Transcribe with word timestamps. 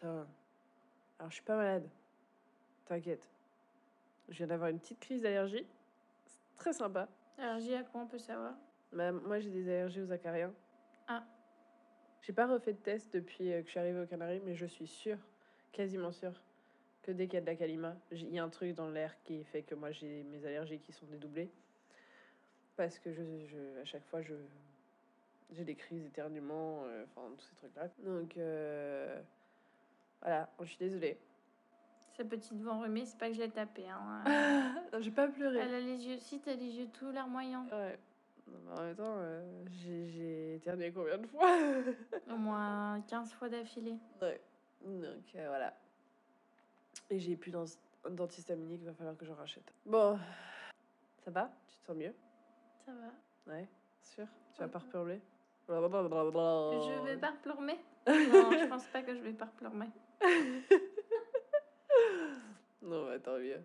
Ça 0.00 0.06
va. 0.12 0.26
Alors, 1.18 1.30
je 1.30 1.34
suis 1.34 1.44
pas 1.44 1.56
malade. 1.56 1.88
T'inquiète. 2.86 3.28
Je 4.28 4.34
viens 4.38 4.46
d'avoir 4.46 4.70
une 4.70 4.78
petite 4.78 5.00
crise 5.00 5.22
d'allergie. 5.22 5.66
C'est 6.26 6.56
très 6.56 6.72
sympa. 6.72 7.08
Allergie 7.38 7.74
à 7.74 7.82
quoi 7.84 8.00
on 8.02 8.06
peut 8.06 8.18
savoir? 8.18 8.54
Bah, 8.92 9.12
moi, 9.12 9.40
j'ai 9.40 9.50
des 9.50 9.68
allergies 9.68 10.00
aux 10.02 10.12
acariens. 10.12 10.52
Ah. 11.08 11.24
J'ai 12.22 12.32
pas 12.32 12.46
refait 12.46 12.72
de 12.72 12.78
test 12.78 13.12
depuis 13.12 13.52
euh, 13.52 13.60
que 13.60 13.66
je 13.66 13.70
suis 13.70 13.80
arrivée 13.80 14.00
aux 14.00 14.06
Canaries, 14.06 14.40
mais 14.44 14.54
je 14.54 14.66
suis 14.66 14.86
sûre, 14.86 15.18
quasiment 15.72 16.12
sûre, 16.12 16.40
que 17.02 17.12
dès 17.12 17.26
qu'il 17.26 17.34
y 17.34 17.38
a 17.38 17.40
de 17.40 17.46
la 17.46 17.56
calima, 17.56 17.96
j'ai- 18.12 18.26
il 18.26 18.34
y 18.34 18.38
a 18.38 18.44
un 18.44 18.48
truc 18.50 18.74
dans 18.74 18.90
l'air 18.90 19.14
qui 19.24 19.42
fait 19.44 19.62
que 19.62 19.74
moi 19.74 19.90
j'ai 19.90 20.22
mes 20.24 20.44
allergies 20.44 20.80
qui 20.80 20.92
sont 20.92 21.06
dédoublées. 21.06 21.50
Parce 22.76 22.98
que 22.98 23.12
je, 23.12 23.22
je- 23.46 23.80
à 23.80 23.84
chaque 23.84 24.04
fois, 24.06 24.22
je 24.22 24.34
j'ai 25.52 25.64
des 25.64 25.74
crises 25.74 26.04
d'éternuement, 26.04 26.84
euh, 26.84 27.04
enfin 27.04 27.34
tous 27.36 27.44
ces 27.44 27.54
trucs-là. 27.56 27.88
Donc 28.04 28.36
euh, 28.36 29.20
voilà, 30.22 30.48
je 30.60 30.64
suis 30.66 30.78
désolée. 30.78 31.18
Sa 32.16 32.24
petite 32.24 32.60
voix 32.60 32.74
enrhumée, 32.74 33.06
c'est 33.06 33.18
pas 33.18 33.28
que 33.28 33.34
je 33.34 33.40
l'ai 33.40 33.50
tapée. 33.50 33.88
Hein. 33.88 34.24
Non, 34.92 35.00
j'ai 35.00 35.10
pas 35.12 35.28
pleuré. 35.28 35.58
Elle 35.58 35.74
a 35.74 35.80
les 35.80 36.04
yeux, 36.06 36.18
si 36.18 36.40
t'as 36.40 36.54
les 36.54 36.76
yeux 36.78 36.88
tout 36.88 37.10
larmoyants. 37.12 37.64
Ouais. 37.70 37.98
Non, 38.48 38.58
mais 38.66 38.72
en 38.78 38.82
même 38.82 38.96
temps, 38.96 39.04
euh, 39.18 39.64
j'ai 39.70 40.08
j'ai 40.08 40.54
éternué 40.56 40.92
combien 40.92 41.16
de 41.18 41.26
fois? 41.28 41.48
Au 42.30 42.36
moins 42.36 43.00
15 43.02 43.32
fois 43.32 43.48
d'affilée. 43.48 43.96
Ouais. 44.20 44.40
Donc 44.84 45.34
euh, 45.36 45.46
voilà. 45.48 45.72
Et 47.10 47.20
j'ai 47.20 47.36
plus 47.36 47.52
d'an- 47.52 47.64
d'antihistaminique, 48.08 48.82
va 48.82 48.92
falloir 48.94 49.16
que 49.16 49.24
j'en 49.24 49.34
rachète. 49.36 49.72
Bon, 49.86 50.18
ça 51.24 51.30
va? 51.30 51.52
Tu 51.68 51.76
te 51.78 51.86
sens 51.86 51.96
mieux? 51.96 52.14
Ça 52.84 52.92
va. 52.92 53.52
Ouais, 53.52 53.68
sûr 54.02 54.26
Tu 54.54 54.60
vas 54.60 54.68
pas 54.68 54.78
Je 54.80 54.84
Je 56.96 57.04
vais 57.04 57.16
pas 57.18 57.30
repleurer 57.30 57.78
Non, 58.08 58.50
je 58.58 58.66
pense 58.68 58.86
pas 58.88 59.02
que 59.02 59.14
je 59.14 59.20
vais 59.20 59.32
pas 59.32 59.44
repleurer. 59.46 59.86
Non, 62.82 63.04
bah, 63.06 63.18
tant 63.18 63.38
mieux. 63.38 63.60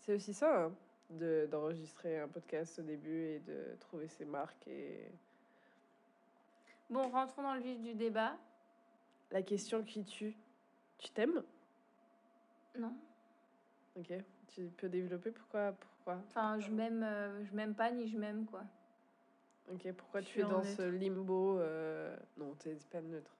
C'est 0.00 0.14
aussi 0.14 0.32
ça, 0.32 0.64
hein, 0.66 0.72
de- 1.10 1.46
d'enregistrer 1.50 2.20
un 2.20 2.28
podcast 2.28 2.78
au 2.78 2.82
début 2.82 3.24
et 3.24 3.40
de 3.40 3.76
trouver 3.80 4.06
ses 4.08 4.24
marques. 4.24 4.66
Et 4.68 5.10
Bon, 6.88 7.08
rentrons 7.08 7.42
dans 7.42 7.54
le 7.54 7.60
vif 7.60 7.80
du 7.80 7.94
débat. 7.94 8.36
la 9.32 9.42
question 9.42 9.82
qui 9.82 10.04
tue, 10.04 10.36
tu 10.98 11.10
t'aimes? 11.10 11.42
Non. 12.78 12.96
Ok. 13.96 14.12
Tu 14.54 14.68
peux 14.76 14.88
développer 14.88 15.32
pourquoi 15.32 15.72
Pourquoi? 15.72 16.22
Enfin, 16.28 16.60
je 16.60 16.70
m'aime, 16.70 17.02
euh, 17.02 17.44
je 17.44 17.52
m'aime 17.54 17.74
pas 17.74 17.90
ni 17.90 18.06
je 18.06 18.16
m'aime 18.16 18.46
quoi. 18.46 18.62
Ok, 19.72 19.90
pourquoi 19.94 20.20
Je 20.20 20.26
tu 20.28 20.38
es 20.40 20.42
dans 20.44 20.62
neutre. 20.62 20.76
ce 20.76 20.82
limbo 20.82 21.58
euh, 21.58 22.16
Non, 22.36 22.54
t'es- 22.54 22.76
c'est 22.78 22.88
pas 22.88 23.00
neutre. 23.00 23.35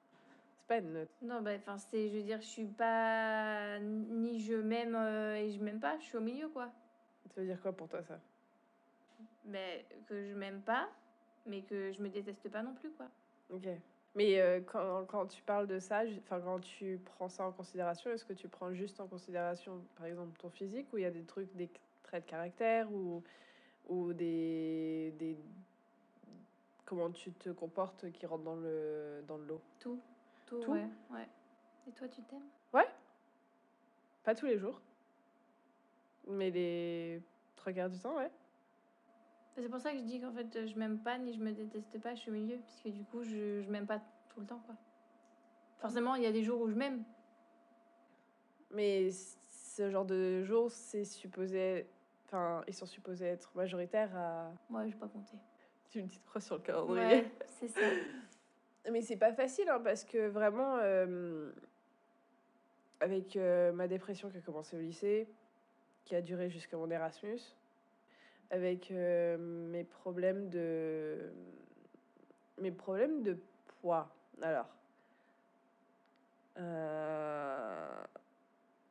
Pas 0.66 0.80
neutre. 0.80 1.12
Non, 1.22 1.42
bah, 1.42 1.52
enfin, 1.56 1.78
c'est, 1.78 2.08
je 2.08 2.16
veux 2.16 2.22
dire, 2.22 2.40
je 2.40 2.46
suis 2.46 2.66
pas 2.66 3.78
ni 3.78 4.40
je 4.40 4.54
m'aime 4.54 4.96
euh, 4.96 5.36
et 5.36 5.50
je 5.52 5.62
m'aime 5.62 5.78
pas. 5.78 5.96
Je 5.98 6.04
suis 6.04 6.16
au 6.16 6.20
milieu 6.20 6.48
quoi. 6.48 6.70
Ça 7.34 7.40
veut 7.40 7.46
dire 7.46 7.60
quoi 7.60 7.72
pour 7.72 7.88
toi 7.88 8.02
ça? 8.02 8.18
Mais 9.44 9.84
que 10.08 10.24
je 10.24 10.34
m'aime 10.34 10.60
pas, 10.60 10.88
mais 11.46 11.62
que 11.62 11.92
je 11.92 12.02
me 12.02 12.08
déteste 12.08 12.48
pas 12.50 12.62
non 12.62 12.74
plus 12.74 12.90
quoi. 12.90 13.06
Ok. 13.50 13.68
Mais 14.16 14.40
euh, 14.40 14.60
quand, 14.60 15.04
quand 15.04 15.26
tu 15.26 15.42
parles 15.42 15.66
de 15.66 15.78
ça, 15.78 16.02
enfin 16.18 16.40
quand 16.40 16.58
tu 16.60 16.98
prends 17.04 17.28
ça 17.28 17.46
en 17.46 17.52
considération, 17.52 18.10
est-ce 18.10 18.24
que 18.24 18.32
tu 18.32 18.48
prends 18.48 18.72
juste 18.72 18.98
en 18.98 19.06
considération, 19.06 19.84
par 19.94 20.06
exemple, 20.06 20.36
ton 20.38 20.48
physique, 20.50 20.92
ou 20.92 20.98
il 20.98 21.02
y 21.02 21.06
a 21.06 21.10
des 21.10 21.22
trucs, 21.22 21.54
des 21.54 21.70
traits 22.02 22.24
de 22.24 22.30
caractère, 22.30 22.90
ou, 22.90 23.22
ou 23.88 24.12
des, 24.14 25.12
des... 25.18 25.36
Comment 26.86 27.10
tu 27.10 27.30
te 27.32 27.50
comportes 27.50 28.10
qui 28.12 28.24
rentrent 28.26 28.44
dans 28.44 28.56
le, 28.56 29.22
dans 29.28 29.36
le 29.36 29.44
lot? 29.44 29.60
Tout, 29.78 30.00
tout, 30.46 30.60
Tout 30.60 30.72
ouais, 30.72 30.88
ouais. 31.10 31.28
Et 31.88 31.92
toi, 31.92 32.08
tu 32.08 32.22
t'aimes? 32.22 32.40
Pas 34.24 34.34
tous 34.34 34.46
les 34.46 34.58
jours, 34.58 34.80
mais 36.26 36.50
les 36.50 37.22
trois 37.54 37.72
quarts 37.72 37.88
du 37.88 37.96
temps, 37.96 38.16
ouais. 38.16 38.28
C'est 39.54 39.68
pour 39.68 39.78
ça 39.78 39.92
que 39.92 39.98
je 39.98 40.02
dis 40.02 40.20
qu'en 40.20 40.32
fait, 40.32 40.66
je 40.66 40.76
m'aime 40.76 40.98
pas 40.98 41.16
ni 41.16 41.32
je 41.32 41.38
me 41.38 41.52
déteste 41.52 42.00
pas, 42.00 42.12
je 42.16 42.22
suis 42.22 42.30
au 42.30 42.34
milieu, 42.34 42.56
puisque 42.56 42.88
du 42.88 43.04
coup, 43.04 43.22
je, 43.22 43.62
je 43.62 43.70
m'aime 43.70 43.86
pas 43.86 44.00
tout 44.28 44.40
le 44.40 44.46
temps, 44.46 44.60
quoi. 44.66 44.74
Forcément, 45.78 46.16
il 46.16 46.24
y 46.24 46.26
a 46.26 46.32
des 46.32 46.42
jours 46.42 46.60
où 46.60 46.68
je 46.68 46.74
m'aime. 46.74 47.04
Mais 48.72 49.10
ce 49.12 49.90
genre 49.90 50.04
de 50.04 50.42
jours, 50.42 50.72
c'est 50.72 51.04
supposé... 51.04 51.86
Enfin, 52.26 52.64
ils 52.66 52.74
sont 52.74 52.86
supposés 52.86 53.26
être 53.26 53.52
majoritaires 53.54 54.10
à... 54.16 54.50
Moi, 54.68 54.86
je 54.86 54.90
vais 54.90 54.98
pas 54.98 55.06
compter. 55.06 55.36
Tu 55.88 56.00
une 56.00 56.08
petite 56.08 56.26
croix 56.26 56.40
sur 56.40 56.56
le 56.56 56.62
calendrier. 56.62 57.00
Ouais, 57.00 57.30
c'est 57.46 57.68
ça. 57.68 57.80
Mais 58.90 59.02
c'est 59.02 59.16
pas 59.16 59.32
facile, 59.32 59.68
hein, 59.68 59.80
parce 59.82 60.04
que 60.04 60.28
vraiment, 60.28 60.76
euh, 60.78 61.50
avec 63.00 63.36
euh, 63.36 63.72
ma 63.72 63.88
dépression 63.88 64.30
qui 64.30 64.38
a 64.38 64.40
commencé 64.40 64.76
au 64.76 64.80
lycée, 64.80 65.26
qui 66.04 66.14
a 66.14 66.22
duré 66.22 66.48
jusqu'à 66.50 66.76
mon 66.76 66.88
Erasmus, 66.90 67.40
avec 68.50 68.92
euh, 68.92 69.36
mes 69.38 69.82
problèmes 69.82 70.48
de 70.50 71.32
mes 72.58 72.70
problèmes 72.70 73.22
de 73.22 73.36
poids. 73.80 74.08
Alors, 74.40 74.68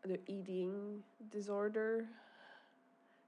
de 0.06 0.20
eating 0.28 1.02
disorder 1.20 2.04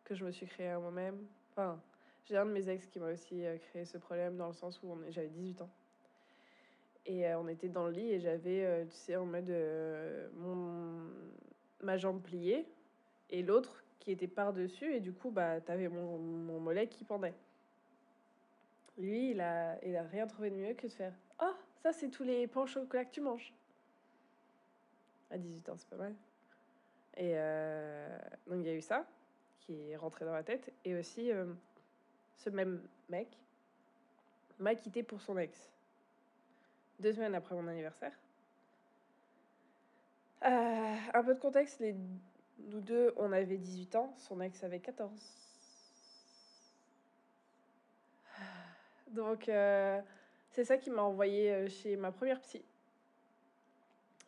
que 0.03 0.13
je 0.15 0.25
me 0.25 0.31
suis 0.31 0.45
créé 0.45 0.67
à 0.67 0.79
moi-même. 0.79 1.17
Enfin, 1.51 1.79
j'ai 2.25 2.37
un 2.37 2.45
de 2.45 2.51
mes 2.51 2.69
ex 2.69 2.85
qui 2.87 2.99
m'a 2.99 3.07
aussi 3.07 3.45
créé 3.69 3.85
ce 3.85 3.97
problème 3.97 4.37
dans 4.37 4.47
le 4.47 4.53
sens 4.53 4.79
où 4.83 4.95
j'avais 5.09 5.29
18 5.29 5.61
ans. 5.61 5.69
Et 7.07 7.25
euh, 7.25 7.39
on 7.39 7.47
était 7.47 7.69
dans 7.69 7.85
le 7.85 7.93
lit 7.93 8.11
et 8.11 8.19
j'avais, 8.19 8.65
euh, 8.65 8.85
tu 8.85 8.95
sais, 8.95 9.15
en 9.15 9.25
mode 9.25 9.49
euh, 9.49 10.27
mon, 10.35 11.09
ma 11.81 11.97
jambe 11.97 12.21
pliée 12.21 12.67
et 13.29 13.41
l'autre 13.41 13.81
qui 13.99 14.11
était 14.11 14.27
par-dessus. 14.27 14.93
Et 14.93 14.99
du 14.99 15.13
coup, 15.13 15.31
bah, 15.31 15.61
t'avais 15.61 15.87
mon, 15.87 16.17
mon 16.17 16.59
mollet 16.59 16.87
qui 16.87 17.05
pendait. 17.05 17.33
Lui, 18.97 19.31
il 19.31 19.39
a, 19.39 19.83
il 19.85 19.95
a 19.95 20.03
rien 20.03 20.27
trouvé 20.27 20.49
de 20.49 20.55
mieux 20.55 20.73
que 20.73 20.87
de 20.87 20.91
faire 20.91 21.13
Oh, 21.41 21.53
ça, 21.81 21.93
c'est 21.93 22.09
tous 22.09 22.23
les 22.23 22.45
pains 22.47 22.61
au 22.61 22.67
chocolat 22.67 23.05
que 23.05 23.11
tu 23.11 23.21
manges. 23.21 23.53
À 25.31 25.37
18 25.37 25.69
ans, 25.69 25.75
c'est 25.77 25.89
pas 25.89 25.95
mal. 25.95 26.15
Et 27.15 27.33
donc, 28.47 28.59
il 28.59 28.65
y 28.65 28.69
a 28.69 28.73
eu 28.73 28.81
ça 28.81 29.05
qui 29.59 29.91
est 29.91 29.95
rentré 29.95 30.25
dans 30.25 30.31
ma 30.31 30.43
tête. 30.43 30.71
Et 30.85 30.95
aussi, 30.95 31.31
ce 32.37 32.49
même 32.49 32.81
mec 33.09 33.27
m'a 34.59 34.75
quitté 34.75 35.03
pour 35.03 35.21
son 35.21 35.37
ex 35.37 35.71
deux 36.99 37.13
semaines 37.13 37.35
après 37.35 37.55
mon 37.55 37.67
anniversaire. 37.67 38.13
Euh, 40.45 40.95
un 41.13 41.23
peu 41.23 41.33
de 41.33 41.39
contexte, 41.39 41.81
nous 42.59 42.81
deux, 42.81 43.13
on 43.17 43.31
avait 43.31 43.57
18 43.57 43.95
ans, 43.95 44.13
son 44.17 44.39
ex 44.41 44.63
avait 44.63 44.79
14. 44.79 45.11
Donc, 49.09 49.49
euh, 49.49 49.99
c'est 50.51 50.63
ça 50.63 50.77
qui 50.77 50.89
m'a 50.89 51.01
envoyé 51.01 51.51
euh, 51.51 51.69
chez 51.69 51.95
ma 51.95 52.11
première 52.11 52.39
psy. 52.41 52.63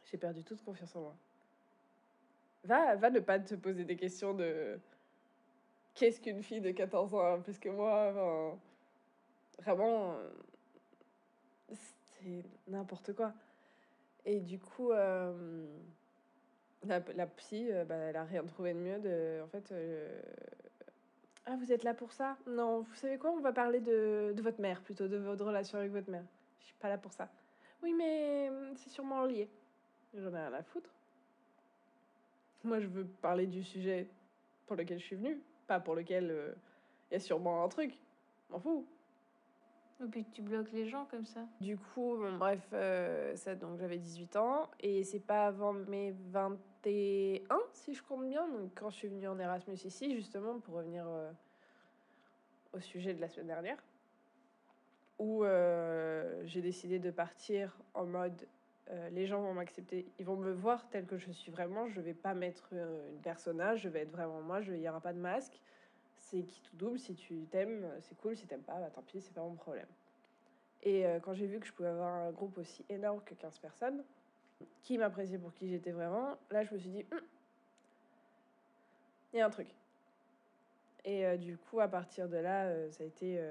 J'ai 0.06 0.18
perdu 0.18 0.44
toute 0.44 0.64
confiance 0.64 0.96
en 0.96 1.02
moi. 1.02 1.16
Va, 2.64 2.96
va 2.96 3.10
ne 3.10 3.20
pas 3.20 3.40
te 3.40 3.56
poser 3.56 3.84
des 3.86 3.96
questions 3.96 4.34
de 4.34 4.80
qu'est-ce 5.94 6.20
qu'une 6.20 6.42
fille 6.42 6.62
de 6.62 6.72
14 6.72 7.14
ans, 7.14 7.26
hein, 7.26 7.42
parce 7.46 7.60
que 7.60 7.70
moi, 7.70 8.58
vraiment, 9.60 10.18
c'est 12.22 12.44
n'importe 12.68 13.14
quoi. 13.14 13.34
Et 14.26 14.40
du 14.40 14.60
coup, 14.60 14.92
euh, 14.92 15.66
la, 16.86 17.00
la 17.16 17.28
psy, 17.28 17.72
euh, 17.72 17.86
bah, 17.86 17.96
elle 17.96 18.16
a 18.16 18.24
rien 18.24 18.44
trouvé 18.46 18.74
de 18.74 18.80
mieux. 18.80 19.00
De, 19.00 19.42
en 19.44 19.48
fait, 19.48 19.72
euh, 19.72 20.22
ah, 21.46 21.56
vous 21.56 21.72
êtes 21.72 21.84
là 21.84 21.94
pour 21.94 22.12
ça? 22.12 22.38
Non, 22.46 22.82
vous 22.82 22.96
savez 22.96 23.18
quoi? 23.18 23.32
On 23.32 23.40
va 23.40 23.54
parler 23.54 23.80
de, 23.80 24.34
de 24.36 24.42
votre 24.42 24.62
mère 24.62 24.82
plutôt, 24.82 25.08
de 25.08 25.18
votre 25.18 25.46
relation 25.46 25.80
avec 25.80 25.92
votre 25.92 26.10
mère. 26.10 26.26
Je 26.60 26.66
suis 26.66 26.76
pas 26.76 26.90
là 26.90 26.98
pour 26.98 27.14
ça. 27.14 27.30
Oui, 27.82 27.94
mais 27.94 28.52
c'est 28.76 28.90
sûrement 28.90 29.26
lié. 29.26 29.50
J'en 30.14 30.34
ai 30.34 30.40
rien 30.40 30.54
à 30.54 30.64
foutre. 30.64 30.90
Moi, 32.64 32.80
je 32.80 32.88
veux 32.88 33.06
parler 33.06 33.48
du 33.48 33.64
sujet 33.64 34.08
pour 34.68 34.76
lequel 34.76 35.00
je 35.00 35.06
suis 35.06 35.16
venue, 35.16 35.40
pas 35.66 35.80
pour 35.80 35.96
lequel 35.96 36.56
il 37.10 37.14
y 37.14 37.18
a 37.18 37.20
sûrement 37.20 37.64
un 37.64 37.70
truc. 37.70 37.98
M'en 38.50 38.60
fous. 38.60 38.86
Et 40.02 40.08
puis 40.08 40.26
tu 40.32 40.42
bloques 40.42 40.72
les 40.72 40.88
gens 40.88 41.06
comme 41.12 41.26
ça. 41.26 41.42
Du 41.60 41.78
coup, 41.78 42.18
bref, 42.38 42.66
euh, 42.74 43.36
ça, 43.36 43.56
donc 43.56 43.78
j'avais 43.80 43.98
18 43.98 44.38
ans 44.38 44.70
et 44.80 45.04
c'est 45.04 45.20
pas 45.20 45.48
avant 45.48 45.74
mes 45.74 46.14
21, 46.32 47.60
si 47.74 47.94
je 47.94 48.02
compte 48.04 48.30
bien, 48.30 48.48
donc 48.48 48.72
quand 48.76 48.90
je 48.90 48.96
suis 48.96 49.08
venue 49.10 49.28
en 49.28 49.38
Erasmus 49.38 49.76
ici, 49.76 50.16
justement, 50.16 50.60
pour 50.60 50.76
revenir 50.76 51.06
euh, 51.06 51.30
au 52.74 52.80
sujet 52.80 53.14
de 53.14 53.20
la 53.20 53.28
semaine 53.28 53.48
dernière, 53.48 53.78
où 55.18 55.44
euh, 55.44 56.42
j'ai 56.46 56.62
décidé 56.62 57.00
de 57.00 57.12
partir 57.12 57.78
en 57.94 58.06
mode 58.06 58.48
les 59.12 59.28
gens 59.28 59.40
vont 59.40 59.54
m'accepter, 59.54 60.08
ils 60.18 60.26
vont 60.26 60.36
me 60.36 60.52
voir 60.52 60.90
tel 60.90 61.06
que 61.06 61.16
je 61.16 61.32
suis 61.32 61.52
vraiment, 61.52 61.88
je 61.90 62.02
vais 62.02 62.16
pas 62.16 62.34
mettre 62.34 62.74
une 62.74 63.22
personnage, 63.22 63.82
je 63.82 63.90
vais 63.90 64.00
être 64.00 64.10
vraiment 64.10 64.42
moi, 64.42 64.62
il 64.62 64.80
n'y 64.80 64.90
aura 64.90 65.00
pas 65.00 65.14
de 65.14 65.20
masque. 65.20 65.62
C'est 66.30 66.44
qui 66.44 66.62
tout 66.62 66.76
double, 66.76 67.00
si 67.00 67.16
tu 67.16 67.48
t'aimes, 67.50 67.88
c'est 68.02 68.16
cool, 68.20 68.38
si 68.38 68.46
t'aimes 68.46 68.62
pas, 68.62 68.80
bah, 68.80 68.92
tant 68.94 69.02
pis, 69.02 69.20
c'est 69.20 69.34
pas 69.34 69.42
mon 69.42 69.56
problème. 69.56 69.88
Et 70.84 71.06
euh, 71.06 71.20
quand 71.20 71.34
j'ai 71.34 71.48
vu 71.48 71.60
que 71.60 71.66
je 71.66 71.74
pouvais 71.74 71.90
avoir 71.90 72.14
un 72.14 72.32
groupe 72.32 72.58
aussi 72.60 72.86
énorme 72.88 73.20
que 73.26 73.34
15 73.34 73.58
personnes, 73.58 74.04
qui 74.84 75.00
m'appréciait 75.00 75.40
pour 75.40 75.54
qui 75.56 75.68
j'étais 75.70 75.92
vraiment, 75.92 76.38
là 76.52 76.64
je 76.64 76.74
me 76.74 76.80
suis 76.80 76.90
dit, 76.90 77.06
Hum, 77.12 77.20
il 79.34 79.40
y 79.40 79.42
a 79.42 79.48
un 79.48 79.50
truc. 79.50 79.70
Et 81.04 81.26
euh, 81.26 81.38
du 81.38 81.58
coup, 81.58 81.80
à 81.80 81.88
partir 81.88 82.30
de 82.30 82.38
là, 82.38 82.66
euh, 82.66 82.92
ça 82.92 83.04
a 83.04 83.08
été. 83.08 83.42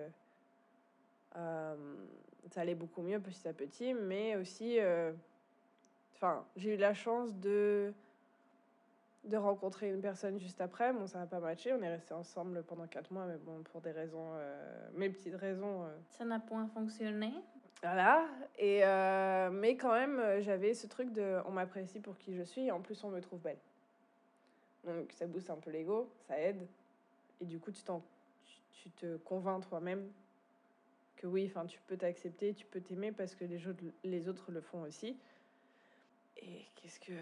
ça 1.35 2.61
allait 2.61 2.77
beaucoup 2.77 3.03
mieux 3.03 3.19
petit 3.19 3.49
à 3.49 3.53
petit, 3.53 3.93
mais 3.93 4.37
aussi. 4.37 4.79
Enfin, 6.15 6.45
j'ai 6.55 6.75
eu 6.75 6.77
la 6.77 6.95
chance 6.95 7.35
de. 7.35 7.93
De 9.29 9.37
rencontrer 9.37 9.91
une 9.91 10.01
personne 10.01 10.39
juste 10.39 10.61
après. 10.61 10.93
Bon, 10.93 11.07
ça 11.07 11.19
n'a 11.19 11.27
pas 11.27 11.41
matché. 11.41 11.73
On 11.73 11.83
est 11.83 11.89
restés 11.89 12.15
ensemble 12.15 12.63
pendant 12.65 12.87
quatre 12.87 13.11
mois, 13.13 13.27
mais 13.27 13.37
bon, 13.39 13.63
pour 13.63 13.81
des 13.81 13.91
raisons. 13.93 14.31
euh, 14.35 14.89
mes 14.95 15.09
petites 15.11 15.35
raisons. 15.37 15.85
euh, 15.85 15.97
Ça 16.11 16.25
n'a 16.25 16.41
point 16.41 16.67
fonctionné. 16.69 17.33
voilà. 17.83 18.27
Et, 18.59 18.81
euh, 18.85 19.51
mais 19.51 19.77
quand 19.77 19.93
même, 19.93 20.41
j'avais 20.41 20.75
ce 20.75 20.87
truc 20.87 21.13
de 21.13 21.39
on 21.47 21.53
m'apprécie 21.53 22.01
pour 22.01 22.17
qui 22.19 22.35
je 22.35 22.43
suis 22.43 22.67
et 22.67 22.71
en 22.73 22.81
plus 22.81 23.03
on 23.05 23.11
me 23.11 23.21
trouve 23.21 23.41
belle. 23.41 23.59
Donc 24.85 25.13
ça 25.13 25.27
booste 25.27 25.51
un 25.51 25.57
peu 25.57 25.71
l'ego, 25.71 26.11
ça 26.27 26.39
aide. 26.41 26.67
Et 27.41 27.45
du 27.45 27.59
coup, 27.59 27.71
tu, 27.71 27.83
t'en, 27.83 28.03
tu, 28.47 28.57
tu 28.73 28.91
te 28.91 29.17
convaincs 29.19 29.69
toi-même 29.69 30.11
que 31.17 31.27
oui, 31.27 31.47
enfin, 31.51 31.67
tu 31.67 31.79
peux 31.87 31.97
t'accepter, 31.97 32.55
tu 32.55 32.65
peux 32.67 32.81
t'aimer 32.81 33.13
parce 33.13 33.35
que 33.35 33.45
les 33.45 33.67
autres, 33.67 33.83
les 34.05 34.29
autres 34.29 34.51
le 34.53 34.61
font 34.61 34.83
aussi. 34.83 35.17
Et 36.39 36.65
qu'est-ce 36.77 37.01
que. 37.01 37.13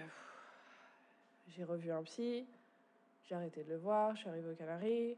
J'ai 1.49 1.65
revu 1.65 1.91
un 1.93 2.03
psy, 2.03 2.47
j'ai 3.25 3.35
arrêté 3.35 3.63
de 3.63 3.71
le 3.71 3.77
voir, 3.77 4.15
je 4.15 4.21
suis 4.21 4.29
arrivée 4.29 4.51
aux 4.51 4.55
Canaries. 4.55 5.17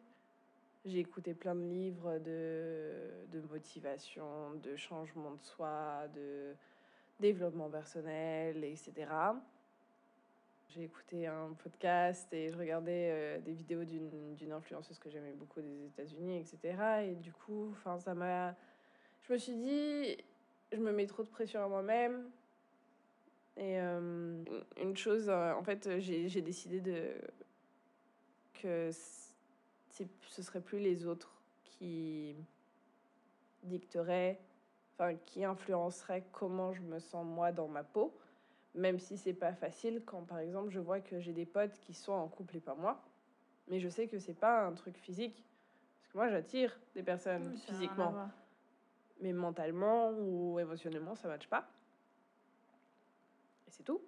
J'ai 0.85 1.01
écouté 1.01 1.35
plein 1.35 1.55
de 1.55 1.65
livres 1.65 2.19
de, 2.19 2.93
de 3.33 3.41
motivation, 3.51 4.55
de 4.63 4.77
changement 4.77 5.33
de 5.33 5.43
soi, 5.43 6.07
de 6.15 6.55
développement 7.19 7.69
personnel, 7.69 8.63
etc. 8.65 8.93
J'ai 10.71 10.85
écouté 10.85 11.27
un 11.27 11.55
podcast 11.63 12.33
et 12.33 12.51
je 12.51 12.57
regardais 12.57 13.11
euh, 13.11 13.39
des 13.41 13.55
vidéos 13.55 13.85
d'une 13.85 14.53
influenceuse 14.53 14.99
que 14.99 15.09
j'aimais 15.09 15.33
beaucoup 15.33 15.61
des 15.61 15.87
États-Unis, 15.87 16.39
etc. 16.39 16.77
Et 17.05 17.15
du 17.15 17.33
coup, 17.33 17.75
ça. 17.83 18.55
Je 19.23 19.33
me 19.33 19.39
suis 19.39 19.57
dit, 19.57 20.17
je 20.73 20.79
me 20.79 20.93
mets 20.93 21.07
trop 21.07 21.23
de 21.23 21.29
pression 21.29 21.65
à 21.65 21.69
moi-même. 21.69 22.31
Et 23.59 23.81
euh, 23.81 24.45
une 24.81 24.97
chose, 24.97 25.29
euh, 25.29 25.53
en 25.53 25.65
fait, 25.65 25.99
j'ai 25.99 26.41
décidé 26.41 26.81
de 26.81 27.13
que 28.55 28.91
ce 28.93 30.43
serait 30.43 30.61
plus 30.61 30.79
les 30.79 31.07
autres 31.07 31.33
qui 31.65 32.37
dicteraient, 33.65 34.41
enfin 34.95 35.17
qui 35.27 35.45
influenceraient 35.45 36.25
comment 36.33 36.73
je 36.73 36.83
me 36.83 37.01
sens 37.01 37.27
moi 37.27 37.51
dans 37.51 37.69
ma 37.69 37.83
peau, 37.83 38.17
même 38.75 38.99
si 39.01 39.17
c'est 39.17 39.35
pas 39.35 39.53
facile 39.53 40.03
quand 40.05 40.23
par 40.23 40.39
exemple 40.39 40.71
je 40.71 40.79
vois 40.79 41.01
que 41.01 41.21
j'ai 41.21 41.33
des 41.33 41.47
potes 41.47 41.79
qui 41.81 41.95
sont 41.95 42.13
en 42.13 42.29
couple 42.29 42.57
et 42.57 42.61
pas 42.61 42.75
moi, 42.75 43.01
mais 43.69 43.81
je 43.81 43.89
sais 43.89 44.07
que 44.07 44.19
c'est 44.19 44.39
pas 44.39 44.65
un 44.65 44.73
truc 44.73 44.97
physique, 44.97 45.45
parce 46.01 46.13
que 46.13 46.19
moi 46.19 46.29
j'attire 46.29 46.79
des 46.95 47.03
personnes 47.03 47.57
physiquement, 47.59 48.29
mais 49.21 49.33
mentalement 49.33 50.11
ou 50.11 50.59
émotionnellement 50.59 51.15
ça 51.17 51.29
matche 51.29 51.49
pas, 51.49 51.69
et 53.69 53.71
c'est 53.71 53.85
tout. 53.85 54.01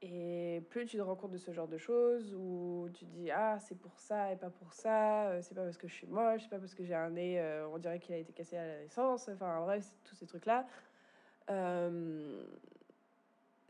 Et 0.00 0.62
plus 0.70 0.86
tu 0.86 0.96
te 0.96 1.02
rends 1.02 1.16
compte 1.16 1.32
de 1.32 1.38
ce 1.38 1.52
genre 1.52 1.66
de 1.66 1.78
choses, 1.78 2.32
où 2.34 2.88
tu 2.94 3.04
te 3.04 3.10
dis 3.10 3.30
ah 3.32 3.58
c'est 3.58 3.74
pour 3.74 3.98
ça 3.98 4.32
et 4.32 4.36
pas 4.36 4.50
pour 4.50 4.72
ça, 4.72 5.28
euh, 5.30 5.42
c'est 5.42 5.54
pas 5.54 5.64
parce 5.64 5.76
que 5.76 5.88
je 5.88 5.94
suis 5.94 6.06
moche, 6.06 6.42
c'est 6.42 6.50
pas 6.50 6.58
parce 6.58 6.74
que 6.74 6.84
j'ai 6.84 6.94
un 6.94 7.10
nez, 7.10 7.40
euh, 7.40 7.68
on 7.68 7.78
dirait 7.78 7.98
qu'il 7.98 8.14
a 8.14 8.18
été 8.18 8.32
cassé 8.32 8.56
à 8.56 8.66
la 8.66 8.78
naissance, 8.78 9.28
enfin 9.28 9.60
bref, 9.60 9.84
tous 10.04 10.14
ces 10.14 10.26
trucs-là. 10.26 10.66
Euh, 11.50 12.44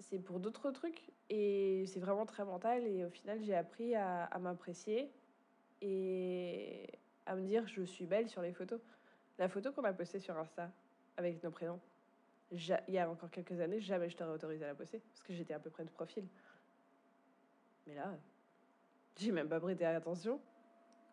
c'est 0.00 0.18
pour 0.18 0.38
d'autres 0.38 0.70
trucs 0.70 1.10
et 1.30 1.84
c'est 1.86 2.00
vraiment 2.00 2.26
très 2.26 2.44
mental 2.44 2.86
et 2.86 3.04
au 3.04 3.10
final 3.10 3.42
j'ai 3.42 3.54
appris 3.54 3.94
à, 3.94 4.24
à 4.24 4.38
m'apprécier 4.38 5.10
et 5.80 6.88
à 7.24 7.36
me 7.36 7.42
dire 7.42 7.66
je 7.68 7.82
suis 7.82 8.06
belle 8.06 8.28
sur 8.28 8.42
les 8.42 8.52
photos. 8.52 8.80
La 9.38 9.48
photo 9.48 9.72
qu'on 9.72 9.84
a 9.84 9.92
postée 9.94 10.18
sur 10.18 10.36
Insta 10.36 10.70
avec 11.16 11.42
nos 11.42 11.50
prénoms, 11.50 11.80
il 12.50 12.94
y 12.94 12.98
a 12.98 13.10
encore 13.10 13.30
quelques 13.30 13.60
années, 13.60 13.80
jamais 13.80 14.08
je 14.08 14.16
t'aurais 14.16 14.32
autorisé 14.32 14.64
à 14.64 14.68
la 14.68 14.74
poster 14.74 15.00
parce 15.00 15.22
que 15.22 15.32
j'étais 15.32 15.54
à 15.54 15.58
peu 15.58 15.70
près 15.70 15.84
de 15.84 15.90
profil. 15.90 16.26
Mais 17.86 17.94
là, 17.94 18.16
j'ai 19.16 19.32
même 19.32 19.48
pas 19.48 19.60
prêté 19.60 19.84
attention. 19.84 20.40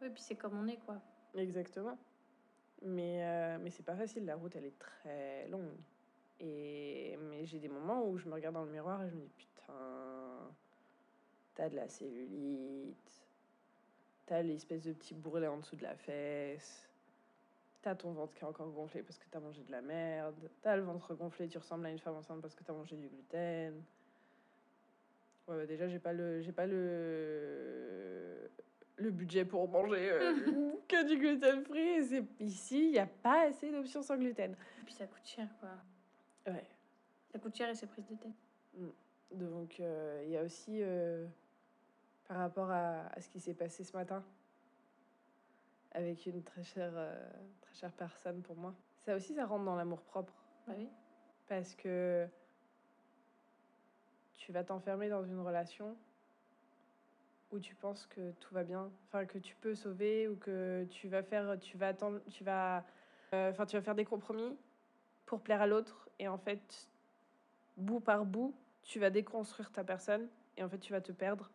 Oui, 0.02 0.10
puis 0.10 0.22
c'est 0.22 0.36
comme 0.36 0.58
on 0.58 0.68
est, 0.68 0.78
quoi. 0.78 1.02
Exactement. 1.36 1.98
Mais, 2.82 3.24
euh, 3.24 3.58
mais 3.60 3.70
c'est 3.70 3.84
pas 3.84 3.96
facile, 3.96 4.26
la 4.26 4.36
route 4.36 4.56
elle 4.56 4.66
est 4.66 4.78
très 4.78 5.48
longue. 5.48 5.78
Et, 6.40 7.18
mais 7.30 7.46
j'ai 7.46 7.60
des 7.60 7.70
moments 7.70 8.06
où 8.08 8.18
je 8.18 8.28
me 8.28 8.34
regarde 8.34 8.56
dans 8.56 8.66
le 8.66 8.72
miroir 8.72 9.04
et 9.04 9.10
je 9.10 9.16
me 9.16 9.22
dis 9.22 9.31
putain, 9.38 9.74
t'as 11.56 11.70
de 11.70 11.76
la 11.76 11.88
cellulite, 11.88 13.26
t'as 14.26 14.42
l'espèce 14.42 14.84
de 14.84 14.94
petit 14.94 15.14
bourrelet 15.14 15.48
en 15.48 15.58
dessous 15.58 15.78
de 15.78 15.84
la 15.84 15.96
fesse, 15.96 16.90
t'as 17.86 17.94
ton 17.94 18.14
ventre 18.14 18.34
qui 18.34 18.44
est 18.44 18.48
encore 18.48 18.72
gonflé 18.72 19.04
parce 19.04 19.20
que 19.20 19.26
t'as 19.30 19.40
mangé 19.40 19.62
de 19.62 19.72
la 19.72 19.84
merde, 19.84 20.50
t'as 20.64 20.76
le 20.76 20.82
ventre 20.82 21.14
gonflé, 21.14 21.48
tu 21.48 21.60
ressembles 21.60 21.86
à 21.86 21.92
une 21.92 22.00
femme 22.00 22.16
enceinte 22.16 22.42
parce 22.42 22.56
que 22.56 22.64
t'as 22.64 22.74
mangé 22.74 22.96
du 22.96 23.08
gluten. 23.08 23.76
Ouais, 25.48 25.56
bah 25.56 25.66
déjà, 25.68 25.88
j'ai 25.88 26.00
pas 26.00 26.12
le, 26.12 26.42
j'ai 26.42 26.52
pas 26.52 26.66
le, 26.66 28.50
le 28.96 29.12
budget 29.12 29.46
pour 29.46 29.70
manger 29.70 30.10
euh, 30.12 30.34
que 30.88 31.08
du 31.08 31.20
gluten 31.20 31.64
free. 31.64 31.80
Et 31.80 32.04
c'est 32.06 32.26
ici, 32.40 32.86
il 32.86 32.92
n'y 32.94 32.98
a 32.98 33.06
pas 33.06 33.50
assez 33.50 33.72
d'options 33.72 34.02
sans 34.02 34.18
gluten. 34.18 34.54
Et 34.54 34.84
puis 34.84 34.96
ça 34.96 35.06
coûte 35.06 35.24
cher, 35.24 35.48
quoi. 35.60 35.70
Ouais. 36.52 36.66
Ça 37.31 37.38
coûte 37.38 37.56
cher 37.56 37.70
et 37.70 37.76
c'est 37.76 37.86
prise 37.86 38.08
de 38.08 38.16
tête. 38.16 38.31
Donc, 39.31 39.80
euh, 39.80 40.24
il 40.26 40.31
y 40.31 40.38
a 40.38 40.42
aussi, 40.42 40.80
euh, 40.81 41.28
par 42.28 42.38
rapport 42.38 42.72
à, 42.72 43.06
à 43.14 43.22
ce 43.22 43.30
qui 43.30 43.40
s'est 43.40 43.54
passé 43.54 43.84
ce 43.84 43.96
matin, 43.96 44.24
avec 45.92 46.26
une 46.26 46.44
très 46.44 46.64
chère, 46.64 46.92
euh, 46.96 47.30
chère 47.75 47.92
personne 47.92 48.42
pour 48.42 48.56
moi, 48.56 48.74
ça 49.06 49.16
aussi, 49.16 49.36
ça 49.36 49.45
rentre 49.45 49.66
dans 49.66 49.75
l'amour 49.75 50.01
propre. 50.01 50.33
Bah 50.68 50.74
oui. 50.77 50.89
Parce 51.48 51.75
que 51.75 52.27
tu 54.33 54.51
vas 54.51 54.63
t'enfermer 54.63 55.10
dans 55.10 55.24
une 55.24 55.39
relation 55.39 55.95
où 57.51 57.60
tu 57.60 57.75
penses 57.75 58.07
que 58.07 58.31
tout 58.39 58.54
va 58.54 58.63
bien, 58.63 58.89
enfin 59.07 59.25
que 59.25 59.38
tu 59.38 59.56
peux 59.56 59.75
sauver 59.75 60.28
ou 60.28 60.35
que 60.35 60.85
tu 60.90 61.07
vas 61.07 61.23
faire, 61.23 61.57
tu 61.59 61.78
vas 61.78 61.90
attendre, 61.90 62.19
tu 62.30 62.44
vas, 62.44 62.83
euh, 63.33 63.52
enfin 63.52 63.66
tu 63.66 63.76
vas 63.76 63.81
faire 63.81 63.95
des 63.95 64.06
compromis 64.06 64.57
pour 65.26 65.42
plaire 65.42 65.61
à 65.61 65.68
l'autre 65.68 66.09
et 66.19 66.28
en 66.28 66.38
fait, 66.38 66.90
bout 67.78 68.00
par 68.00 68.26
bout, 68.26 68.56
tu 68.83 69.00
vas 69.00 69.09
déconstruire 69.09 69.71
ta 69.71 69.83
personne 69.83 70.28
et 70.57 70.64
en 70.64 70.69
fait 70.69 70.80
tu 70.80 70.92
vas 70.92 71.02
te 71.02 71.11
perdre 71.11 71.50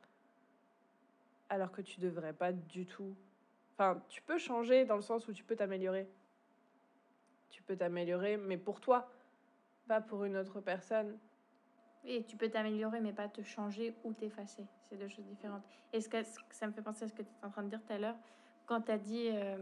alors 1.48 1.72
que 1.72 1.82
tu 1.82 2.00
devrais 2.00 2.32
pas 2.32 2.52
du 2.52 2.86
tout. 2.86 3.14
Enfin, 3.80 3.98
tu 4.10 4.20
peux 4.20 4.36
changer 4.36 4.84
dans 4.84 4.96
le 4.96 5.00
sens 5.00 5.26
où 5.26 5.32
tu 5.32 5.42
peux 5.42 5.56
t'améliorer. 5.56 6.06
Tu 7.48 7.62
peux 7.62 7.74
t'améliorer, 7.74 8.36
mais 8.36 8.58
pour 8.58 8.78
toi, 8.78 9.10
pas 9.88 10.02
pour 10.02 10.24
une 10.24 10.36
autre 10.36 10.60
personne. 10.60 11.16
Oui, 12.04 12.22
tu 12.28 12.36
peux 12.36 12.50
t'améliorer, 12.50 13.00
mais 13.00 13.14
pas 13.14 13.26
te 13.26 13.40
changer 13.40 13.94
ou 14.04 14.12
t'effacer. 14.12 14.66
C'est 14.82 14.96
deux 14.98 15.08
choses 15.08 15.24
différentes. 15.24 15.62
Et 15.94 16.02
ce 16.02 16.10
que, 16.10 16.18
ça 16.50 16.66
me 16.66 16.72
fait 16.72 16.82
penser 16.82 17.04
à 17.04 17.08
ce 17.08 17.14
que 17.14 17.22
tu 17.22 17.30
étais 17.30 17.46
en 17.46 17.48
train 17.48 17.62
de 17.62 17.70
dire 17.70 17.80
tout 17.80 17.94
à 17.94 17.98
l'heure, 17.98 18.16
quand 18.66 18.82
tu 18.82 18.92
as 18.92 18.98
dit 18.98 19.30
euh, 19.32 19.56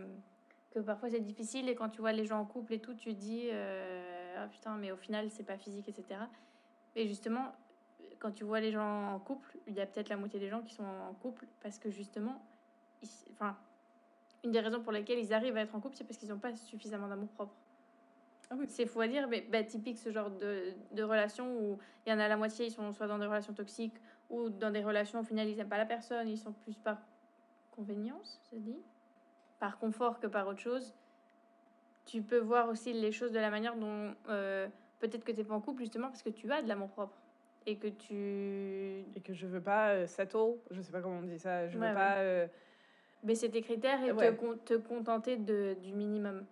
que 0.73 0.81
parfois 0.81 1.11
c'est 1.11 1.21
difficile 1.21 1.69
et 1.69 1.77
quand 1.77 1.89
tu 1.89 2.01
vois 2.01 2.13
les 2.13 2.27
gens 2.27 2.41
en 2.41 2.45
couple 2.45 2.73
et 2.73 2.81
tout, 2.81 2.95
tu 2.95 3.15
dis 3.15 3.51
euh, 3.53 4.35
Ah 4.37 4.49
putain, 4.49 4.77
mais 4.79 4.91
au 4.91 4.97
final, 4.97 5.31
c'est 5.31 5.45
pas 5.45 5.59
physique, 5.59 5.89
etc. 5.89 6.23
Et 6.97 7.07
justement, 7.07 7.53
quand 8.19 8.33
tu 8.33 8.43
vois 8.43 8.59
les 8.59 8.73
gens 8.73 9.15
en 9.15 9.21
couple, 9.21 9.57
il 9.69 9.75
y 9.75 9.81
a 9.81 9.87
peut-être 9.87 10.09
la 10.09 10.17
moitié 10.17 10.41
des 10.41 10.49
gens 10.49 10.63
qui 10.63 10.75
sont 10.75 10.83
en 10.83 11.15
couple 11.15 11.47
parce 11.63 11.79
que 11.79 11.89
justement, 11.89 12.45
enfin, 13.31 13.57
une 14.45 14.53
des 14.53 14.61
raisons 14.61 14.81
pour 14.81 14.93
lesquelles 14.93 15.19
ils 15.19 15.33
arrivent 15.33 15.57
à 15.57 15.61
être 15.63 15.75
en 15.75 15.81
couple, 15.81 15.97
c'est 15.97 16.05
parce 16.05 16.17
qu'ils 16.19 16.29
n'ont 16.29 16.39
pas 16.39 16.55
suffisamment 16.55 17.09
d'amour 17.09 17.29
propre. 17.29 17.55
Ah 18.51 18.55
oui. 18.59 18.67
C'est 18.69 18.87
fou 18.87 19.01
à 19.01 19.09
dire, 19.09 19.29
mais 19.29 19.43
bah, 19.43 19.63
typique 19.63 19.99
ce 19.99 20.11
genre 20.11 20.31
de, 20.31 20.73
de 20.93 21.03
relation 21.03 21.55
où 21.61 21.79
il 22.07 22.11
y 22.11 22.13
en 22.15 22.19
a 22.19 22.29
la 22.29 22.37
moitié, 22.37 22.67
ils 22.67 22.71
sont 22.71 22.93
soit 22.93 23.07
dans 23.07 23.19
des 23.19 23.27
relations 23.27 23.53
toxiques 23.53 23.97
ou 24.31 24.49
dans 24.49 24.71
des 24.71 24.83
relations, 24.83 25.21
au 25.21 25.25
final, 25.25 25.49
ils 25.49 25.57
n'aiment 25.57 25.69
pas 25.69 25.77
la 25.79 25.87
personne, 25.87 26.29
ils 26.29 26.39
sont 26.39 26.53
plus 26.53 26.77
par 26.77 26.99
convenience, 27.73 28.41
se 28.51 28.57
dit, 28.57 28.79
par 29.61 29.79
confort 29.79 30.19
que 30.21 30.27
par 30.27 30.47
autre 30.49 30.61
chose. 30.61 30.95
Tu 32.07 32.23
peux 32.23 32.39
voir 32.39 32.69
aussi 32.69 32.93
les 32.93 33.13
choses 33.13 33.33
de 33.33 33.39
la 33.39 33.51
manière 33.51 33.77
dont 33.77 34.15
euh, 34.29 34.67
peut-être 34.99 35.25
que 35.25 35.33
tu 35.33 35.39
n'es 35.39 35.45
pas 35.45 35.55
en 35.55 35.61
couple, 35.61 35.83
justement, 35.83 36.09
parce 36.09 36.23
que 36.23 36.31
tu 36.31 36.51
as 36.51 36.63
de 36.63 36.69
l'amour 36.69 36.89
propre. 36.89 37.15
Et 37.67 37.77
que 37.77 37.89
tu 37.89 38.15
Et 39.15 39.21
que 39.23 39.35
je 39.35 39.47
veux 39.47 39.61
pas 39.61 39.91
euh, 39.91 40.07
settle, 40.07 40.55
je 40.71 40.81
sais 40.81 40.91
pas 40.93 41.03
comment 41.03 41.19
on 41.19 41.23
dit 41.23 41.39
ça, 41.39 41.69
je 41.69 41.77
veux 41.77 41.85
Ouais, 41.85 41.93
pas. 41.93 42.17
euh, 42.17 42.47
baisser 43.23 43.51
tes 43.51 43.63
critères 43.63 44.03
et 44.05 44.13
Ouais. 44.13 44.35
te, 44.37 44.55
te 44.57 44.75
contenter 44.75 45.37
de, 45.37 45.75
du 45.83 45.93
minimum. 45.93 46.47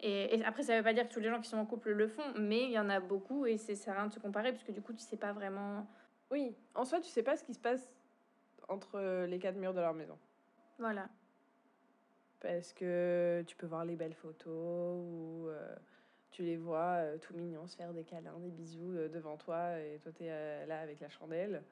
Et, 0.00 0.34
et 0.34 0.44
après, 0.44 0.62
ça 0.62 0.76
veut 0.76 0.82
pas 0.82 0.92
dire 0.94 1.08
que 1.08 1.12
tous 1.12 1.20
les 1.20 1.28
gens 1.28 1.40
qui 1.40 1.48
sont 1.48 1.58
en 1.58 1.66
couple 1.66 1.90
le 1.92 2.08
font, 2.08 2.22
mais 2.38 2.62
il 2.64 2.70
y 2.70 2.78
en 2.78 2.88
a 2.88 3.00
beaucoup 3.00 3.46
et 3.46 3.56
c'est 3.58 3.74
ça 3.74 3.84
sert 3.84 3.94
à 3.94 3.98
rien 3.98 4.06
de 4.08 4.12
se 4.12 4.18
comparer 4.18 4.52
parce 4.52 4.64
que 4.64 4.72
du 4.72 4.80
coup, 4.82 4.92
tu 4.92 5.02
sais 5.04 5.16
pas 5.18 5.32
vraiment. 5.32 5.86
Oui, 6.30 6.54
en 6.74 6.84
soi, 6.84 7.00
tu 7.00 7.08
sais 7.08 7.22
pas 7.22 7.36
ce 7.36 7.44
qui 7.44 7.54
se 7.54 7.58
passe 7.60 7.90
entre 8.68 9.24
les 9.26 9.38
quatre 9.38 9.56
murs 9.56 9.74
de 9.74 9.80
leur 9.80 9.94
maison. 9.94 10.16
Voilà. 10.78 11.08
Parce 12.40 12.72
que 12.72 13.42
tu 13.46 13.56
peux 13.56 13.66
voir 13.66 13.84
les 13.84 13.96
belles 13.96 14.14
photos 14.14 14.46
ou 15.04 15.48
euh, 15.48 15.76
Tu 16.30 16.42
les 16.42 16.56
vois 16.56 16.96
euh, 17.00 17.18
tout 17.18 17.34
mignons 17.34 17.66
se 17.66 17.76
faire 17.76 17.92
des 17.92 18.04
câlins, 18.04 18.38
des 18.38 18.50
bisous 18.50 18.92
euh, 18.96 19.08
devant 19.08 19.36
toi 19.36 19.78
et 19.78 19.98
toi 20.02 20.12
t'es 20.12 20.28
euh, 20.30 20.64
là 20.66 20.80
avec 20.80 21.00
la 21.00 21.10
chandelle. 21.10 21.62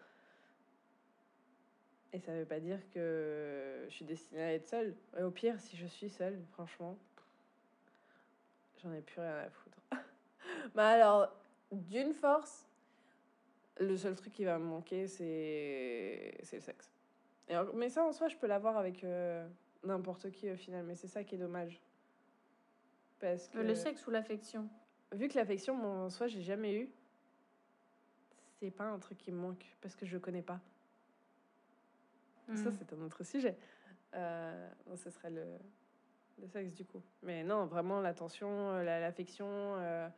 Et 2.12 2.20
ça 2.20 2.32
veut 2.32 2.46
pas 2.46 2.60
dire 2.60 2.78
que 2.90 3.84
je 3.88 3.94
suis 3.94 4.04
destinée 4.04 4.42
à 4.42 4.54
être 4.54 4.66
seule. 4.66 4.94
Et 5.18 5.22
au 5.22 5.30
pire, 5.30 5.60
si 5.60 5.76
je 5.76 5.86
suis 5.86 6.08
seule, 6.08 6.40
franchement, 6.52 6.96
j'en 8.82 8.92
ai 8.92 9.02
plus 9.02 9.20
rien 9.20 9.36
à 9.36 9.50
foutre. 9.50 9.78
bah 10.74 10.88
alors, 10.88 11.30
d'une 11.70 12.14
force, 12.14 12.66
le 13.78 13.96
seul 13.96 14.14
truc 14.14 14.32
qui 14.32 14.44
va 14.44 14.58
me 14.58 14.64
manquer, 14.64 15.06
c'est 15.06 16.34
le 16.52 16.60
sexe. 16.60 16.90
Et 17.48 17.54
mais 17.74 17.88
ça, 17.90 18.04
en 18.04 18.12
soi, 18.12 18.28
je 18.28 18.36
peux 18.36 18.46
l'avoir 18.46 18.76
avec 18.76 19.04
euh, 19.04 19.46
n'importe 19.84 20.30
qui 20.30 20.50
au 20.50 20.56
final. 20.56 20.84
Mais 20.84 20.94
c'est 20.94 21.08
ça 21.08 21.24
qui 21.24 21.34
est 21.34 21.38
dommage. 21.38 21.80
Parce 23.20 23.48
que 23.48 23.58
Euh, 23.58 23.62
Le 23.62 23.74
sexe 23.74 24.06
ou 24.06 24.10
l'affection? 24.10 24.68
Vu 25.12 25.28
que 25.28 25.36
l'affection, 25.38 25.74
en 26.04 26.10
soi, 26.10 26.26
j'ai 26.26 26.42
jamais 26.42 26.74
eu, 26.74 26.90
c'est 28.60 28.70
pas 28.70 28.84
un 28.84 28.98
truc 28.98 29.18
qui 29.18 29.30
me 29.32 29.38
manque 29.38 29.64
parce 29.80 29.94
que 29.94 30.04
je 30.06 30.18
connais 30.18 30.42
pas. 30.42 30.60
Ça, 32.54 32.70
Hmm. 32.70 32.72
c'est 32.78 32.92
un 32.92 33.00
autre 33.02 33.24
sujet. 33.24 33.56
Euh, 34.14 34.70
ce 34.96 35.10
serait 35.10 35.30
le, 35.30 35.44
le 36.40 36.46
sexe 36.48 36.72
du 36.74 36.84
coup. 36.84 37.02
Mais 37.22 37.44
non, 37.44 37.66
vraiment 37.66 38.00
l'attention, 38.00 38.48
euh, 38.70 38.82
la- 38.82 39.00
l'affection, 39.00 39.46
euh, 39.48 40.08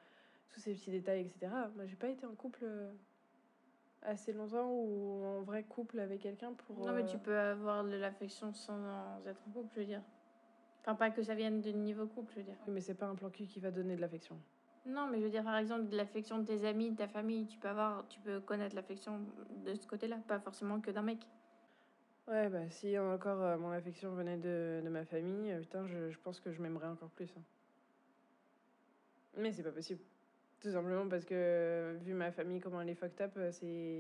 tous 0.51 0.61
ces 0.61 0.75
petits 0.75 0.91
détails, 0.93 1.23
etc. 1.23 1.53
Moi, 1.75 1.87
j'ai 1.87 1.97
pas 1.97 2.09
été 2.09 2.25
en 2.27 2.35
couple 2.35 2.61
euh, 2.63 2.93
assez 4.03 4.33
longtemps 4.33 4.71
ou 4.71 5.25
en 5.25 5.43
vrai 5.43 5.65
couple 5.65 5.99
avec 5.99 6.21
quelqu'un 6.23 6.53
pour. 6.53 6.87
Non, 6.87 6.93
mais 6.93 7.03
euh, 7.03 7.07
tu 7.07 7.19
peux 7.19 7.37
avoir 7.37 7.83
de 7.85 7.97
l'affection 7.97 8.53
sans 8.53 8.79
être 9.27 9.41
en 9.49 9.51
couple, 9.51 9.69
je 9.75 9.81
veux 9.81 9.87
dire. 9.87 10.03
Enfin, 10.83 10.95
pas 10.95 11.11
que 11.11 11.23
ça 11.23 11.35
vienne 11.35 11.61
de 11.61 11.71
niveau 11.71 12.07
couple, 12.07 12.33
je 12.35 12.39
veux 12.39 12.45
dire. 12.45 12.57
Oui, 12.67 12.73
mais 12.75 12.81
c'est 12.81 12.95
pas 12.95 13.07
un 13.07 13.15
plan 13.15 13.29
cul 13.29 13.47
qui 13.47 13.59
va 13.61 13.71
donner 13.71 13.97
de 13.97 14.01
l'affection. 14.01 14.41
Non, 14.87 15.09
mais 15.09 15.19
je 15.19 15.25
veux 15.25 15.31
dire, 15.31 15.45
par 15.45 15.57
exemple, 15.59 15.89
de 15.89 15.97
l'affection 15.97 16.39
de 16.39 16.45
tes 16.47 16.65
amis, 16.65 16.93
de 16.93 16.97
ta 16.97 17.07
famille, 17.09 17.47
tu 17.47 17.59
peux 17.59 17.69
avoir, 17.69 18.09
tu 18.09 18.19
peux 18.21 18.41
connaître 18.41 18.75
l'affection 18.75 19.21
de 19.65 19.75
ce 19.75 19.87
côté-là, 19.87 20.17
pas 20.27 20.39
forcément 20.41 20.81
que 20.81 20.91
d'un 20.91 21.03
mec. 21.03 21.27
Ouais, 22.31 22.49
bah 22.49 22.71
si 22.71 22.99
encore 22.99 23.43
euh, 23.43 23.59
mon 23.59 23.73
affection 23.73 24.15
venait 24.15 24.39
de, 24.39 24.81
de 24.83 24.89
ma 24.89 25.05
famille, 25.05 25.53
euh, 25.53 25.61
putain, 25.61 25.87
je, 25.87 26.09
je 26.11 26.19
pense 26.19 26.41
que 26.41 26.51
je 26.51 26.63
m'aimerais 26.63 26.87
encore 26.87 27.11
plus. 27.11 27.31
hein. 27.37 27.43
Mais 29.37 29.53
c'est 29.53 29.63
pas 29.63 29.71
possible. 29.73 30.01
Tout 30.61 30.73
simplement 30.73 31.09
parce 31.09 31.25
que, 31.25 31.97
vu 32.03 32.15
ma 32.15 32.33
famille, 32.33 32.61
comment 32.61 32.81
elle 32.83 32.91
est 32.91 32.95
fucked 32.95 33.21
up, 33.23 33.33
euh, 33.39 33.51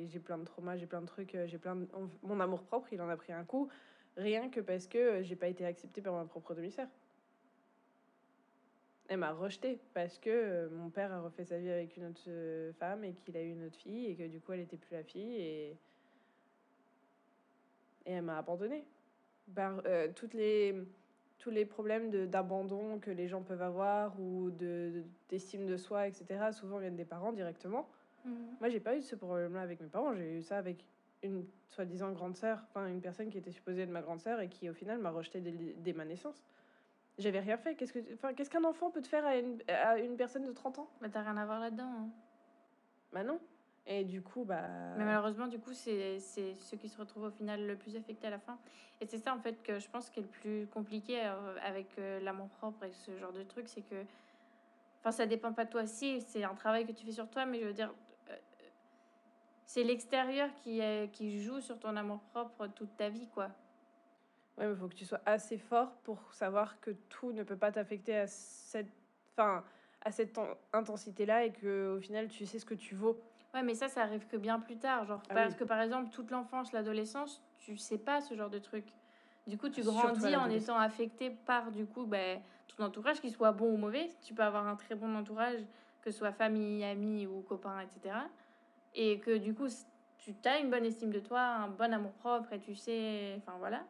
j'ai 0.06 0.20
plein 0.20 0.38
de 0.38 0.44
traumas, 0.44 0.76
j'ai 0.76 0.86
plein 0.86 1.00
de 1.02 1.06
trucs, 1.06 1.34
euh, 1.34 1.46
j'ai 1.46 1.58
plein 1.58 1.76
Mon 2.22 2.40
amour 2.40 2.62
propre, 2.64 2.92
il 2.92 3.00
en 3.02 3.08
a 3.08 3.16
pris 3.16 3.32
un 3.32 3.44
coup, 3.44 3.68
rien 4.16 4.50
que 4.50 4.60
parce 4.60 4.86
que 4.86 4.98
euh, 4.98 5.22
j'ai 5.22 5.36
pas 5.36 5.48
été 5.48 5.64
acceptée 5.66 6.02
par 6.02 6.14
ma 6.14 6.24
propre 6.26 6.54
demi-sœur. 6.54 6.88
Elle 9.08 9.18
m'a 9.18 9.32
rejetée 9.32 9.78
parce 9.92 10.18
que 10.18 10.30
euh, 10.30 10.70
mon 10.70 10.88
père 10.90 11.12
a 11.12 11.20
refait 11.20 11.44
sa 11.44 11.58
vie 11.58 11.70
avec 11.70 11.96
une 11.96 12.06
autre 12.06 12.22
euh, 12.28 12.72
femme 12.74 13.04
et 13.04 13.12
qu'il 13.14 13.36
a 13.36 13.42
eu 13.42 13.50
une 13.50 13.64
autre 13.66 13.76
fille 13.76 14.06
et 14.06 14.16
que 14.16 14.26
du 14.28 14.40
coup 14.40 14.52
elle 14.52 14.60
était 14.60 14.76
plus 14.78 14.92
la 14.94 15.02
fille 15.02 15.76
et 18.06 18.12
elle 18.12 18.22
m'a 18.22 18.38
abandonnée. 18.38 18.84
Par 19.54 19.82
euh, 19.86 20.08
toutes 20.14 20.34
les, 20.34 20.74
tous 21.38 21.50
les 21.50 21.64
problèmes 21.64 22.10
d'abandon 22.26 22.98
que 22.98 23.10
les 23.10 23.26
gens 23.28 23.42
peuvent 23.42 23.62
avoir 23.62 24.18
ou 24.20 24.50
de- 24.50 24.90
de- 24.94 25.04
d'estime 25.28 25.66
de, 25.66 25.76
soi, 25.76 26.06
etc., 26.06 26.52
souvent 26.52 26.78
viennent 26.78 26.96
des 26.96 27.04
parents 27.04 27.32
directement. 27.32 27.88
Moi, 28.60 28.68
j'ai 28.68 28.80
pas 28.80 28.96
eu 28.96 29.02
ce 29.02 29.16
problème-là 29.16 29.62
avec 29.62 29.80
mes 29.80 29.88
parents, 29.88 30.14
j'ai 30.14 30.36
eu 30.38 30.42
ça 30.42 30.58
avec 30.58 30.84
une 31.22 31.46
soi-disant 31.68 32.12
grande 32.12 32.36
sœur, 32.36 32.60
enfin 32.68 32.86
une 32.86 33.00
personne 33.00 33.28
qui 33.30 33.38
était 33.38 33.50
supposée 33.50 33.82
être 33.82 33.90
ma 33.90 34.02
grande 34.02 34.20
sœur 34.20 34.40
et 34.40 34.48
qui 34.48 34.68
au 34.68 34.74
final 34.74 34.98
m'a 34.98 35.10
rejeté 35.10 35.40
dès, 35.40 35.52
dès 35.52 35.92
ma 35.92 36.04
naissance. 36.04 36.42
J'avais 37.18 37.40
rien 37.40 37.56
fait. 37.58 37.74
Qu'est-ce 37.74 37.92
que, 37.92 37.98
enfin, 38.14 38.32
qu'est-ce 38.34 38.48
qu'un 38.50 38.64
enfant 38.64 38.90
peut 38.90 39.02
te 39.02 39.08
faire 39.08 39.26
à 39.26 39.36
une, 39.36 39.58
à 39.68 39.98
une 39.98 40.16
personne 40.16 40.46
de 40.46 40.52
30 40.52 40.78
ans? 40.78 40.90
Mais 41.00 41.10
t'as 41.10 41.22
rien 41.22 41.36
à 41.36 41.44
voir 41.44 41.60
là-dedans. 41.60 41.84
hein. 41.90 42.08
Bah 43.12 43.24
non. 43.24 43.38
Et 43.92 44.04
du 44.04 44.22
coup, 44.22 44.44
bah. 44.44 44.68
Mais 44.96 45.04
malheureusement, 45.04 45.48
du 45.48 45.58
coup, 45.58 45.74
c'est 45.74 46.20
ceux 46.20 46.76
qui 46.76 46.88
se 46.88 46.96
retrouvent 46.96 47.24
au 47.24 47.30
final 47.30 47.66
le 47.66 47.74
plus 47.76 47.96
affectés 47.96 48.28
à 48.28 48.30
la 48.30 48.38
fin. 48.38 48.56
Et 49.00 49.06
c'est 49.06 49.18
ça, 49.18 49.34
en 49.34 49.40
fait, 49.40 49.60
que 49.64 49.80
je 49.80 49.88
pense 49.90 50.08
qui 50.10 50.20
est 50.20 50.22
le 50.22 50.28
plus 50.28 50.68
compliqué 50.68 51.20
euh, 51.26 51.56
avec 51.60 51.98
euh, 51.98 52.20
l'amour 52.20 52.48
propre 52.50 52.84
et 52.84 52.92
ce 52.92 53.16
genre 53.18 53.32
de 53.32 53.42
truc, 53.42 53.68
c'est 53.68 53.82
que. 53.82 54.04
Enfin, 55.00 55.10
ça 55.10 55.26
dépend 55.26 55.52
pas 55.52 55.64
de 55.64 55.70
toi. 55.70 55.86
Si, 55.86 56.20
c'est 56.20 56.44
un 56.44 56.54
travail 56.54 56.86
que 56.86 56.92
tu 56.92 57.04
fais 57.04 57.10
sur 57.12 57.28
toi, 57.28 57.46
mais 57.46 57.58
je 57.60 57.64
veux 57.66 57.72
dire. 57.72 57.92
euh, 58.30 58.36
c'est 59.66 59.82
l'extérieur 59.82 60.54
qui, 60.54 60.78
est- 60.78 61.10
qui 61.12 61.42
joue 61.42 61.60
sur 61.60 61.78
ton 61.80 61.96
amour 61.96 62.20
propre 62.32 62.68
toute 62.68 62.96
ta 62.96 63.08
vie, 63.08 63.26
quoi. 63.28 63.46
Ouais, 64.56 64.66
mais 64.66 64.70
il 64.72 64.76
faut 64.76 64.88
que 64.88 64.94
tu 64.94 65.04
sois 65.06 65.20
assez 65.26 65.58
fort 65.58 65.90
pour 66.04 66.32
savoir 66.32 66.78
que 66.80 66.90
tout 67.08 67.32
ne 67.32 67.42
peut 67.42 67.56
pas 67.56 67.72
t'affecter 67.72 68.14
à 68.16 68.26
cette, 68.28 68.92
enfin, 69.36 69.64
à 70.02 70.12
cette 70.12 70.32
ten- 70.34 70.54
intensité-là 70.72 71.44
et 71.44 71.52
que 71.52 71.96
au 71.96 72.00
final 72.00 72.28
tu 72.28 72.46
sais 72.46 72.58
ce 72.60 72.66
que 72.66 72.74
tu 72.74 72.94
vaux. 72.94 73.18
Ouais, 73.54 73.62
mais 73.62 73.74
ça, 73.74 73.88
ça 73.88 74.02
arrive 74.02 74.26
que 74.26 74.36
bien 74.36 74.60
plus 74.60 74.78
tard. 74.78 75.04
Genre, 75.04 75.22
Ah 75.28 75.34
parce 75.34 75.54
oui. 75.54 75.58
que 75.58 75.64
par 75.64 75.80
exemple, 75.80 76.10
toute 76.10 76.30
l'enfance, 76.30 76.72
l'adolescence, 76.72 77.42
tu 77.58 77.76
sais 77.76 77.98
pas 77.98 78.20
ce 78.20 78.34
genre 78.34 78.50
de 78.50 78.58
truc. 78.58 78.86
Du 79.46 79.58
coup, 79.58 79.68
tu 79.68 79.82
Surtout 79.82 79.96
grandis 79.98 80.36
en 80.36 80.48
étant 80.48 80.78
affecté 80.78 81.30
par, 81.30 81.72
du 81.72 81.86
coup, 81.86 82.06
ben, 82.06 82.40
ton 82.68 82.84
entourage, 82.84 83.20
qu'il 83.20 83.32
soit 83.32 83.52
bon 83.52 83.72
ou 83.72 83.76
mauvais. 83.76 84.10
Tu 84.22 84.34
peux 84.34 84.42
avoir 84.42 84.66
un 84.66 84.76
très 84.76 84.94
bon 84.94 85.16
entourage, 85.16 85.60
que 86.02 86.10
ce 86.10 86.18
soit 86.18 86.32
famille, 86.32 86.84
amis 86.84 87.26
ou 87.26 87.40
copains, 87.42 87.80
etc. 87.80 88.14
Et 88.94 89.18
que 89.18 89.36
du 89.36 89.54
coup, 89.54 89.66
tu 90.18 90.34
as 90.44 90.58
une 90.60 90.70
bonne 90.70 90.84
estime 90.84 91.10
de 91.10 91.20
toi, 91.20 91.40
un 91.40 91.68
bon 91.68 91.92
amour 91.92 92.12
propre, 92.12 92.52
et 92.52 92.60
tu 92.60 92.74
sais. 92.76 93.34
Enfin, 93.38 93.56
voilà. 93.58 93.84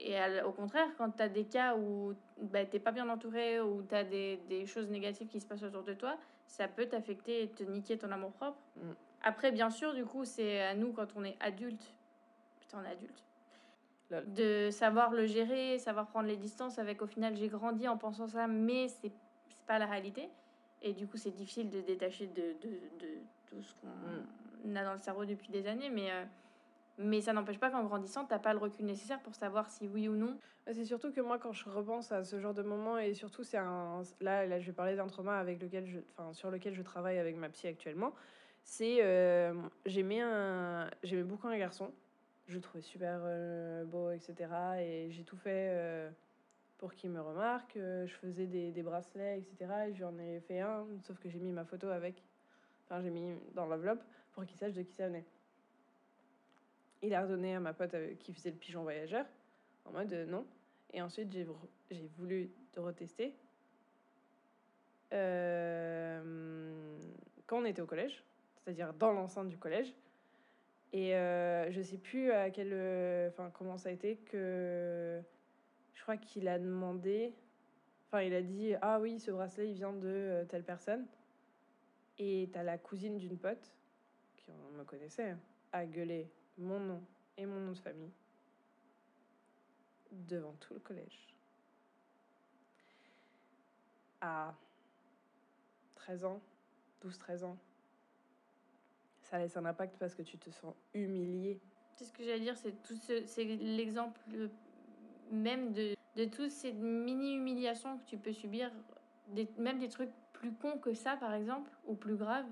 Et 0.00 0.16
au 0.42 0.52
contraire, 0.52 0.88
quand 0.96 1.10
tu 1.10 1.22
as 1.22 1.28
des 1.28 1.44
cas 1.44 1.76
où 1.76 2.14
ben, 2.40 2.66
tu 2.68 2.76
n'es 2.76 2.80
pas 2.80 2.92
bien 2.92 3.08
entouré, 3.08 3.60
ou 3.60 3.82
tu 3.82 3.94
as 3.94 4.04
des, 4.04 4.36
des 4.48 4.64
choses 4.66 4.88
négatives 4.88 5.26
qui 5.28 5.40
se 5.40 5.46
passent 5.46 5.64
autour 5.64 5.82
de 5.82 5.94
toi, 5.94 6.16
ça 6.46 6.68
peut 6.68 6.86
t'affecter 6.86 7.42
et 7.42 7.48
te 7.48 7.64
niquer 7.64 7.98
ton 7.98 8.10
amour 8.12 8.32
propre. 8.32 8.58
Mm. 8.76 8.92
Après, 9.22 9.50
bien 9.50 9.70
sûr, 9.70 9.94
du 9.94 10.04
coup, 10.04 10.24
c'est 10.24 10.62
à 10.62 10.74
nous, 10.74 10.92
quand 10.92 11.08
on 11.16 11.24
est 11.24 11.36
adulte, 11.40 11.92
putain, 12.60 12.78
on 12.80 12.84
est 12.84 12.92
adulte, 12.92 13.24
Lol. 14.10 14.32
de 14.32 14.70
savoir 14.70 15.12
le 15.12 15.26
gérer, 15.26 15.78
savoir 15.78 16.06
prendre 16.06 16.28
les 16.28 16.36
distances 16.36 16.78
avec, 16.78 17.02
au 17.02 17.06
final, 17.06 17.36
j'ai 17.36 17.48
grandi 17.48 17.88
en 17.88 17.96
pensant 17.96 18.28
ça, 18.28 18.46
mais 18.46 18.88
c'est 18.88 19.12
pas 19.66 19.80
la 19.80 19.86
réalité. 19.86 20.28
Et 20.80 20.92
du 20.92 21.08
coup, 21.08 21.16
c'est 21.16 21.32
difficile 21.32 21.70
de 21.70 21.80
détacher 21.80 22.28
de, 22.28 22.54
de, 22.62 22.70
de 23.00 23.08
tout 23.46 23.60
ce 23.60 23.74
qu'on 23.74 24.76
a 24.76 24.84
dans 24.84 24.92
le 24.92 24.98
cerveau 24.98 25.24
depuis 25.24 25.50
des 25.50 25.66
années, 25.66 25.90
mais, 25.90 26.12
euh, 26.12 26.24
mais 26.98 27.20
ça 27.20 27.32
n'empêche 27.32 27.58
pas 27.58 27.70
qu'en 27.70 27.84
grandissant, 27.84 28.24
t'as 28.24 28.38
pas 28.38 28.52
le 28.52 28.58
recul 28.58 28.84
nécessaire 28.84 29.20
pour 29.20 29.34
savoir 29.34 29.70
si 29.70 29.88
oui 29.88 30.08
ou 30.08 30.16
non. 30.16 30.36
Bah, 30.66 30.72
C'est 30.74 30.84
surtout 30.84 31.12
que 31.12 31.20
moi, 31.20 31.38
quand 31.38 31.52
je 31.52 31.68
repense 31.68 32.10
à 32.12 32.24
ce 32.24 32.40
genre 32.40 32.54
de 32.54 32.62
moment, 32.62 32.98
et 32.98 33.14
surtout, 33.14 33.44
c'est 33.44 33.56
un. 33.58 34.02
Là, 34.20 34.46
là, 34.46 34.58
je 34.58 34.66
vais 34.66 34.72
parler 34.72 34.96
d'un 34.96 35.06
trauma 35.06 35.38
avec 35.38 35.62
lequel 35.62 35.86
je, 35.86 36.00
enfin, 36.16 36.32
sur 36.32 36.50
lequel 36.50 36.74
je 36.74 36.82
travaille 36.82 37.18
avec 37.18 37.36
ma 37.36 37.48
psy 37.48 37.68
actuellement. 37.68 38.12
C'est. 38.64 38.98
euh, 39.02 39.54
J'aimais 39.86 40.20
un... 40.20 40.90
beaucoup 41.24 41.46
un 41.48 41.56
garçon. 41.58 41.92
Je 42.48 42.56
le 42.56 42.60
trouvais 42.60 42.82
super 42.82 43.20
euh, 43.22 43.84
beau, 43.84 44.10
etc. 44.10 44.34
Et 44.80 45.10
j'ai 45.10 45.22
tout 45.22 45.36
fait 45.36 45.68
euh, 45.70 46.10
pour 46.78 46.94
qu'il 46.94 47.10
me 47.10 47.20
remarque. 47.20 47.76
Euh, 47.76 48.06
Je 48.06 48.14
faisais 48.14 48.46
des, 48.46 48.72
des 48.72 48.82
bracelets, 48.82 49.38
etc. 49.38 49.70
Et 49.88 49.94
j'en 49.94 50.16
ai 50.18 50.40
fait 50.40 50.60
un, 50.60 50.84
sauf 51.02 51.18
que 51.18 51.28
j'ai 51.28 51.38
mis 51.38 51.52
ma 51.52 51.64
photo 51.64 51.88
avec. 51.88 52.22
Enfin, 52.86 53.02
j'ai 53.02 53.10
mis 53.10 53.36
dans 53.54 53.66
l'enveloppe 53.66 54.02
pour 54.32 54.44
qu'il 54.46 54.56
sache 54.56 54.72
de 54.72 54.82
qui 54.82 54.94
ça 54.94 55.06
venait. 55.08 55.24
Il 57.02 57.14
a 57.14 57.22
redonné 57.22 57.54
à 57.54 57.60
ma 57.60 57.72
pote 57.72 57.94
euh, 57.94 58.14
qui 58.18 58.32
faisait 58.32 58.50
le 58.50 58.56
pigeon 58.56 58.82
voyageur 58.82 59.24
en 59.88 59.92
mode 59.92 60.12
euh, 60.12 60.26
non. 60.26 60.46
Et 60.92 61.02
ensuite, 61.02 61.30
j'ai 61.32 62.06
voulu 62.16 62.50
de 62.74 62.80
retester. 62.80 63.34
Euh, 65.12 66.98
quand 67.46 67.58
on 67.58 67.64
était 67.64 67.82
au 67.82 67.86
collège, 67.86 68.22
c'est-à-dire 68.56 68.92
dans 68.94 69.12
l'enceinte 69.12 69.48
du 69.48 69.58
collège. 69.58 69.94
Et 70.92 71.14
euh, 71.14 71.70
je 71.70 71.82
sais 71.82 71.98
plus 71.98 72.32
à 72.32 72.48
quel, 72.48 72.72
enfin 73.28 73.50
comment 73.52 73.76
ça 73.76 73.90
a 73.90 73.92
été 73.92 74.16
que 74.16 75.20
je 75.92 76.02
crois 76.02 76.16
qu'il 76.16 76.48
a 76.48 76.58
demandé, 76.58 77.34
enfin 78.06 78.22
il 78.22 78.32
a 78.32 78.40
dit 78.40 78.72
ah 78.80 78.98
oui 78.98 79.20
ce 79.20 79.30
bracelet 79.30 79.68
il 79.68 79.74
vient 79.74 79.92
de 79.92 80.46
telle 80.48 80.64
personne. 80.64 81.06
Et 82.18 82.48
t'as 82.52 82.62
la 82.62 82.78
cousine 82.78 83.18
d'une 83.18 83.36
pote 83.36 83.70
qui 84.38 84.50
on 84.50 84.78
me 84.78 84.84
connaissait 84.84 85.30
hein, 85.30 85.38
a 85.72 85.84
gueulé 85.84 86.26
mon 86.58 86.80
nom 86.80 87.02
et 87.36 87.46
mon 87.46 87.60
nom 87.60 87.72
de 87.72 87.78
famille 87.78 88.12
devant 90.10 90.54
tout 90.60 90.74
le 90.74 90.80
collège. 90.80 91.34
À 94.20 94.54
13 95.94 96.24
ans, 96.24 96.40
12-13 97.04 97.44
ans, 97.44 97.56
ça 99.22 99.38
laisse 99.38 99.56
un 99.56 99.64
impact 99.64 99.96
parce 99.98 100.14
que 100.14 100.22
tu 100.22 100.38
te 100.38 100.50
sens 100.50 100.74
humilié. 100.94 101.60
C'est 101.96 102.04
ce 102.04 102.12
que 102.12 102.24
j'allais 102.24 102.40
dire, 102.40 102.56
c'est 102.56 102.82
tout 102.82 102.96
ce, 102.96 103.24
c'est 103.26 103.44
l'exemple 103.44 104.20
même 105.30 105.72
de, 105.72 105.94
de 106.16 106.24
toutes 106.24 106.50
ces 106.50 106.72
mini-humiliations 106.72 107.98
que 107.98 108.04
tu 108.04 108.16
peux 108.16 108.32
subir, 108.32 108.70
même 109.58 109.78
des 109.78 109.88
trucs 109.88 110.10
plus 110.32 110.52
cons 110.52 110.78
que 110.78 110.94
ça, 110.94 111.16
par 111.16 111.34
exemple, 111.34 111.70
ou 111.86 111.94
plus 111.94 112.16
graves, 112.16 112.46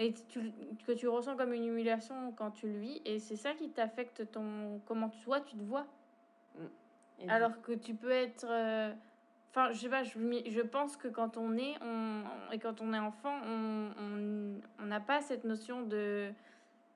et 0.00 0.12
tu, 0.14 0.50
que 0.86 0.92
tu 0.92 1.06
ressens 1.06 1.36
comme 1.36 1.52
une 1.52 1.66
humiliation 1.66 2.32
quand 2.32 2.50
tu 2.50 2.66
le 2.66 2.78
vis, 2.78 3.00
et 3.04 3.18
c'est 3.20 3.36
ça 3.36 3.52
qui 3.52 3.68
t'affecte 3.70 4.28
ton, 4.32 4.80
comment 4.86 5.10
toi 5.24 5.40
tu 5.40 5.56
te 5.56 5.62
vois. 5.62 5.86
Et 7.20 7.28
Alors 7.28 7.60
que 7.62 7.72
tu 7.72 7.94
peux 7.94 8.10
être. 8.10 8.46
euh, 8.50 8.92
Enfin, 9.52 9.72
je 9.72 9.78
sais 9.80 9.88
pas, 9.88 10.04
je, 10.04 10.12
je 10.46 10.60
pense 10.60 10.96
que 10.96 11.08
quand 11.08 11.36
on 11.36 11.56
est, 11.58 11.74
on, 11.82 12.22
et 12.52 12.58
quand 12.60 12.80
on 12.80 12.92
est 12.94 12.98
enfant, 13.00 13.34
on 13.48 14.84
n'a 14.86 15.00
pas 15.00 15.20
cette 15.22 15.42
notion 15.42 15.82
de. 15.82 16.30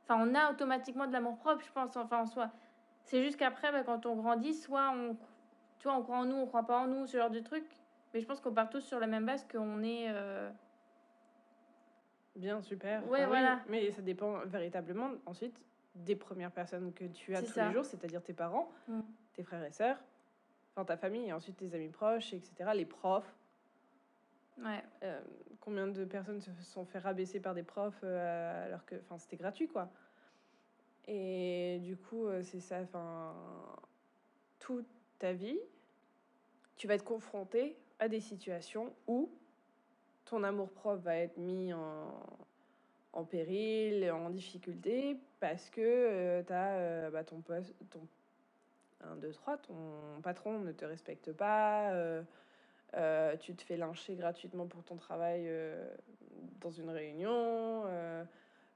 Enfin, 0.04 0.24
on 0.24 0.34
a 0.36 0.52
automatiquement 0.52 1.06
de 1.08 1.12
l'amour 1.12 1.36
propre, 1.38 1.64
je 1.64 1.72
pense, 1.72 1.96
enfin 1.96 2.20
en 2.20 2.26
soi. 2.26 2.50
C'est 3.02 3.22
juste 3.24 3.38
qu'après, 3.38 3.72
bah, 3.72 3.82
quand 3.82 4.06
on 4.06 4.14
grandit, 4.14 4.54
soit 4.54 4.92
on, 4.94 5.16
tu 5.80 5.88
vois, 5.88 5.96
on 5.96 6.02
croit 6.02 6.16
en 6.18 6.26
nous, 6.26 6.36
on 6.36 6.46
croit 6.46 6.62
pas 6.62 6.78
en 6.78 6.86
nous, 6.86 7.06
ce 7.08 7.16
genre 7.18 7.28
de 7.30 7.40
truc. 7.40 7.64
Mais 8.14 8.20
je 8.20 8.26
pense 8.26 8.40
qu'on 8.40 8.52
part 8.54 8.70
tous 8.70 8.82
sur 8.82 9.00
la 9.00 9.08
même 9.08 9.26
base, 9.26 9.44
qu'on 9.50 9.82
est. 9.82 10.06
euh, 10.10 10.48
Bien, 12.36 12.60
super. 12.62 13.06
Ouais, 13.08 13.22
Ah 13.22 13.30
oui. 13.30 13.70
Mais 13.70 13.90
ça 13.92 14.02
dépend 14.02 14.40
véritablement 14.46 15.10
ensuite 15.26 15.54
des 15.94 16.16
premières 16.16 16.50
personnes 16.50 16.92
que 16.92 17.04
tu 17.04 17.34
as 17.36 17.40
tous 17.42 17.52
ça. 17.52 17.68
les 17.68 17.72
jours, 17.74 17.84
c'est-à-dire 17.84 18.22
tes 18.22 18.32
parents, 18.32 18.70
Mm. 18.88 19.00
tes 19.34 19.42
frères 19.44 19.64
et 19.64 19.70
sœurs, 19.70 19.98
enfin 20.74 20.84
ta 20.84 20.96
famille, 20.96 21.28
et 21.28 21.32
ensuite 21.32 21.56
tes 21.56 21.72
amis 21.74 21.88
proches, 21.88 22.32
etc., 22.32 22.70
les 22.74 22.84
profs. 22.86 23.32
Ouais. 24.58 24.82
Euh, 25.04 25.20
combien 25.60 25.86
de 25.86 26.04
personnes 26.04 26.40
se 26.40 26.50
sont 26.62 26.84
fait 26.84 26.98
rabaisser 26.98 27.40
par 27.40 27.54
des 27.54 27.62
profs 27.64 28.00
euh, 28.04 28.66
alors 28.66 28.84
que 28.84 28.94
enfin 28.96 29.18
c'était 29.18 29.36
gratuit 29.36 29.66
quoi 29.66 29.90
et 31.08 31.80
du 31.82 31.96
coup 31.96 32.26
euh, 32.26 32.40
c'est 32.44 32.60
ça 32.60 32.80
enfin 32.82 33.34
toute 34.60 34.86
ta 35.18 35.32
vie 35.32 35.58
tu 36.76 36.86
vas 36.86 36.94
être 36.94 37.04
confronté 37.04 37.76
à 37.98 38.06
des 38.08 38.20
situations 38.20 38.94
où 39.08 39.28
ton 40.24 40.42
amour 40.42 40.70
propre 40.70 41.02
va 41.02 41.16
être 41.16 41.36
mis 41.36 41.72
en, 41.72 42.12
en 43.12 43.24
péril 43.24 44.10
en 44.10 44.30
difficulté 44.30 45.18
parce 45.40 45.70
que 45.70 46.42
tu 46.42 46.52
as 46.52 47.24
ton 47.24 47.40
poste 47.40 47.74
ton 47.90 48.00
1 49.02 49.16
2 49.16 49.32
3 49.32 49.58
ton 49.58 49.74
patron 50.22 50.58
ne 50.58 50.72
te 50.72 50.84
respecte 50.84 51.32
pas 51.32 51.92
euh, 51.92 52.22
euh, 52.96 53.36
tu 53.36 53.54
te 53.54 53.62
fais 53.62 53.76
lyncher 53.76 54.14
gratuitement 54.14 54.66
pour 54.66 54.84
ton 54.84 54.96
travail 54.96 55.44
euh, 55.46 55.88
dans 56.60 56.70
une 56.70 56.90
réunion, 56.90 57.82
euh, 57.86 58.24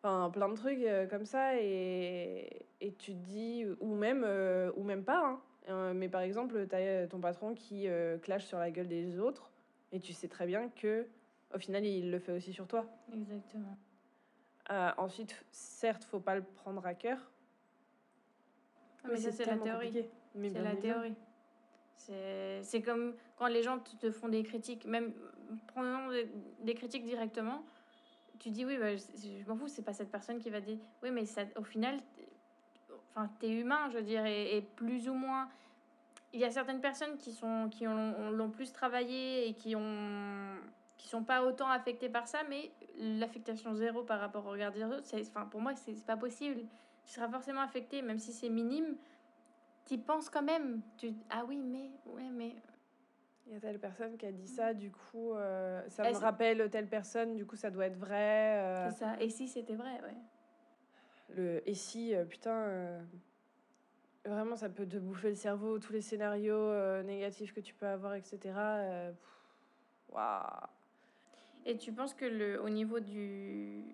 enfin 0.03 0.31
plein 0.31 0.49
de 0.49 0.57
trucs 0.57 0.83
euh, 0.83 1.07
comme 1.07 1.25
ça, 1.25 1.61
et, 1.61 2.67
et 2.81 2.93
tu 2.95 3.13
te 3.13 3.25
dis, 3.27 3.65
ou 3.81 3.95
même, 3.95 4.25
euh, 4.27 4.73
ou 4.77 4.83
même 4.83 5.05
pas, 5.05 5.25
hein. 5.25 5.41
Euh, 5.69 5.93
mais 5.95 6.09
par 6.09 6.23
exemple, 6.23 6.67
tu 6.67 6.75
as 6.75 7.07
ton 7.07 7.21
patron 7.21 7.55
qui 7.55 7.89
euh, 7.89 8.17
clash 8.19 8.47
sur 8.47 8.59
la 8.59 8.71
gueule 8.71 8.89
des 8.89 9.21
autres, 9.21 9.51
et 9.93 10.01
tu 10.01 10.13
sais 10.13 10.29
très 10.29 10.47
bien 10.47 10.69
que 10.71 11.07
au 11.55 11.59
final, 11.59 11.85
il 11.85 12.11
le 12.11 12.19
fait 12.19 12.33
aussi 12.33 12.53
sur 12.53 12.67
toi. 12.67 12.87
Exactement. 13.13 13.77
Euh, 14.71 14.91
ensuite, 14.99 15.35
certes, 15.51 16.05
faut 16.05 16.21
pas 16.21 16.35
le 16.35 16.43
prendre 16.43 16.85
à 16.87 16.95
cœur, 16.95 17.19
Ah, 19.05 19.09
mais 19.11 19.17
ça, 19.17 19.33
c'est 19.33 19.47
la 19.47 19.57
théorie. 19.57 20.07
C'est 20.35 20.63
la 20.63 20.77
théorie. 20.77 21.15
C'est 21.97 22.83
comme 22.83 23.15
quand 23.37 23.47
les 23.49 23.63
gens 23.63 23.79
te, 23.79 24.11
font 24.11 24.29
des 24.29 24.43
critiques, 24.43 24.85
même 24.85 25.13
prenons 25.69 26.11
des, 26.63 26.75
critiques 26.75 27.05
directement, 27.05 27.65
tu 28.39 28.51
dis 28.51 28.65
oui, 28.65 28.77
bah, 28.79 28.95
je, 28.95 29.43
je 29.43 29.49
m'en 29.49 29.57
fous, 29.57 29.69
c'est 29.69 29.83
pas 29.83 29.93
cette 29.93 30.11
personne 30.11 30.39
qui 30.39 30.51
va 30.51 30.61
dire 30.61 30.79
oui, 31.03 31.11
mais 31.11 31.25
ça, 31.27 31.43
au 31.57 31.65
final, 31.65 31.99
enfin, 33.11 33.31
t'es 33.41 33.51
humain, 33.51 33.89
je 33.91 33.97
veux 33.99 34.05
dire, 34.05 34.25
et, 34.27 34.59
et 34.59 34.63
plus 34.63 35.09
ou 35.09 35.15
moins. 35.15 35.49
Il 36.35 36.41
y 36.41 36.45
a 36.45 36.51
certaines 36.51 36.81
personnes 36.83 37.17
qui, 37.17 37.33
sont, 37.33 37.69
qui 37.71 37.87
ont- 37.89 38.31
l'ont 38.31 38.51
plus 38.51 38.71
travaillé 38.73 39.49
et 39.49 39.55
qui 39.55 39.75
ont 39.75 40.57
qui 40.99 41.09
sont 41.09 41.23
pas 41.25 41.43
autant 41.45 41.69
affectées 41.71 42.09
par 42.09 42.27
ça, 42.27 42.41
mais 42.51 42.71
l'affectation 42.99 43.73
zéro 43.75 44.03
par 44.03 44.21
rapport 44.21 44.45
au 44.47 44.51
regard 44.51 44.73
des 44.73 44.83
autres, 44.85 45.05
c'est- 45.07 45.21
enfin, 45.23 45.47
pour 45.47 45.61
moi, 45.61 45.75
c'est 45.77 46.05
pas 46.05 46.17
possible. 46.17 46.63
Tu 47.07 47.13
seras 47.13 47.29
forcément 47.29 47.61
affecté, 47.63 48.03
même 48.03 48.19
si 48.19 48.33
c'est 48.33 48.49
minime, 48.51 48.97
tu 49.87 49.97
penses 49.97 50.29
quand 50.29 50.43
même. 50.43 50.83
Tu... 50.99 51.15
Ah 51.31 51.45
oui, 51.47 51.57
mais, 51.57 51.91
ouais, 52.05 52.29
mais. 52.31 52.57
Il 53.47 53.55
y 53.55 53.57
a 53.57 53.61
telle 53.61 53.79
personne 53.79 54.19
qui 54.19 54.27
a 54.27 54.33
dit 54.33 54.47
ça, 54.47 54.75
du 54.75 54.91
coup, 54.91 55.33
euh, 55.33 55.83
ça 55.89 56.03
me 56.11 56.17
rappelle 56.19 56.69
telle 56.69 56.89
personne, 56.89 57.35
du 57.35 57.47
coup, 57.47 57.57
ça 57.57 57.71
doit 57.71 57.87
être 57.87 57.97
vrai. 57.97 58.59
euh, 58.59 58.91
C'est 58.91 58.99
ça. 58.99 59.19
Et 59.21 59.31
si 59.31 59.49
c'était 59.49 59.75
vrai, 59.77 60.03
ouais. 60.03 60.17
le 61.31 61.67
et 61.67 61.75
si, 61.75 62.15
euh, 62.15 62.27
putain, 62.27 62.51
euh, 62.53 63.03
vraiment, 64.27 64.57
ça 64.57 64.69
peut 64.69 64.87
te 64.87 64.99
bouffer 64.99 65.31
le 65.31 65.35
cerveau, 65.37 65.79
tous 65.79 65.93
les 65.95 66.03
scénarios 66.03 66.55
euh, 66.55 67.03
négatifs 67.03 67.55
que 67.55 67.61
tu 67.61 67.73
peux 67.73 67.87
avoir, 67.87 68.15
etc. 68.17 68.53
Waouh! 70.11 70.67
Et 71.69 71.77
tu 71.77 71.93
penses 71.93 72.15
que 72.15 72.25
le, 72.25 72.61
au 72.63 72.71
niveau 72.71 72.99
du. 72.99 73.85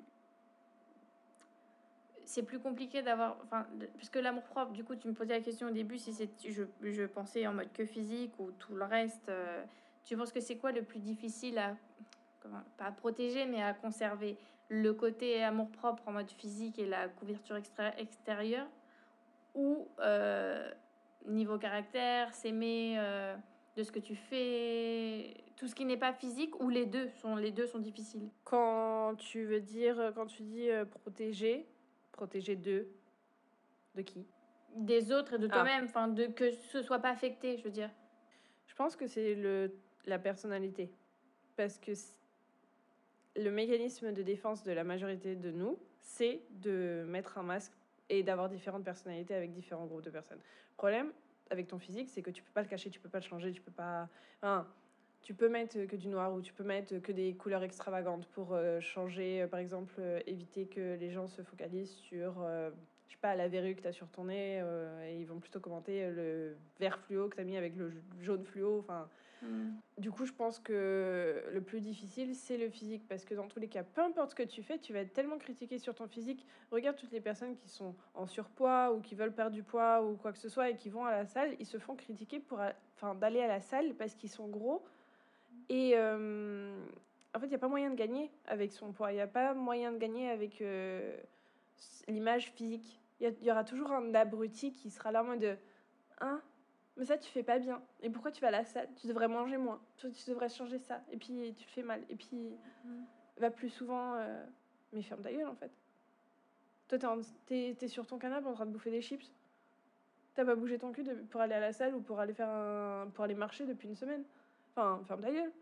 C'est 2.24 2.44
plus 2.44 2.60
compliqué 2.60 3.02
d'avoir. 3.02 3.36
Enfin, 3.42 3.66
parce 3.94 4.08
que 4.08 4.20
l'amour 4.20 4.44
propre, 4.44 4.70
du 4.72 4.84
coup, 4.84 4.94
tu 4.94 5.08
me 5.08 5.12
posais 5.12 5.34
la 5.34 5.40
question 5.40 5.66
au 5.66 5.72
début 5.72 5.98
si 5.98 6.14
c'est. 6.14 6.30
Je, 6.48 6.62
je 6.80 7.02
pensais 7.02 7.44
en 7.48 7.52
mode 7.52 7.72
que 7.72 7.84
physique 7.84 8.38
ou 8.38 8.52
tout 8.52 8.76
le 8.76 8.84
reste. 8.84 9.28
euh, 9.28 9.64
tu 10.04 10.16
penses 10.16 10.32
que 10.32 10.38
c'est 10.40 10.56
quoi 10.56 10.70
le 10.70 10.82
plus 10.84 11.00
difficile 11.00 11.58
à. 11.58 11.76
Pas 12.76 12.84
à 12.84 12.92
protéger, 12.92 13.44
mais 13.46 13.60
à 13.62 13.74
conserver? 13.74 14.36
Le 14.68 14.92
côté 14.92 15.42
amour 15.42 15.68
propre 15.70 16.06
en 16.06 16.12
mode 16.12 16.30
physique 16.30 16.78
et 16.78 16.86
la 16.86 17.08
couverture 17.08 17.56
extra- 17.56 17.98
extérieure? 17.98 18.68
Ou 19.54 19.88
euh, 19.98 20.70
niveau 21.26 21.58
caractère, 21.58 22.32
s'aimer 22.34 22.96
euh, 22.98 23.34
de 23.76 23.82
ce 23.82 23.90
que 23.90 23.98
tu 23.98 24.14
fais, 24.14 25.43
tout 25.64 25.68
ce 25.68 25.74
qui 25.74 25.86
n'est 25.86 25.96
pas 25.96 26.12
physique, 26.12 26.60
ou 26.60 26.68
les 26.68 26.84
deux 26.84 27.08
sont, 27.22 27.36
les 27.36 27.50
deux 27.50 27.66
sont 27.66 27.78
difficiles? 27.78 28.28
Quand 28.44 29.14
tu 29.16 29.46
veux 29.46 29.62
dire, 29.62 30.12
quand 30.14 30.26
tu 30.26 30.42
dis 30.42 30.68
euh, 30.68 30.84
protéger, 30.84 31.66
protéger 32.12 32.54
de, 32.54 32.86
de 33.94 34.02
qui? 34.02 34.26
des 34.76 35.10
autres 35.10 35.34
et 35.34 35.38
de 35.38 35.46
Ah. 35.46 35.54
toi-même, 35.54 35.84
enfin 35.84 36.08
de 36.08 36.26
que 36.26 36.50
ce 36.50 36.82
soit 36.82 36.98
pas 36.98 37.08
affecté, 37.08 37.56
je 37.56 37.64
veux 37.64 37.70
dire. 37.70 37.88
Je 38.66 38.74
pense 38.74 38.94
que 38.94 39.06
c'est 39.06 39.34
le 39.34 39.72
la 40.04 40.18
personnalité. 40.18 40.90
Parce 41.56 41.78
que 41.78 41.92
le 43.36 43.50
mécanisme 43.50 44.12
de 44.12 44.22
défense 44.22 44.64
de 44.64 44.72
la 44.72 44.84
majorité 44.84 45.34
de 45.34 45.50
nous, 45.50 45.78
c'est 46.00 46.42
de 46.50 47.06
mettre 47.08 47.38
un 47.38 47.42
masque 47.42 47.72
et 48.10 48.22
d'avoir 48.22 48.50
différentes 48.50 48.84
personnalités 48.84 49.34
avec 49.34 49.50
différents 49.54 49.86
groupes 49.86 50.02
de 50.02 50.10
personnes. 50.10 50.40
Le 50.72 50.76
problème 50.76 51.10
avec 51.48 51.68
ton 51.68 51.78
physique, 51.78 52.10
c'est 52.10 52.20
que 52.20 52.30
tu 52.30 52.42
peux 52.42 52.52
pas 52.52 52.60
le 52.62 52.68
cacher, 52.68 52.90
tu 52.90 53.00
peux 53.00 53.08
pas 53.08 53.20
le 53.20 53.24
changer, 53.24 53.50
tu 53.52 53.62
peux 53.62 53.72
pas. 53.72 54.08
Enfin, 54.42 54.66
tu 55.24 55.32
peux 55.32 55.48
mettre 55.48 55.86
que 55.86 55.96
du 55.96 56.08
noir 56.08 56.32
ou 56.34 56.42
tu 56.42 56.52
peux 56.52 56.64
mettre 56.64 56.98
que 56.98 57.10
des 57.10 57.34
couleurs 57.34 57.62
extravagantes 57.62 58.26
pour 58.26 58.52
euh, 58.52 58.78
changer, 58.80 59.42
euh, 59.42 59.46
par 59.46 59.58
exemple, 59.58 59.94
euh, 59.98 60.20
éviter 60.26 60.66
que 60.66 60.96
les 60.96 61.10
gens 61.10 61.26
se 61.26 61.40
focalisent 61.40 61.94
sur, 61.94 62.34
je 63.08 63.12
sais 63.14 63.20
pas, 63.20 63.34
la 63.34 63.48
verrue 63.48 63.74
que 63.74 63.80
tu 63.80 63.88
as 63.88 63.92
sur 63.92 64.08
ton 64.08 64.24
nez 64.24 64.62
et 65.08 65.18
ils 65.18 65.26
vont 65.26 65.40
plutôt 65.40 65.60
commenter 65.60 66.10
le 66.10 66.56
vert 66.78 66.98
fluo 66.98 67.28
que 67.28 67.36
tu 67.36 67.40
as 67.40 67.44
mis 67.44 67.56
avec 67.56 67.74
le 67.74 67.90
jaune 68.20 68.44
fluo. 68.44 68.78
Enfin, 68.78 69.08
du 69.96 70.10
coup, 70.10 70.26
je 70.26 70.32
pense 70.32 70.58
que 70.58 71.42
le 71.52 71.60
plus 71.60 71.80
difficile, 71.80 72.34
c'est 72.34 72.58
le 72.58 72.68
physique. 72.68 73.06
Parce 73.08 73.24
que 73.24 73.34
dans 73.34 73.46
tous 73.46 73.60
les 73.60 73.68
cas, 73.68 73.82
peu 73.82 74.02
importe 74.02 74.30
ce 74.30 74.34
que 74.34 74.42
tu 74.42 74.62
fais, 74.62 74.78
tu 74.78 74.92
vas 74.92 75.00
être 75.00 75.12
tellement 75.12 75.38
critiqué 75.38 75.78
sur 75.78 75.94
ton 75.94 76.06
physique. 76.06 76.46
Regarde 76.70 76.96
toutes 76.96 77.12
les 77.12 77.20
personnes 77.20 77.56
qui 77.56 77.68
sont 77.70 77.94
en 78.14 78.26
surpoids 78.26 78.92
ou 78.92 79.00
qui 79.00 79.14
veulent 79.14 79.34
perdre 79.34 79.54
du 79.54 79.62
poids 79.62 80.02
ou 80.02 80.16
quoi 80.16 80.32
que 80.32 80.38
ce 80.38 80.48
soit 80.50 80.70
et 80.70 80.76
qui 80.76 80.90
vont 80.90 81.04
à 81.04 81.12
la 81.12 81.24
salle, 81.24 81.54
ils 81.60 81.66
se 81.66 81.78
font 81.78 81.94
critiquer 81.94 82.40
pour 82.40 82.60
enfin, 82.96 83.14
d'aller 83.14 83.40
à 83.40 83.48
la 83.48 83.60
salle 83.60 83.94
parce 83.94 84.14
qu'ils 84.14 84.30
sont 84.30 84.48
gros. 84.48 84.84
Et 85.68 85.92
euh, 85.96 86.76
en 87.34 87.38
fait, 87.40 87.46
il 87.46 87.50
n'y 87.50 87.54
a 87.54 87.58
pas 87.58 87.68
moyen 87.68 87.90
de 87.90 87.94
gagner 87.96 88.30
avec 88.46 88.72
son 88.72 88.92
poids. 88.92 89.12
Il 89.12 89.16
n'y 89.16 89.20
a 89.20 89.26
pas 89.26 89.54
moyen 89.54 89.92
de 89.92 89.98
gagner 89.98 90.30
avec 90.30 90.60
euh, 90.60 91.16
l'image 92.08 92.50
physique. 92.52 93.00
Il 93.20 93.34
y, 93.42 93.50
aura 93.50 93.64
toujours 93.64 93.92
un 93.92 94.14
abruti 94.14 94.72
qui 94.72 94.90
sera 94.90 95.10
là 95.12 95.22
en 95.22 95.26
mode 95.26 95.40
de, 95.40 95.56
Hein 96.20 96.40
mais 96.96 97.04
ça, 97.06 97.18
tu 97.18 97.28
fais 97.30 97.42
pas 97.42 97.58
bien. 97.58 97.82
Et 98.02 98.10
pourquoi 98.10 98.30
tu 98.30 98.40
vas 98.40 98.48
à 98.48 98.52
la 98.52 98.64
salle 98.64 98.88
Tu 99.00 99.08
devrais 99.08 99.26
manger 99.26 99.56
moins. 99.56 99.80
Tu, 99.96 100.10
tu 100.12 100.30
devrais 100.30 100.48
changer 100.48 100.78
ça. 100.78 101.00
Et 101.10 101.16
puis, 101.16 101.54
tu 101.56 101.64
te 101.64 101.70
fais 101.70 101.82
mal. 101.82 102.02
Et 102.08 102.14
puis, 102.16 102.56
Mm. 102.84 103.04
va 103.38 103.50
plus 103.50 103.70
souvent. 103.70 104.14
euh, 104.16 104.44
Mais 104.92 105.02
ferme 105.02 105.22
ta 105.22 105.32
gueule, 105.32 105.48
en 105.48 105.56
fait. 105.56 105.72
Toi, 106.86 106.98
t'es, 107.46 107.74
t'es 107.76 107.88
sur 107.88 108.06
ton 108.06 108.18
canapé 108.18 108.46
en 108.46 108.52
train 108.52 108.66
de 108.66 108.70
bouffer 108.70 108.90
des 108.92 109.00
chips. 109.00 109.28
T'as 110.34 110.44
pas 110.44 110.54
bougé 110.54 110.78
ton 110.78 110.92
cul 110.92 111.02
de- 111.02 111.14
pour 111.14 111.40
aller 111.40 111.54
à 111.54 111.60
la 111.60 111.72
salle 111.72 111.94
ou 111.96 112.00
pour 112.00 112.20
aller, 112.20 112.32
faire 112.34 112.48
un, 112.48 113.08
pour 113.14 113.24
aller 113.24 113.34
marcher 113.34 113.66
depuis 113.66 113.88
une 113.88 113.96
semaine. 113.96 114.22
Enfin, 114.76 115.02
ferme 115.06 115.20
ta 115.22 115.30
gueule. 115.30 115.52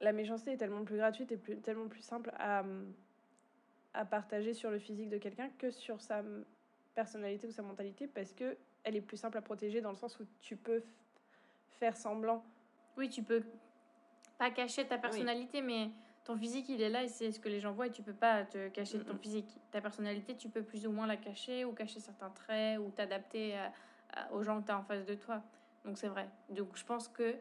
La 0.00 0.12
méchanceté 0.12 0.52
est 0.52 0.56
tellement 0.56 0.84
plus 0.84 0.96
gratuite 0.96 1.30
et 1.30 1.36
plus, 1.36 1.60
tellement 1.60 1.88
plus 1.88 2.02
simple 2.02 2.32
à, 2.38 2.64
à 3.94 4.04
partager 4.04 4.54
sur 4.54 4.70
le 4.70 4.78
physique 4.78 5.08
de 5.08 5.18
quelqu'un 5.18 5.50
que 5.58 5.70
sur 5.70 6.00
sa 6.00 6.22
personnalité 6.94 7.46
ou 7.46 7.52
sa 7.52 7.62
mentalité 7.62 8.06
parce 8.06 8.32
que 8.32 8.56
elle 8.82 8.96
est 8.96 9.00
plus 9.00 9.18
simple 9.18 9.36
à 9.36 9.42
protéger 9.42 9.80
dans 9.80 9.90
le 9.90 9.96
sens 9.96 10.18
où 10.18 10.24
tu 10.40 10.56
peux 10.56 10.82
faire 11.78 11.96
semblant. 11.96 12.42
Oui, 12.96 13.08
tu 13.08 13.22
peux 13.22 13.42
pas 14.38 14.50
cacher 14.50 14.86
ta 14.86 14.96
personnalité, 14.98 15.60
mais 15.60 15.90
ton 16.24 16.36
physique, 16.36 16.68
il 16.70 16.80
est 16.80 16.88
là 16.88 17.04
et 17.04 17.08
c'est 17.08 17.30
ce 17.30 17.38
que 17.38 17.48
les 17.48 17.60
gens 17.60 17.72
voient 17.72 17.88
et 17.88 17.90
tu 17.90 18.02
peux 18.02 18.14
pas 18.14 18.44
te 18.44 18.68
cacher 18.68 18.98
de 18.98 19.02
ton 19.02 19.16
physique. 19.16 19.58
Ta 19.70 19.80
personnalité, 19.80 20.34
tu 20.34 20.48
peux 20.48 20.62
plus 20.62 20.86
ou 20.86 20.92
moins 20.92 21.06
la 21.06 21.18
cacher 21.18 21.64
ou 21.64 21.72
cacher 21.72 22.00
certains 22.00 22.30
traits 22.30 22.78
ou 22.80 22.90
t'adapter 22.90 23.54
aux 24.32 24.42
gens 24.42 24.60
que 24.60 24.66
tu 24.66 24.72
as 24.72 24.78
en 24.78 24.82
face 24.82 25.04
de 25.04 25.14
toi. 25.14 25.42
Donc 25.84 25.98
c'est 25.98 26.08
vrai. 26.08 26.28
Donc 26.48 26.76
je 26.76 26.84
pense 26.84 27.08
que 27.08 27.36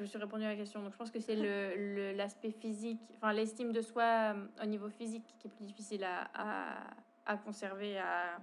je 0.00 0.04
me 0.04 0.08
suis 0.08 0.18
répondu 0.18 0.44
à 0.44 0.48
la 0.48 0.56
question. 0.56 0.82
Donc 0.82 0.92
je 0.92 0.96
pense 0.96 1.10
que 1.10 1.20
c'est 1.20 1.36
le- 1.36 2.12
l'aspect 2.16 2.52
physique, 2.52 3.00
enfin 3.16 3.34
l'estime 3.34 3.70
de 3.70 3.82
soi 3.82 4.32
euh, 4.34 4.46
au 4.62 4.66
niveau 4.66 4.88
physique 4.88 5.26
qui 5.38 5.46
est 5.46 5.50
plus 5.50 5.64
difficile 5.66 6.04
à, 6.04 6.30
à, 6.32 6.90
à 7.26 7.36
conserver 7.36 7.98
à, 7.98 8.38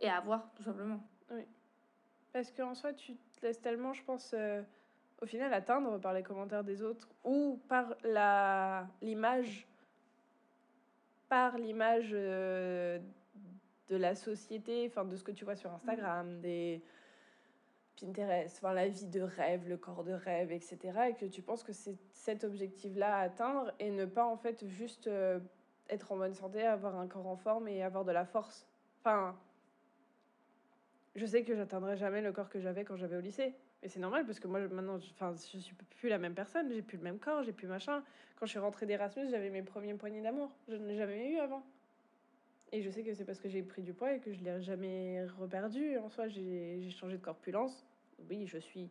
et 0.00 0.08
à 0.08 0.18
avoir 0.18 0.52
tout 0.54 0.62
simplement. 0.62 1.00
Parce 2.32 2.50
qu'en 2.52 2.74
soi, 2.74 2.92
tu 2.92 3.14
te 3.16 3.46
laisses 3.46 3.60
tellement, 3.60 3.94
je 3.94 4.04
pense, 4.04 4.34
euh, 4.34 4.62
au 5.22 5.26
final, 5.26 5.52
atteindre 5.54 5.98
par 5.98 6.12
les 6.12 6.22
commentaires 6.22 6.62
des 6.62 6.82
autres 6.82 7.08
ou 7.24 7.58
par 7.66 7.94
la 8.04 8.86
l'image, 9.00 9.66
par 11.30 11.56
l'image 11.56 12.10
euh, 12.12 12.98
de 13.88 13.96
la 13.96 14.14
société, 14.14 14.86
enfin 14.90 15.04
de 15.06 15.16
ce 15.16 15.24
que 15.24 15.32
tu 15.32 15.44
vois 15.46 15.56
sur 15.56 15.72
Instagram, 15.72 16.40
des 16.42 16.82
Pinterest, 18.00 18.56
enfin 18.56 18.72
la 18.72 18.88
vie 18.88 19.06
de 19.06 19.20
rêve, 19.20 19.68
le 19.68 19.76
corps 19.76 20.04
de 20.04 20.12
rêve, 20.12 20.52
etc. 20.52 20.78
Et 21.10 21.14
que 21.14 21.26
tu 21.26 21.42
penses 21.42 21.62
que 21.62 21.72
c'est 21.72 21.96
cet 22.12 22.44
objectif-là 22.44 23.16
à 23.16 23.20
atteindre 23.22 23.72
et 23.78 23.90
ne 23.90 24.04
pas 24.06 24.24
en 24.24 24.36
fait 24.36 24.66
juste 24.66 25.06
euh, 25.06 25.40
être 25.88 26.12
en 26.12 26.16
bonne 26.16 26.34
santé, 26.34 26.62
avoir 26.62 26.96
un 26.96 27.06
corps 27.06 27.26
en 27.26 27.36
forme 27.36 27.68
et 27.68 27.82
avoir 27.82 28.04
de 28.04 28.12
la 28.12 28.24
force. 28.24 28.66
Enfin, 29.00 29.36
je 31.16 31.26
sais 31.26 31.44
que 31.44 31.54
j'atteindrai 31.54 31.96
jamais 31.96 32.22
le 32.22 32.32
corps 32.32 32.48
que 32.48 32.60
j'avais 32.60 32.84
quand 32.84 32.96
j'avais 32.96 33.16
au 33.16 33.20
lycée. 33.20 33.54
Et 33.82 33.88
c'est 33.88 34.00
normal 34.00 34.26
parce 34.26 34.40
que 34.40 34.46
moi 34.46 34.60
maintenant, 34.60 34.98
je, 34.98 35.10
enfin, 35.10 35.32
je 35.52 35.58
suis 35.58 35.74
plus 35.98 36.08
la 36.08 36.18
même 36.18 36.34
personne, 36.34 36.70
j'ai 36.72 36.82
plus 36.82 36.98
le 36.98 37.02
même 37.02 37.18
corps, 37.18 37.42
j'ai 37.42 37.52
plus 37.52 37.66
machin. 37.66 38.02
Quand 38.36 38.46
je 38.46 38.50
suis 38.50 38.58
rentrée 38.58 38.86
d'Erasmus, 38.86 39.28
j'avais 39.30 39.50
mes 39.50 39.62
premiers 39.62 39.94
poignées 39.94 40.22
d'amour. 40.22 40.50
Je 40.68 40.74
ne 40.74 40.86
l'ai 40.86 40.96
jamais 40.96 41.32
eu 41.32 41.38
avant. 41.38 41.62
Et 42.72 42.82
je 42.82 42.90
sais 42.90 43.02
que 43.02 43.12
c'est 43.14 43.24
parce 43.24 43.40
que 43.40 43.48
j'ai 43.48 43.62
pris 43.62 43.82
du 43.82 43.92
poids 43.92 44.14
et 44.14 44.20
que 44.20 44.32
je 44.32 44.44
l'ai 44.44 44.60
jamais 44.60 45.24
reperdu. 45.40 45.98
En 45.98 46.08
soi, 46.08 46.28
j'ai 46.28 46.88
changé 46.90 47.16
de 47.16 47.22
corpulence. 47.22 47.84
Oui, 48.28 48.46
je 48.46 48.58
suis. 48.58 48.88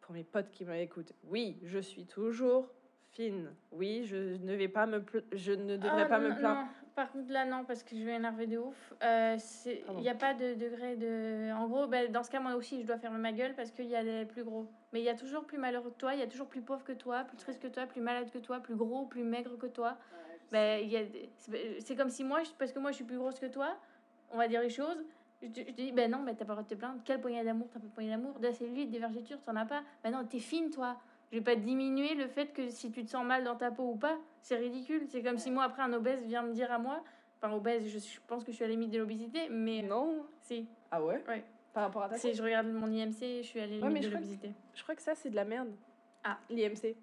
Pour 0.00 0.14
mes 0.14 0.24
potes 0.24 0.50
qui 0.50 0.64
m'écoutent, 0.64 1.12
oui, 1.24 1.58
je 1.62 1.78
suis 1.78 2.04
toujours 2.04 2.68
fine. 3.12 3.50
Oui, 3.72 4.04
je 4.04 4.36
ne 4.36 4.54
vais 4.54 4.68
pas 4.68 4.86
me 4.86 5.02
je 5.32 5.52
ne 5.52 5.76
devrais 5.76 6.02
Ah, 6.02 6.06
pas 6.06 6.18
non, 6.18 6.28
me 6.28 6.34
plaindre. 6.36 6.60
non. 6.60 6.66
Par 6.94 7.10
contre, 7.10 7.32
là, 7.32 7.44
non, 7.44 7.64
parce 7.64 7.82
que 7.82 7.96
je 7.96 8.04
vais 8.04 8.14
énerver 8.14 8.46
de 8.46 8.58
ouf. 8.58 8.92
Euh. 9.02 9.36
Il 9.66 9.96
n'y 9.96 10.08
a 10.08 10.14
pas 10.14 10.32
de 10.34 10.54
degré 10.54 10.94
de. 10.96 11.52
En 11.52 11.66
gros, 11.66 11.86
ben, 11.88 12.12
dans 12.12 12.22
ce 12.22 12.30
cas, 12.30 12.38
moi 12.38 12.54
aussi, 12.54 12.82
je 12.82 12.86
dois 12.86 12.98
fermer 12.98 13.18
ma 13.18 13.32
gueule 13.32 13.54
parce 13.54 13.70
qu'il 13.72 13.86
y 13.86 13.96
a 13.96 14.04
des 14.04 14.26
plus 14.26 14.44
gros. 14.44 14.68
Mais 14.92 15.00
il 15.00 15.04
y 15.04 15.08
a 15.08 15.14
toujours 15.14 15.44
plus 15.44 15.58
malheureux 15.58 15.90
que 15.90 15.96
toi, 15.98 16.14
il 16.14 16.20
y 16.20 16.22
a 16.22 16.26
toujours 16.26 16.46
plus 16.46 16.60
pauvre 16.62 16.84
que 16.84 16.92
toi, 16.92 17.24
plus 17.24 17.36
triste 17.36 17.60
que 17.60 17.66
toi, 17.68 17.86
plus 17.86 18.00
malade 18.00 18.30
que 18.30 18.38
toi, 18.38 18.60
plus 18.60 18.76
gros, 18.76 19.06
plus 19.06 19.24
maigre 19.24 19.56
que 19.56 19.66
toi. 19.66 19.96
Ben, 20.52 20.84
a 20.84 21.02
des- 21.04 21.30
c'est 21.80 21.96
comme 21.96 22.10
si 22.10 22.22
moi, 22.22 22.42
parce 22.58 22.72
que 22.72 22.78
moi, 22.78 22.90
je 22.92 22.96
suis 22.96 23.04
plus 23.04 23.18
grosse 23.18 23.40
que 23.40 23.46
toi, 23.46 23.76
on 24.30 24.36
va 24.36 24.46
dire 24.46 24.60
les 24.60 24.70
choses. 24.70 25.02
Je 25.42 25.48
te, 25.48 25.60
je 25.60 25.72
dis, 25.72 25.92
ben 25.92 26.10
non, 26.10 26.22
ben 26.22 26.34
t'as 26.34 26.44
pas 26.44 26.52
le 26.54 26.56
droit 26.58 26.62
de 26.62 26.68
te 26.68 26.74
plaindre. 26.74 27.00
Quelle 27.04 27.20
poignée 27.20 27.44
d'amour 27.44 27.68
T'as 27.72 27.80
pas 27.80 27.86
de 27.86 27.92
poignée 27.92 28.10
d'amour 28.10 28.38
De 28.38 28.46
la 28.46 28.52
cellulite, 28.52 28.90
des 28.90 28.98
vergetures, 28.98 29.40
t'en 29.42 29.56
as 29.56 29.66
pas 29.66 29.82
Ben 30.02 30.10
non, 30.10 30.24
t'es 30.24 30.38
fine, 30.38 30.70
toi. 30.70 30.96
Je 31.32 31.38
vais 31.38 31.44
pas 31.44 31.56
diminuer 31.56 32.14
le 32.14 32.28
fait 32.28 32.52
que 32.52 32.68
si 32.70 32.90
tu 32.90 33.04
te 33.04 33.10
sens 33.10 33.24
mal 33.26 33.44
dans 33.44 33.56
ta 33.56 33.70
peau 33.70 33.90
ou 33.90 33.96
pas, 33.96 34.18
c'est 34.40 34.56
ridicule. 34.56 35.04
C'est 35.08 35.22
comme 35.22 35.38
si 35.38 35.50
moi, 35.50 35.64
après, 35.64 35.82
un 35.82 35.92
obèse 35.92 36.24
vient 36.24 36.42
me 36.42 36.52
dire 36.52 36.70
à 36.70 36.78
moi, 36.78 37.02
enfin, 37.42 37.52
obèse, 37.54 37.88
je, 37.88 37.98
je 37.98 38.20
pense 38.26 38.44
que 38.44 38.52
je 38.52 38.56
suis 38.56 38.64
à 38.64 38.68
la 38.68 38.72
limite 38.74 38.90
de 38.90 38.98
l'obésité, 38.98 39.48
mais 39.50 39.82
Non. 39.82 40.24
si. 40.42 40.66
Ah 40.90 41.02
ouais? 41.02 41.22
Ouais. 41.26 41.44
Par 41.72 41.82
rapport 41.82 42.04
à 42.04 42.08
ta 42.08 42.16
Si 42.18 42.32
je 42.34 42.42
regarde 42.42 42.68
mon 42.68 42.86
IMC, 42.86 43.18
je 43.18 43.42
suis 43.42 43.58
à 43.58 43.66
la 43.66 43.72
limite 43.76 43.92
mais 43.92 44.00
de 44.00 44.08
l'obésité. 44.10 44.52
Je 44.74 44.82
crois 44.84 44.94
que 44.94 45.02
ça, 45.02 45.14
c'est 45.16 45.30
de 45.30 45.34
la 45.36 45.44
merde. 45.44 45.74
Ah. 46.22 46.38
L'IMC. 46.48 46.94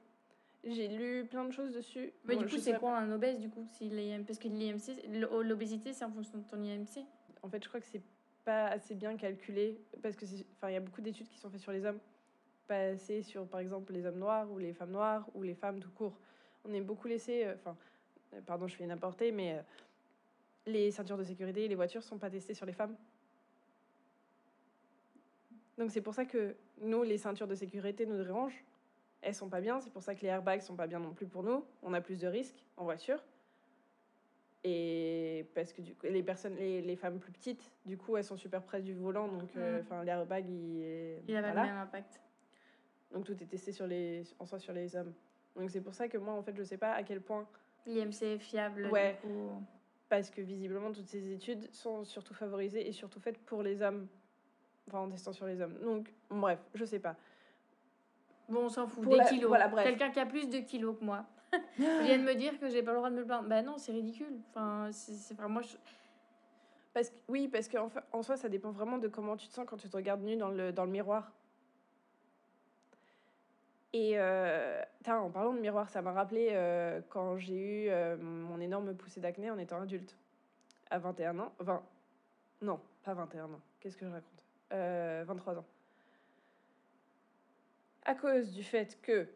J'ai 0.63 0.87
lu 0.87 1.25
plein 1.25 1.43
de 1.43 1.51
choses 1.51 1.71
dessus. 1.73 2.13
Mais 2.25 2.35
Bon, 2.35 2.41
du 2.41 2.47
coup, 2.47 2.57
c'est 2.57 2.77
quoi 2.77 2.95
un 2.97 3.11
obèse, 3.11 3.39
du 3.39 3.49
coup 3.49 3.65
si. 3.71 3.91
Parce 4.25 4.39
que 4.39 4.47
l'IMC, 4.47 4.95
l'obésité, 5.43 5.91
c'est 5.91 6.05
en 6.05 6.11
fonction 6.11 6.37
de 6.37 6.43
ton 6.43 6.61
IMC. 6.61 7.05
En 7.43 7.49
fait, 7.49 7.61
je 7.63 7.67
crois 7.67 7.79
que 7.81 7.87
c'est 7.87 8.01
pas 8.43 8.67
assez 8.67 8.95
bien 8.95 9.15
calculé 9.17 9.79
parce 10.01 10.15
que 10.15 10.25
il 10.25 10.73
y 10.73 10.75
a 10.75 10.79
beaucoup 10.79 11.01
d'études 11.01 11.27
qui 11.27 11.37
sont 11.37 11.49
faites 11.49 11.61
sur 11.61 11.71
les 11.71 11.85
hommes, 11.85 11.99
pas 12.67 12.91
assez 12.91 13.21
sur 13.21 13.47
par 13.47 13.59
exemple 13.59 13.93
les 13.93 14.05
hommes 14.05 14.19
noirs 14.19 14.51
ou 14.51 14.57
les 14.57 14.73
femmes 14.73 14.91
noires 14.91 15.27
ou 15.33 15.43
les 15.43 15.55
femmes 15.55 15.79
tout 15.79 15.91
court. 15.91 16.17
On 16.65 16.73
est 16.73 16.81
beaucoup 16.81 17.07
laissé 17.07 17.45
euh, 17.45 17.55
enfin 17.55 17.75
euh, 18.33 18.41
pardon, 18.45 18.67
je 18.67 18.75
fais 18.75 18.83
une 18.83 18.97
mais 19.33 19.53
euh, 19.53 19.61
les 20.65 20.91
ceintures 20.91 21.17
de 21.17 21.23
sécurité 21.23 21.65
et 21.65 21.67
les 21.67 21.75
voitures 21.75 22.03
sont 22.03 22.17
pas 22.17 22.29
testées 22.29 22.53
sur 22.53 22.65
les 22.65 22.73
femmes. 22.73 22.95
Donc 25.77 25.91
c'est 25.91 26.01
pour 26.01 26.13
ça 26.13 26.25
que 26.25 26.55
nous 26.81 27.03
les 27.03 27.17
ceintures 27.17 27.47
de 27.47 27.55
sécurité 27.55 28.05
nous 28.05 28.23
dérangent. 28.23 28.63
Elles 29.21 29.35
sont 29.35 29.49
pas 29.49 29.61
bien, 29.61 29.79
c'est 29.79 29.91
pour 29.91 30.01
ça 30.01 30.15
que 30.15 30.21
les 30.21 30.29
airbags 30.29 30.61
sont 30.61 30.75
pas 30.75 30.87
bien 30.87 30.99
non 30.99 31.13
plus 31.13 31.27
pour 31.27 31.43
nous. 31.43 31.63
On 31.83 31.93
a 31.93 32.01
plus 32.01 32.19
de 32.19 32.27
risques 32.27 32.63
en 32.77 32.85
voiture. 32.85 33.23
Et 34.63 35.47
parce 35.55 35.73
que 35.73 35.81
du 35.81 35.95
coup, 35.95 36.05
les 36.05 36.21
personnes, 36.21 36.55
les, 36.55 36.81
les 36.81 36.95
femmes 36.95 37.19
plus 37.19 37.31
petites, 37.31 37.71
du 37.85 37.97
coup, 37.97 38.15
elles 38.17 38.23
sont 38.23 38.37
super 38.37 38.61
près 38.63 38.81
du 38.81 38.93
volant, 38.93 39.27
donc 39.27 39.49
euh, 39.57 39.79
Mm. 39.79 39.81
enfin 39.81 40.03
l'airbag, 40.03 40.47
il 40.47 40.81
est 40.83 41.23
Il 41.27 41.35
a 41.35 41.41
pas 41.41 41.47
voilà. 41.51 41.63
le 41.63 41.67
même 41.73 41.77
impact. 41.81 42.21
Donc 43.11 43.25
tout 43.25 43.41
est 43.41 43.47
testé 43.47 43.71
sur 43.71 43.87
les, 43.87 44.23
en 44.39 44.45
soi 44.45 44.59
sur 44.59 44.73
les 44.73 44.95
hommes. 44.95 45.13
Donc 45.55 45.69
c'est 45.71 45.81
pour 45.81 45.93
ça 45.95 46.07
que 46.07 46.17
moi, 46.17 46.33
en 46.33 46.43
fait, 46.43 46.55
je 46.55 46.63
sais 46.63 46.77
pas 46.77 46.93
à 46.93 47.03
quel 47.03 47.21
point, 47.21 47.47
L'IMC 47.87 48.21
est 48.21 48.37
fiable. 48.37 48.87
Ouais. 48.91 49.17
Du 49.23 49.29
coup. 49.29 49.63
parce 50.07 50.29
que 50.29 50.41
visiblement 50.41 50.91
toutes 50.91 51.07
ces 51.07 51.31
études 51.33 51.73
sont 51.73 52.03
surtout 52.03 52.35
favorisées 52.35 52.87
et 52.87 52.91
surtout 52.91 53.19
faites 53.19 53.39
pour 53.39 53.63
les 53.63 53.81
hommes, 53.81 54.07
enfin 54.87 54.99
en 54.99 55.09
testant 55.09 55.33
sur 55.33 55.47
les 55.47 55.59
hommes. 55.59 55.79
Donc 55.81 56.13
bref, 56.29 56.59
je 56.75 56.85
sais 56.85 56.99
pas. 56.99 57.15
Bon, 58.47 58.65
on 58.65 58.69
s'en 58.69 58.85
fout. 58.85 59.03
Pour 59.03 59.13
des 59.13 59.17
la- 59.19 59.25
kilos. 59.25 59.47
voilà. 59.47 59.69
Quelqu'un 59.83 60.11
qui 60.11 60.19
a 60.19 60.25
plus 60.27 60.47
de 60.49 60.59
kilos 60.59 60.95
que 60.99 61.03
moi 61.03 61.25
vient 61.77 62.17
de 62.17 62.23
me 62.23 62.35
dire 62.35 62.59
que 62.59 62.69
j'ai 62.69 62.81
pas 62.83 62.91
le 62.91 62.97
droit 62.97 63.09
de 63.09 63.15
me 63.15 63.25
plaindre. 63.25 63.47
Bah 63.47 63.61
non, 63.61 63.77
c'est 63.77 63.91
ridicule. 63.91 64.39
Enfin, 64.49 64.89
c'est 64.91 65.33
vraiment. 65.35 65.53
moi, 65.55 65.61
je- 65.61 65.77
Parce 66.93 67.09
que, 67.09 67.15
oui, 67.27 67.47
parce 67.47 67.67
qu'en 67.67 67.89
fa- 67.89 68.03
en 68.11 68.21
soi, 68.23 68.37
ça 68.37 68.49
dépend 68.49 68.71
vraiment 68.71 68.97
de 68.97 69.07
comment 69.07 69.37
tu 69.37 69.47
te 69.47 69.53
sens 69.53 69.65
quand 69.67 69.77
tu 69.77 69.89
te 69.89 69.95
regardes 69.95 70.21
nu 70.21 70.35
dans 70.37 70.49
le, 70.49 70.71
dans 70.71 70.85
le 70.85 70.91
miroir. 70.91 71.31
Et 73.93 74.13
euh, 74.17 74.81
en 75.07 75.29
parlant 75.29 75.53
de 75.53 75.59
miroir, 75.59 75.89
ça 75.89 76.01
m'a 76.01 76.13
rappelé 76.13 76.49
euh, 76.51 77.01
quand 77.09 77.37
j'ai 77.37 77.85
eu 77.85 77.89
euh, 77.89 78.15
mon 78.17 78.59
énorme 78.61 78.95
poussée 78.95 79.19
d'acné 79.19 79.51
en 79.51 79.57
étant 79.57 79.81
adulte. 79.81 80.15
À 80.89 80.97
21 80.99 81.39
ans. 81.39 81.51
20. 81.59 81.81
Non, 82.61 82.79
pas 83.03 83.13
21 83.13 83.45
ans. 83.45 83.59
Qu'est-ce 83.79 83.97
que 83.97 84.05
je 84.05 84.11
raconte? 84.11 84.43
Euh, 84.73 85.23
23 85.27 85.57
ans. 85.57 85.65
À 88.05 88.15
cause 88.15 88.51
du 88.51 88.63
fait 88.63 88.99
que 89.01 89.27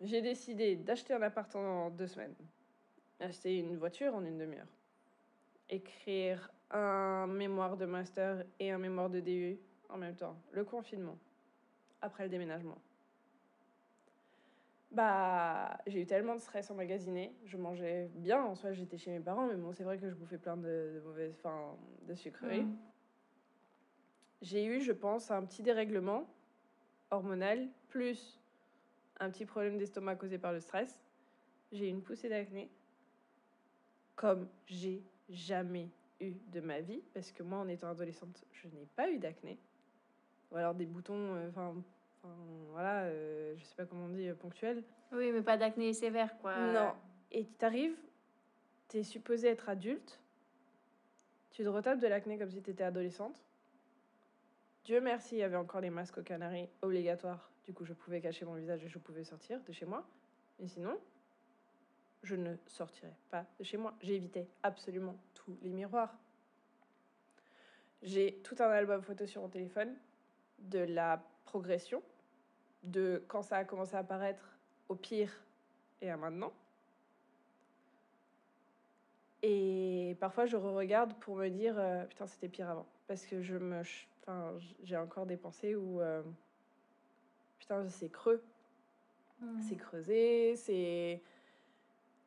j'ai 0.00 0.22
décidé 0.22 0.76
d'acheter 0.76 1.14
un 1.14 1.22
appartement 1.22 1.86
en 1.86 1.90
deux 1.90 2.06
semaines, 2.06 2.34
acheter 3.20 3.58
une 3.58 3.76
voiture 3.76 4.14
en 4.14 4.24
une 4.24 4.38
demi-heure, 4.38 4.68
écrire 5.68 6.50
un 6.70 7.26
mémoire 7.26 7.76
de 7.76 7.86
master 7.86 8.44
et 8.58 8.70
un 8.70 8.78
mémoire 8.78 9.10
de 9.10 9.20
DU 9.20 9.58
en 9.88 9.96
même 9.96 10.16
temps. 10.16 10.36
Le 10.52 10.64
confinement, 10.64 11.18
après 12.00 12.24
le 12.24 12.30
déménagement. 12.30 12.78
Bah, 14.90 15.76
j'ai 15.88 16.02
eu 16.02 16.06
tellement 16.06 16.36
de 16.36 16.40
stress 16.40 16.70
emmagasiné. 16.70 17.34
Je 17.46 17.56
mangeais 17.56 18.08
bien, 18.14 18.44
en 18.44 18.54
soi, 18.54 18.72
j'étais 18.72 18.96
chez 18.96 19.10
mes 19.10 19.18
parents, 19.18 19.48
mais 19.48 19.56
bon, 19.56 19.72
c'est 19.72 19.82
vrai 19.82 19.98
que 19.98 20.08
je 20.08 20.14
bouffais 20.14 20.38
plein 20.38 20.56
de, 20.56 20.92
de 20.94 21.02
mauvaises, 21.04 21.34
enfin, 21.38 21.76
de 22.06 22.14
sucreries. 22.14 22.62
Mm. 22.62 22.76
J'ai 24.42 24.64
eu, 24.64 24.80
je 24.80 24.92
pense, 24.92 25.32
un 25.32 25.44
petit 25.44 25.62
dérèglement 25.62 26.28
hormonal, 27.10 27.68
plus 27.88 28.40
un 29.20 29.30
petit 29.30 29.46
problème 29.46 29.78
d'estomac 29.78 30.16
causé 30.16 30.38
par 30.38 30.52
le 30.52 30.60
stress. 30.60 31.00
J'ai 31.72 31.88
une 31.88 32.02
poussée 32.02 32.28
d'acné, 32.28 32.70
comme 34.16 34.48
j'ai 34.66 35.02
jamais 35.28 35.88
eu 36.20 36.34
de 36.52 36.60
ma 36.60 36.80
vie, 36.80 37.02
parce 37.12 37.32
que 37.32 37.42
moi, 37.42 37.58
en 37.58 37.68
étant 37.68 37.88
adolescente, 37.88 38.44
je 38.52 38.68
n'ai 38.68 38.86
pas 38.96 39.10
eu 39.10 39.18
d'acné. 39.18 39.58
Ou 40.50 40.56
alors 40.56 40.74
des 40.74 40.86
boutons, 40.86 41.34
euh, 41.34 41.48
enfin, 41.48 41.74
voilà, 42.70 43.04
euh, 43.04 43.54
je 43.56 43.64
sais 43.64 43.74
pas 43.74 43.86
comment 43.86 44.04
on 44.04 44.10
dit, 44.10 44.28
euh, 44.28 44.34
ponctuels. 44.34 44.82
Oui, 45.12 45.32
mais 45.32 45.42
pas 45.42 45.56
d'acné 45.56 45.92
sévère, 45.92 46.36
quoi. 46.38 46.56
Non. 46.72 46.92
Et 47.32 47.44
tu 47.44 47.52
t'arrives, 47.54 47.96
tu 48.88 48.98
es 48.98 49.02
supposé 49.02 49.48
être 49.48 49.68
adulte, 49.68 50.20
tu 51.50 51.62
te 51.62 51.68
retapes 51.68 52.00
de 52.00 52.06
l'acné 52.06 52.38
comme 52.38 52.50
si 52.50 52.62
tu 52.62 52.70
étais 52.70 52.84
adolescente. 52.84 53.44
Dieu 54.84 55.00
merci, 55.00 55.36
il 55.36 55.38
y 55.38 55.42
avait 55.42 55.56
encore 55.56 55.80
les 55.80 55.90
masques 55.90 56.18
aux 56.18 56.22
Canaries 56.22 56.68
obligatoires. 56.82 57.50
Du 57.64 57.72
coup, 57.72 57.84
je 57.84 57.94
pouvais 57.94 58.20
cacher 58.20 58.44
mon 58.44 58.54
visage 58.54 58.84
et 58.84 58.88
je 58.88 58.98
pouvais 58.98 59.24
sortir 59.24 59.60
de 59.62 59.72
chez 59.72 59.86
moi. 59.86 60.06
Mais 60.58 60.68
sinon, 60.68 60.98
je 62.22 62.36
ne 62.36 62.56
sortirais 62.66 63.16
pas 63.30 63.46
de 63.58 63.64
chez 63.64 63.76
moi. 63.76 63.94
J'évitais 64.02 64.48
absolument 64.62 65.16
tous 65.34 65.56
les 65.62 65.72
miroirs. 65.72 66.14
J'ai 68.02 68.40
tout 68.44 68.56
un 68.58 68.70
album 68.70 69.02
photo 69.02 69.26
sur 69.26 69.40
mon 69.40 69.48
téléphone 69.48 69.96
de 70.58 70.80
la 70.80 71.22
progression, 71.44 72.02
de 72.82 73.24
quand 73.28 73.42
ça 73.42 73.56
a 73.56 73.64
commencé 73.64 73.94
à 73.96 74.00
apparaître 74.00 74.58
au 74.88 74.94
pire 74.94 75.32
et 76.02 76.10
à 76.10 76.16
maintenant. 76.16 76.52
Et 79.42 80.16
parfois, 80.20 80.44
je 80.44 80.56
re-regarde 80.56 81.14
pour 81.20 81.36
me 81.36 81.48
dire 81.48 81.74
euh, 81.78 82.04
putain, 82.04 82.26
c'était 82.26 82.48
pire 82.48 82.68
avant. 82.68 82.86
Parce 83.06 83.24
que 83.24 83.42
je 83.42 83.56
me. 83.56 83.82
j'ai 84.82 84.96
encore 84.96 85.24
des 85.26 85.36
pensées 85.38 85.74
où. 85.74 86.00
euh, 86.00 86.22
putain, 87.64 87.88
c'est 87.88 88.10
creux, 88.10 88.42
Mm. 89.40 89.60
c'est 89.68 89.76
creusé, 89.76 90.54
c'est. 90.56 91.22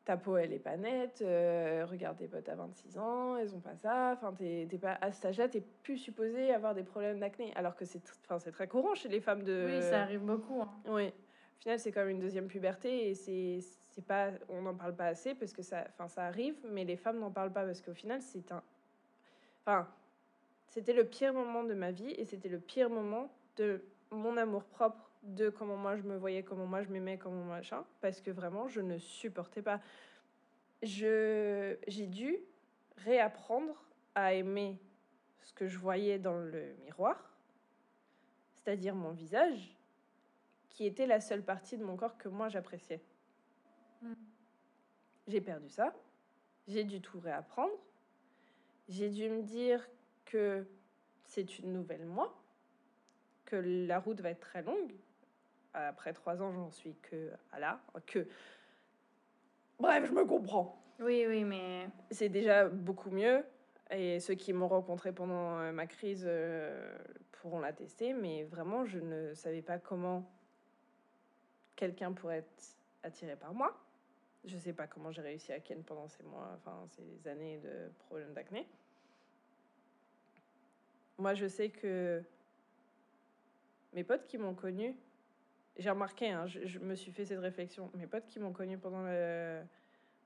Ta 0.04 0.15
peau, 0.17 0.38
elle 0.38 0.54
est 0.54 0.60
pas 0.60 0.78
nette. 0.78 1.21
euh, 1.21 1.86
regarde 1.86 2.17
tes 2.17 2.28
potes 2.28 2.47
à 2.50 2.56
26 2.56 2.97
ans, 2.97 3.36
elles 3.38 3.54
ont 3.56 3.60
pas 3.60 3.76
ça. 3.76 4.12
Enfin, 4.13 4.34
t'es 4.34 4.65
t'es 4.69 4.78
pas, 4.78 4.97
à 5.02 5.12
cet 5.12 5.26
âge-là, 5.26 5.47
t'es 5.50 5.62
plus 5.84 5.97
supposé 5.97 6.52
avoir 6.54 6.73
des 6.73 6.84
problèmes 6.84 7.19
d'acné. 7.19 7.54
Alors 7.56 7.76
que 7.76 7.86
c'est 7.86 8.02
enfin, 8.26 8.39
c'est 8.39 8.52
très 8.52 8.67
courant 8.67 8.95
chez 8.95 9.10
les 9.10 9.19
femmes 9.21 9.43
de. 9.43 9.65
Oui, 9.67 9.82
ça 9.84 10.04
arrive 10.04 10.21
beaucoup. 10.21 10.62
hein. 10.62 10.69
Oui. 10.88 11.08
Au 11.10 11.60
final, 11.62 11.80
c'est 11.80 11.91
comme 11.91 12.08
une 12.10 12.19
deuxième 12.19 12.47
puberté 12.47 13.10
et 13.10 13.15
c'est 13.15 13.60
c'est 13.91 14.06
pas 14.06 14.32
on 14.50 14.62
n'en 14.62 14.76
parle 14.76 14.95
pas 14.95 15.08
assez 15.08 15.34
parce 15.36 15.52
que 15.54 15.62
ça 15.63 15.86
enfin 15.89 16.08
ça 16.08 16.26
arrive 16.26 16.56
mais 16.71 16.86
les 16.86 16.97
femmes 16.97 17.19
n'en 17.19 17.32
parlent 17.32 17.52
pas 17.54 17.65
parce 17.65 17.82
qu'au 17.82 17.93
final, 17.95 18.21
c'est 18.21 18.52
un 18.52 18.63
enfin 19.65 19.88
C'était 20.69 20.93
le 20.93 21.04
pire 21.06 21.34
moment 21.34 21.63
de 21.63 21.73
ma 21.73 21.91
vie 21.91 22.12
et 22.12 22.26
c'était 22.26 22.50
le 22.50 22.60
pire 22.60 22.89
moment 22.89 23.30
de 23.58 23.82
mon 24.12 24.38
amour 24.38 24.63
propre, 24.63 25.07
de 25.28 25.50
comment 25.50 25.76
moi 25.76 25.96
je 25.96 26.04
me 26.04 26.18
voyais, 26.18 26.44
comment 26.44 26.66
moi 26.66 26.82
je 26.82 26.90
m'aimais, 26.90 27.18
comment 27.18 27.44
machin, 27.44 27.86
parce 28.02 28.22
que 28.22 28.32
vraiment 28.32 28.68
je 28.68 28.82
ne 28.82 28.98
supportais 28.98 29.62
pas. 29.62 29.82
Je, 30.82 31.76
j'ai 31.88 32.08
dû 32.08 32.38
réapprendre 32.98 33.84
à 34.16 34.34
aimer 34.34 34.80
ce 35.42 35.54
que 35.54 35.68
je 35.68 35.78
voyais 35.78 36.18
dans 36.18 36.38
le 36.38 36.74
miroir, 36.84 37.38
c'est-à-dire 38.54 38.96
mon 38.96 39.12
visage, 39.12 39.78
qui 40.70 40.86
était 40.86 41.08
la 41.08 41.20
seule 41.20 41.44
partie 41.44 41.78
de 41.78 41.84
mon 41.84 41.96
corps 41.96 42.18
que 42.18 42.30
moi 42.30 42.50
j'appréciais. 42.50 43.02
Mm. 44.02 44.13
J'ai 45.28 45.42
perdu 45.42 45.70
ça, 45.70 45.94
j'ai 46.68 46.84
dû 46.84 47.02
tout 47.02 47.20
réapprendre, 47.20 47.74
j'ai 48.88 49.10
dû 49.10 49.30
me 49.30 49.42
dire 49.44 49.88
que 50.26 50.66
c'est 51.26 51.60
une 51.60 51.74
nouvelle 51.74 52.06
moi, 52.06 52.34
que 53.46 53.56
la 53.56 54.00
route 54.00 54.22
va 54.22 54.30
être 54.30 54.40
très 54.40 54.62
longue. 54.62 54.94
Après 55.73 56.13
trois 56.13 56.41
ans, 56.41 56.51
j'en 56.51 56.71
suis 56.71 56.95
que 56.95 57.32
à 57.51 57.60
là, 57.60 57.82
que. 58.06 58.27
Bref, 59.80 60.06
je 60.08 60.13
me 60.13 60.25
comprends. 60.25 60.82
Oui, 60.99 61.25
oui, 61.27 61.43
mais. 61.43 61.89
C'est 62.12 62.30
déjà 62.30 62.67
beaucoup 62.67 63.12
mieux. 63.12 63.43
Et 63.91 64.19
ceux 64.19 64.34
qui 64.34 64.51
m'ont 64.51 64.67
rencontré 64.67 65.13
pendant 65.13 65.60
euh, 65.60 65.71
ma 65.71 65.88
crise 65.88 66.25
euh, 66.27 66.97
pourront 67.32 67.60
l'attester. 67.60 68.13
Mais 68.13 68.43
vraiment, 68.43 68.86
je 68.86 68.99
ne 68.99 69.34
savais 69.34 69.62
pas 69.62 69.77
comment 69.77 70.30
quelqu'un 71.75 72.12
pourrait 72.12 72.39
être 72.39 72.77
attiré 73.03 73.36
par 73.36 73.53
moi. 73.53 73.77
Je 74.43 74.56
ne 74.56 74.60
sais 74.60 74.73
pas 74.73 74.88
comment 74.88 75.12
j'ai 75.12 75.21
réussi 75.21 75.51
à 75.51 75.60
ken 75.60 75.84
pendant 75.84 76.08
ces 76.08 76.23
mois, 76.23 76.49
enfin 76.56 76.88
ces 76.89 77.27
années 77.27 77.60
de 77.60 77.89
problèmes 77.99 78.34
d'acné. 78.34 78.67
Moi, 81.17 81.34
je 81.34 81.47
sais 81.47 81.69
que 81.69 82.21
mes 83.93 84.03
potes 84.03 84.27
qui 84.27 84.38
m'ont 84.38 84.53
connu, 84.53 84.95
j'ai 85.78 85.90
remarqué, 85.90 86.30
hein, 86.30 86.48
je, 86.48 86.66
je 86.66 86.80
me 86.80 86.96
suis 86.96 87.12
fait 87.12 87.26
cette 87.26 87.40
réflexion, 87.40 87.92
mes 87.94 88.08
potes 88.08 88.26
qui 88.28 88.40
m'ont 88.40 88.54
connu 88.54 88.78
pendant 88.78 89.04
le- 89.04 89.62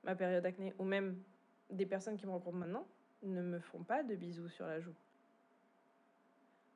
ma 0.04 0.14
période 0.16 0.42
d'acné, 0.42 0.74
ou 0.78 0.84
même 0.84 1.22
des 1.70 1.86
personnes 1.86 2.16
qui 2.16 2.26
me 2.26 2.32
rencontrent 2.32 2.56
maintenant, 2.58 2.86
ne 3.22 3.42
me 3.42 3.58
font 3.60 3.82
pas 3.82 4.02
de 4.02 4.14
bisous 4.16 4.48
sur 4.48 4.66
la 4.66 4.80
joue. 4.80 4.94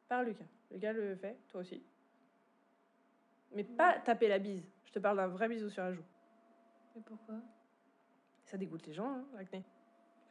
Par 0.09 0.23
Lucas. 0.23 0.45
Lucas 0.71 0.93
le 0.93 1.17
fait, 1.17 1.37
toi 1.49 1.61
aussi. 1.61 1.83
Mais 3.53 3.65
pas 3.65 3.99
taper 3.99 4.29
la 4.29 4.39
bise. 4.39 4.65
Je 4.85 4.93
te 4.93 4.99
parle 4.99 5.17
d'un 5.17 5.27
vrai 5.29 5.49
bisou 5.49 5.69
sur 5.69 5.83
la 5.83 5.93
joue. 5.93 6.05
Mais 6.95 7.03
pourquoi? 7.03 7.37
Ça 8.45 8.57
dégoûte 8.57 8.87
les 8.87 8.93
gens, 8.93 9.11
hein, 9.11 9.25
l'acné. 9.35 9.65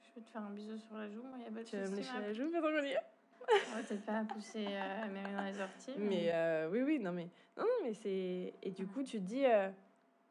Je 0.07 0.11
peux 0.13 0.21
te 0.21 0.29
faire 0.29 0.41
un 0.43 0.51
bisou 0.51 0.77
sur 0.77 0.95
la 0.95 1.09
joue, 1.09 1.23
moi, 1.23 1.37
y 1.39 1.43
a 1.45 1.51
pas 1.51 1.59
de 1.59 1.65
Tu 1.65 1.75
vas 1.75 1.89
me 1.89 1.95
lécher 1.95 2.19
la 2.19 2.33
joue, 2.33 2.53
est 2.53 2.97
On 3.47 3.75
va 3.75 3.83
peut-être 3.83 4.05
pas 4.05 4.23
pousser 4.23 4.65
euh, 4.67 5.07
mains 5.13 5.35
dans 5.35 5.43
les 5.45 5.59
orties. 5.61 5.93
Mais 5.97 6.29
euh, 6.33 6.69
oui, 6.71 6.81
oui, 6.81 6.99
non, 6.99 7.11
mais 7.11 7.27
non, 7.57 7.63
non, 7.63 7.83
mais 7.83 7.93
c'est 7.93 8.53
et 8.63 8.71
du 8.71 8.87
coup 8.87 9.03
tu 9.03 9.19
te 9.19 9.23
dis 9.23 9.45
euh, 9.45 9.69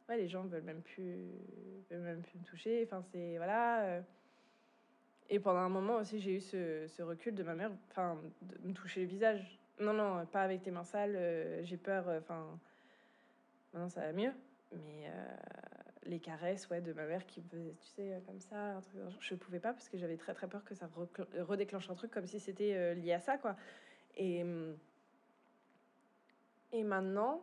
ouais 0.09 0.17
les 0.17 0.29
gens 0.29 0.43
veulent 0.43 0.63
même 0.63 0.83
plus 0.83 1.31
veulent 1.91 2.01
même 2.01 2.23
plus 2.23 2.39
me 2.39 2.45
toucher. 2.45 2.83
Enfin 2.85 3.03
c'est 3.13 3.37
voilà. 3.37 3.83
euh. 3.83 4.01
Et 5.31 5.39
pendant 5.39 5.61
un 5.61 5.69
moment 5.69 5.97
aussi 5.97 6.21
j'ai 6.21 6.37
eu 6.37 6.41
ce, 6.41 6.87
ce 6.87 7.03
recul 7.03 7.35
de 7.35 7.43
ma 7.43 7.55
mère, 7.55 7.71
enfin 7.91 8.19
de 8.43 8.69
me 8.69 8.75
toucher 8.75 9.01
le 9.01 9.07
visage. 9.07 9.59
Non 9.81 9.93
non 9.93 10.27
pas 10.27 10.43
avec 10.43 10.63
tes 10.63 10.71
mains 10.71 10.85
sales. 10.85 11.63
j'ai 11.63 11.77
peur. 11.77 12.05
Enfin 12.19 12.47
maintenant 13.73 13.89
ça 13.89 14.01
va 14.03 14.13
mieux. 14.13 14.33
Mais 14.73 15.11
les 16.07 16.21
caresses 16.21 16.69
ouais 16.69 16.81
de 16.81 16.93
ma 16.93 17.07
mère 17.07 17.27
qui 17.27 17.41
me 17.41 17.49
faisait 17.49 17.75
tu 17.81 17.87
sais 17.89 18.13
euh, 18.15 18.21
comme 18.27 18.41
ça 18.41 18.77
un 18.77 18.81
truc. 18.81 19.01
Je 19.21 19.35
pouvais 19.35 19.61
pas 19.61 19.73
parce 19.73 19.89
que 19.89 19.99
j'avais 19.99 20.17
très 20.17 20.35
très 20.35 20.49
peur 20.49 20.65
que 20.65 20.75
ça 20.75 20.89
redéclenche 21.39 21.91
un 21.91 21.95
truc 21.95 22.11
comme 22.11 22.27
si 22.27 22.41
c'était 22.41 22.75
euh, 22.75 22.95
lié 22.95 23.13
à 23.13 23.21
ça 23.21 23.39
quoi. 23.39 23.57
Et 24.17 24.43
hum, 24.43 24.77
et 26.73 26.83
maintenant, 26.83 27.41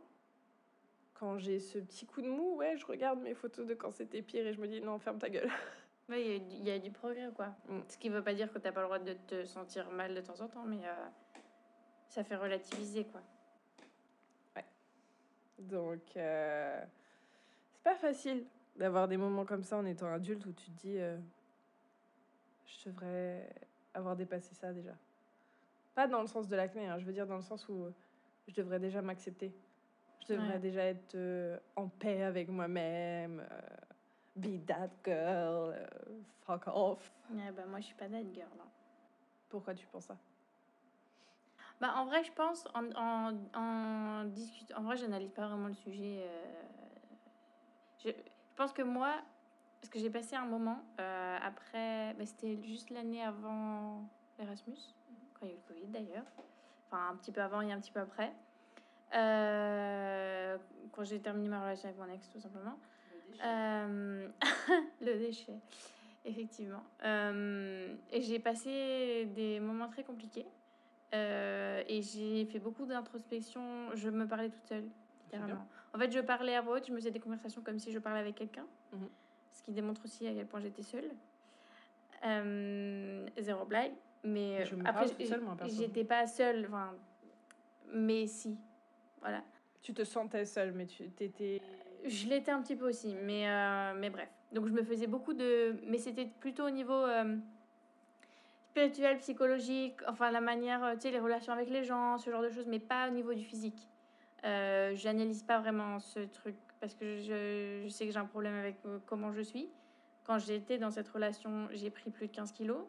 quand 1.13 1.37
j'ai 1.37 1.59
ce 1.59 1.79
petit 1.79 2.05
coup 2.05 2.21
de 2.21 2.27
mou, 2.27 2.57
ouais, 2.57 2.75
je 2.75 2.85
regarde 2.85 3.21
mes 3.21 3.33
photos 3.33 3.65
de 3.65 3.73
quand 3.73 3.91
c'était 3.91 4.21
pire 4.21 4.45
et 4.45 4.53
je 4.53 4.59
me 4.59 4.67
dis 4.67 4.81
non, 4.81 4.99
ferme 4.99 5.19
ta 5.19 5.29
gueule. 5.29 5.49
Ouais, 6.09 6.25
il 6.25 6.31
y 6.31 6.35
a 6.35 6.39
du- 6.39 6.55
il 6.57 6.67
y, 6.67 6.71
a 6.71 6.79
du 6.79 6.91
progrès, 6.91 7.29
quoi. 7.33 7.55
Mm. 7.69 7.79
Ce 7.87 7.97
qui 7.97 8.09
veut 8.09 8.23
pas 8.23 8.33
dire 8.33 8.51
que 8.51 8.57
t'as 8.57 8.73
pas 8.73 8.81
le 8.81 8.87
droit 8.87 8.99
de 8.99 9.13
te 9.13 9.45
sentir 9.45 9.89
mal 9.91 10.13
de 10.13 10.19
temps 10.19 10.41
en 10.41 10.49
temps, 10.49 10.65
mais 10.65 10.83
euh, 10.83 11.07
ça 12.09 12.25
fait 12.25 12.35
relativiser, 12.35 13.05
quoi. 13.05 13.21
Donc, 15.59 16.17
euh, 16.17 16.83
c'est 17.83 17.89
pas 17.89 17.95
facile 17.95 18.45
d'avoir 18.75 19.07
des 19.07 19.17
moments 19.17 19.45
comme 19.45 19.63
ça 19.63 19.77
en 19.77 19.85
étant 19.85 20.07
adulte 20.11 20.45
où 20.45 20.53
tu 20.53 20.65
te 20.71 20.77
dis 20.81 20.97
euh, 20.99 21.17
je 22.65 22.89
devrais 22.89 23.49
avoir 23.93 24.15
dépassé 24.15 24.53
ça 24.55 24.71
déjà. 24.71 24.95
Pas 25.95 26.07
dans 26.07 26.21
le 26.21 26.27
sens 26.27 26.47
de 26.47 26.55
l'acné, 26.55 26.87
hein, 26.87 26.97
je 26.99 27.05
veux 27.05 27.11
dire 27.11 27.27
dans 27.27 27.35
le 27.35 27.41
sens 27.41 27.67
où 27.67 27.87
je 28.47 28.53
devrais 28.55 28.79
déjà 28.79 29.01
m'accepter. 29.01 29.53
Je 30.21 30.33
devrais 30.33 30.53
Ouais. 30.53 30.59
déjà 30.59 30.83
être 30.83 31.15
euh, 31.15 31.57
en 31.75 31.87
paix 31.89 32.23
avec 32.23 32.47
moi-même. 32.49 33.45
euh, 33.51 33.59
be 34.35 34.63
that 34.65 34.89
girl. 35.03 35.75
fuck 36.45 36.63
off. 36.67 37.11
Ouais, 37.31 37.51
bah, 37.51 37.65
moi, 37.65 37.79
je 37.79 37.87
suis 37.87 37.95
pas 37.95 38.07
that 38.07 38.23
girl. 38.33 38.47
hein. 38.61 38.69
Pourquoi 39.49 39.73
tu 39.73 39.85
penses 39.87 40.05
ça? 40.05 40.17
Bah, 41.81 41.93
en 41.97 42.05
vrai, 42.05 42.23
je 42.23 42.31
pense, 42.31 42.65
en, 42.73 42.89
en, 42.95 43.35
en 43.55 44.23
discutant, 44.25 44.77
en 44.77 44.83
vrai, 44.83 44.95
j'analyse 44.95 45.31
pas 45.31 45.47
vraiment 45.47 45.67
le 45.67 45.73
sujet. 45.73 46.23
Je, 48.03 48.09
je 48.09 48.55
pense 48.55 48.73
que 48.73 48.81
moi, 48.81 49.13
parce 49.79 49.89
que 49.89 49.99
j'ai 49.99 50.09
passé 50.09 50.35
un 50.35 50.45
moment 50.45 50.83
euh, 50.99 51.37
après, 51.41 52.13
bah, 52.13 52.25
c'était 52.25 52.57
juste 52.63 52.89
l'année 52.89 53.23
avant 53.23 54.03
l'Erasmus, 54.37 54.77
quand 55.33 55.45
il 55.45 55.49
y 55.49 55.51
a 55.51 55.53
eu 55.55 55.57
le 55.57 55.73
Covid 55.73 55.87
d'ailleurs, 55.87 56.25
enfin 56.87 57.09
un 57.11 57.15
petit 57.15 57.31
peu 57.31 57.41
avant 57.41 57.61
et 57.61 57.71
un 57.71 57.79
petit 57.79 57.91
peu 57.91 57.99
après, 57.99 58.31
Euh, 59.13 60.57
quand 60.93 61.03
j'ai 61.03 61.19
terminé 61.19 61.49
ma 61.49 61.61
relation 61.61 61.89
avec 61.89 61.99
mon 61.99 62.09
ex, 62.13 62.29
tout 62.29 62.39
simplement. 62.39 62.77
Euh, 63.43 64.29
le 65.01 65.17
déchet, 65.17 65.59
effectivement. 66.23 66.83
Et 67.03 68.21
j'ai 68.21 68.39
passé 68.39 69.25
des 69.35 69.59
moments 69.59 69.89
très 69.89 70.03
compliqués. 70.03 70.45
Et 71.13 72.01
j'ai 72.01 72.45
fait 72.45 72.59
beaucoup 72.59 72.85
d'introspection. 72.85 73.93
Je 73.95 74.09
me 74.09 74.25
parlais 74.25 74.49
toute 74.49 74.65
seule, 74.65 74.87
littéralement. 75.25 75.67
En 75.93 75.99
fait, 75.99 76.11
je 76.11 76.19
parlais 76.19 76.55
à 76.55 76.61
voix 76.61 76.77
haute, 76.77 76.87
je 76.87 76.91
me 76.91 76.97
faisais 76.97 77.11
des 77.11 77.19
conversations 77.19 77.61
comme 77.61 77.79
si 77.79 77.91
je 77.91 77.99
parlais 77.99 78.19
avec 78.19 78.35
quelqu'un. 78.35 78.65
Mhm. 78.93 79.09
Ce 79.51 79.63
qui 79.63 79.71
démontre 79.71 80.01
aussi 80.05 80.27
à 80.27 80.33
quel 80.33 80.47
point 80.47 80.61
j'étais 80.61 80.83
seule. 80.83 81.11
Euh, 82.25 83.27
zéro 83.37 83.65
blague. 83.65 83.91
Mais 84.23 84.65
Je 84.65 84.75
me 84.75 84.87
après, 84.87 85.07
j'étais 85.67 86.03
pas 86.03 86.27
seule. 86.27 86.65
Enfin, 86.67 86.93
mais 87.93 88.27
si. 88.27 88.57
Voilà. 89.19 89.43
Tu 89.81 89.93
te 89.93 90.03
sentais 90.03 90.45
seule, 90.45 90.71
mais 90.73 90.85
tu 90.85 91.09
t'étais. 91.09 91.61
Je 92.05 92.27
l'étais 92.27 92.51
un 92.51 92.61
petit 92.61 92.75
peu 92.75 92.87
aussi, 92.87 93.15
mais, 93.23 93.47
euh, 93.47 93.93
mais 93.95 94.09
bref. 94.09 94.29
Donc 94.51 94.67
je 94.67 94.73
me 94.73 94.83
faisais 94.83 95.07
beaucoup 95.07 95.33
de... 95.33 95.75
Mais 95.87 95.97
c'était 95.97 96.25
plutôt 96.25 96.65
au 96.65 96.69
niveau 96.69 96.93
euh, 96.93 97.37
spirituel, 98.71 99.17
psychologique, 99.19 99.95
enfin 100.07 100.31
la 100.31 100.41
manière, 100.41 100.83
euh, 100.83 100.93
tu 100.95 101.01
sais, 101.01 101.11
les 101.11 101.19
relations 101.19 101.53
avec 101.53 101.69
les 101.69 101.83
gens, 101.83 102.17
ce 102.17 102.29
genre 102.29 102.41
de 102.41 102.49
choses, 102.49 102.67
mais 102.67 102.79
pas 102.79 103.07
au 103.07 103.11
niveau 103.11 103.33
du 103.33 103.43
physique. 103.43 103.87
Euh, 104.43 104.93
J'analyse 104.95 105.43
pas 105.43 105.59
vraiment 105.59 105.99
ce 105.99 106.19
truc 106.19 106.55
parce 106.79 106.95
que 106.95 107.17
je, 107.17 107.87
sais 107.89 108.07
que 108.07 108.11
j'ai 108.11 108.17
un 108.17 108.25
problème 108.25 108.55
avec 108.55 108.77
euh, 108.85 108.99
comment 109.05 109.31
je 109.31 109.41
suis. 109.41 109.69
Quand 110.23 110.39
j'étais 110.39 110.77
dans 110.77 110.91
cette 110.91 111.07
relation, 111.07 111.67
j'ai 111.71 111.89
pris 111.89 112.09
plus 112.09 112.27
de 112.27 112.31
15 112.31 112.51
kilos. 112.51 112.83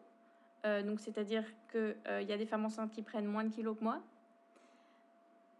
Euh, 0.65 0.81
donc 0.81 0.99
c'est-à-dire 0.99 1.43
qu'il 1.71 1.95
il 2.21 2.27
y 2.27 2.31
a 2.31 2.37
des 2.37 2.45
femmes 2.45 2.65
enceintes 2.65 2.91
qui 2.91 3.01
prennent 3.01 3.25
moins 3.25 3.43
de 3.43 3.49
kilos 3.49 3.77
que 3.77 3.83
moi. 3.83 4.01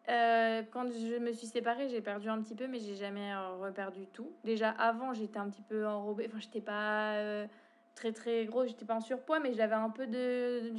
Euh, 0.09 0.63
quand 0.71 0.91
je 0.91 1.17
me 1.17 1.31
suis 1.31 1.47
séparée, 1.47 1.87
j'ai 1.87 2.01
perdu 2.01 2.27
un 2.27 2.41
petit 2.41 2.55
peu, 2.55 2.67
mais 2.67 2.79
j'ai 2.79 2.95
jamais 2.95 3.33
euh, 3.33 3.55
reperdu 3.55 4.05
tout. 4.07 4.31
Déjà 4.43 4.69
avant, 4.71 5.13
j'étais 5.13 5.39
un 5.39 5.49
petit 5.49 5.61
peu 5.61 5.87
enrobée. 5.87 6.25
Enfin, 6.27 6.39
j'étais 6.39 6.61
pas 6.61 7.15
euh, 7.15 7.47
très 7.95 8.11
très 8.11 8.45
grosse, 8.45 8.69
j'étais 8.69 8.85
pas 8.85 8.95
en 8.95 9.01
surpoids, 9.01 9.39
mais 9.39 9.53
j'avais 9.53 9.75
un 9.75 9.89
peu 9.89 10.05
de. 10.07 10.73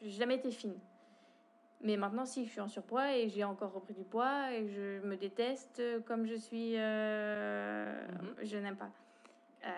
J'ai 0.00 0.10
jamais 0.10 0.36
été 0.36 0.50
fine. 0.50 0.74
Mais 1.80 1.96
maintenant, 1.96 2.26
si, 2.26 2.44
je 2.44 2.50
suis 2.50 2.60
en 2.60 2.68
surpoids 2.68 3.16
et 3.16 3.28
j'ai 3.28 3.44
encore 3.44 3.72
repris 3.72 3.94
du 3.94 4.04
poids 4.04 4.52
et 4.52 4.66
je 4.68 5.00
me 5.06 5.16
déteste 5.16 5.80
comme 6.06 6.26
je 6.26 6.34
suis. 6.34 6.74
euh, 6.76 8.06
Mhm. 8.20 8.34
Je 8.42 8.56
n'aime 8.58 8.76
pas. 8.76 8.90
Euh, 9.64 9.68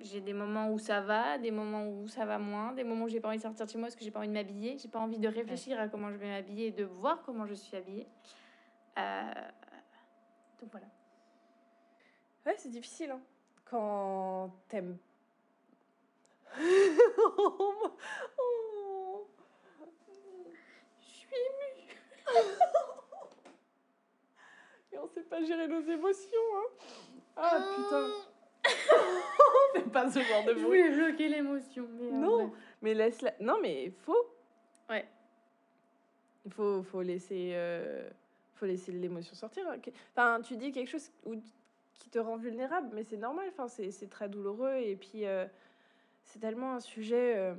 j'ai 0.00 0.20
des 0.20 0.32
moments 0.32 0.70
où 0.70 0.78
ça 0.78 1.00
va, 1.00 1.38
des 1.38 1.52
moments 1.52 1.86
où 1.86 2.08
ça 2.08 2.24
va 2.26 2.38
moins, 2.38 2.72
des 2.72 2.82
moments 2.82 3.04
où 3.04 3.08
j'ai 3.08 3.20
pas 3.20 3.28
envie 3.28 3.36
de 3.36 3.42
sortir 3.42 3.66
de 3.66 3.70
chez 3.70 3.78
moi 3.78 3.86
parce 3.86 3.94
que 3.94 4.02
j'ai 4.02 4.10
pas 4.10 4.18
envie 4.18 4.26
de 4.28 4.32
m'habiller, 4.32 4.76
j'ai 4.78 4.88
pas 4.88 4.98
envie 4.98 5.18
de 5.18 5.28
réfléchir 5.28 5.78
à 5.78 5.86
comment 5.86 6.10
je 6.10 6.16
vais 6.16 6.26
m'habiller 6.28 6.66
et 6.66 6.70
de 6.72 6.82
voir 6.84 7.22
comment 7.22 7.46
je 7.46 7.54
suis 7.54 7.76
habillée. 7.76 8.08
Euh, 8.98 9.32
Donc 10.60 10.70
voilà. 10.72 10.86
Ouais, 12.46 12.54
c'est 12.58 12.68
difficile, 12.70 13.12
hein. 13.12 13.20
Quand 13.64 14.50
t'aimes. 14.68 14.98
Suis 21.32 21.40
émue. 21.40 22.52
Et 24.92 24.98
on 24.98 25.06
sait 25.08 25.22
pas 25.22 25.42
gérer 25.42 25.68
nos 25.68 25.80
émotions, 25.82 26.40
hein. 26.56 26.84
Ah 27.36 27.58
putain. 27.76 28.08
C'est 29.74 29.90
pas 29.92 30.10
ce 30.10 30.20
genre 30.20 30.44
de 30.44 30.50
Je 30.54 30.54
bruit. 30.64 30.64
voulais 30.82 30.90
bloquer 30.90 31.28
l'émotion. 31.28 31.88
mais 31.98 32.08
en 32.10 32.12
Non. 32.20 32.36
bref. 32.48 32.58
Mais 32.82 32.94
laisse-la. 32.94 33.32
Non, 33.40 33.58
mais 33.60 33.90
faut. 34.04 34.26
Ouais. 34.90 35.06
Il 36.44 36.52
faut, 36.52 36.82
faut 36.82 37.02
laisser, 37.02 37.52
euh, 37.54 38.08
faut 38.54 38.66
laisser 38.66 38.92
l'émotion 38.92 39.34
sortir. 39.34 39.64
Enfin, 40.14 40.40
tu 40.42 40.56
dis 40.56 40.72
quelque 40.72 40.88
chose 40.90 41.10
où, 41.24 41.36
qui 41.98 42.10
te 42.10 42.18
rend 42.18 42.36
vulnérable, 42.36 42.90
mais 42.92 43.04
c'est 43.04 43.16
normal. 43.16 43.46
Enfin, 43.50 43.68
c'est 43.68 43.90
c'est 43.90 44.08
très 44.08 44.28
douloureux. 44.28 44.74
Et 44.76 44.96
puis, 44.96 45.24
euh, 45.26 45.46
c'est 46.24 46.38
tellement 46.40 46.74
un 46.74 46.80
sujet 46.80 47.34
euh, 47.36 47.54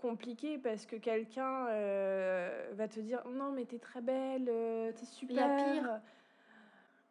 compliqué 0.00 0.58
parce 0.58 0.86
que 0.86 0.96
quelqu'un 0.96 1.66
euh, 1.68 2.70
va 2.72 2.88
te 2.88 3.00
dire 3.00 3.22
Non, 3.28 3.52
mais 3.52 3.64
t'es 3.64 3.78
très 3.78 4.00
belle, 4.00 4.48
euh, 4.48 4.92
t'es 4.92 5.06
Il 5.22 5.32
y 5.32 5.38
a 5.38 5.42
super. 5.42 5.72
pire. 5.72 6.00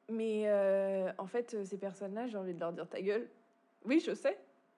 Mais 0.10 0.44
euh, 0.48 1.12
en 1.18 1.28
fait, 1.28 1.64
ces 1.64 1.78
personnes-là, 1.78 2.28
j'ai 2.28 2.38
envie 2.38 2.54
de 2.54 2.60
leur 2.60 2.74
dire 2.74 2.88
ta 2.88 3.02
gueule. 3.02 3.28
Oui, 3.86 4.00
je 4.06 4.14
sais. 4.14 4.38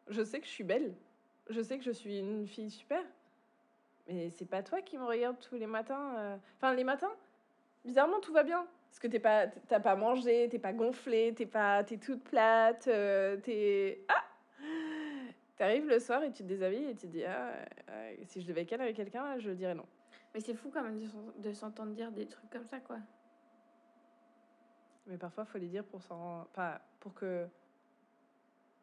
Je 0.10 0.24
sais 0.24 0.40
que 0.40 0.46
je 0.46 0.52
suis 0.52 0.64
belle. 0.64 0.94
Je 1.50 1.62
sais 1.62 1.78
que 1.78 1.84
je 1.84 1.92
suis 1.92 2.20
une 2.20 2.48
fille 2.48 2.70
super. 2.70 3.02
Mais 4.08 4.30
c'est 4.30 4.46
pas 4.46 4.62
toi 4.62 4.82
qui 4.82 4.98
me 4.98 5.06
regarde 5.06 5.38
tous 5.40 5.56
les 5.56 5.68
matins. 5.68 6.38
Enfin, 6.58 6.74
les 6.74 6.84
matins, 6.84 7.12
bizarrement, 7.86 8.20
tout 8.20 8.34
va 8.34 8.44
bien. 8.44 8.68
Parce 8.90 9.00
que 9.00 9.08
t'es 9.08 9.20
pas, 9.20 9.48
t'as 9.48 9.80
pas 9.80 9.96
mangé, 9.96 10.50
t'es 10.50 10.60
pas 10.60 10.74
gonflée, 10.74 11.34
t'es 11.34 11.46
pas, 11.46 11.82
t'es 11.86 11.98
toute 11.98 12.24
plate, 12.24 12.90
t'es. 13.44 14.04
Ah 14.10 14.22
T'arrives 15.62 15.88
le 15.88 16.00
soir 16.00 16.24
et 16.24 16.32
tu 16.32 16.42
te 16.42 16.48
déshabilles 16.48 16.86
et 16.86 16.96
tu 16.96 17.06
te 17.06 17.12
dis 17.12 17.24
ah, 17.24 17.54
euh, 17.92 18.16
si 18.26 18.42
je 18.42 18.48
devais 18.48 18.66
ken 18.66 18.82
avec 18.82 18.96
quelqu'un, 18.96 19.38
je 19.38 19.52
dirais 19.52 19.76
non. 19.76 19.86
Mais 20.34 20.40
c'est 20.40 20.56
fou 20.56 20.72
quand 20.74 20.82
même 20.82 21.00
de 21.00 21.06
s'en- 21.06 21.34
de 21.38 21.54
s'entendre 21.54 21.92
dire 21.94 22.12
des 22.12 22.26
trucs 22.26 22.50
comme 22.50 22.66
ça, 22.66 22.80
quoi. 22.80 22.98
Mais 25.06 25.20
parfois, 25.20 25.46
faut 25.46 25.60
les 25.60 25.68
dire 25.68 25.84
pour 25.84 26.02
s'en, 26.02 26.46
pas 26.54 26.82
pour 27.00 27.14
que 27.14 27.46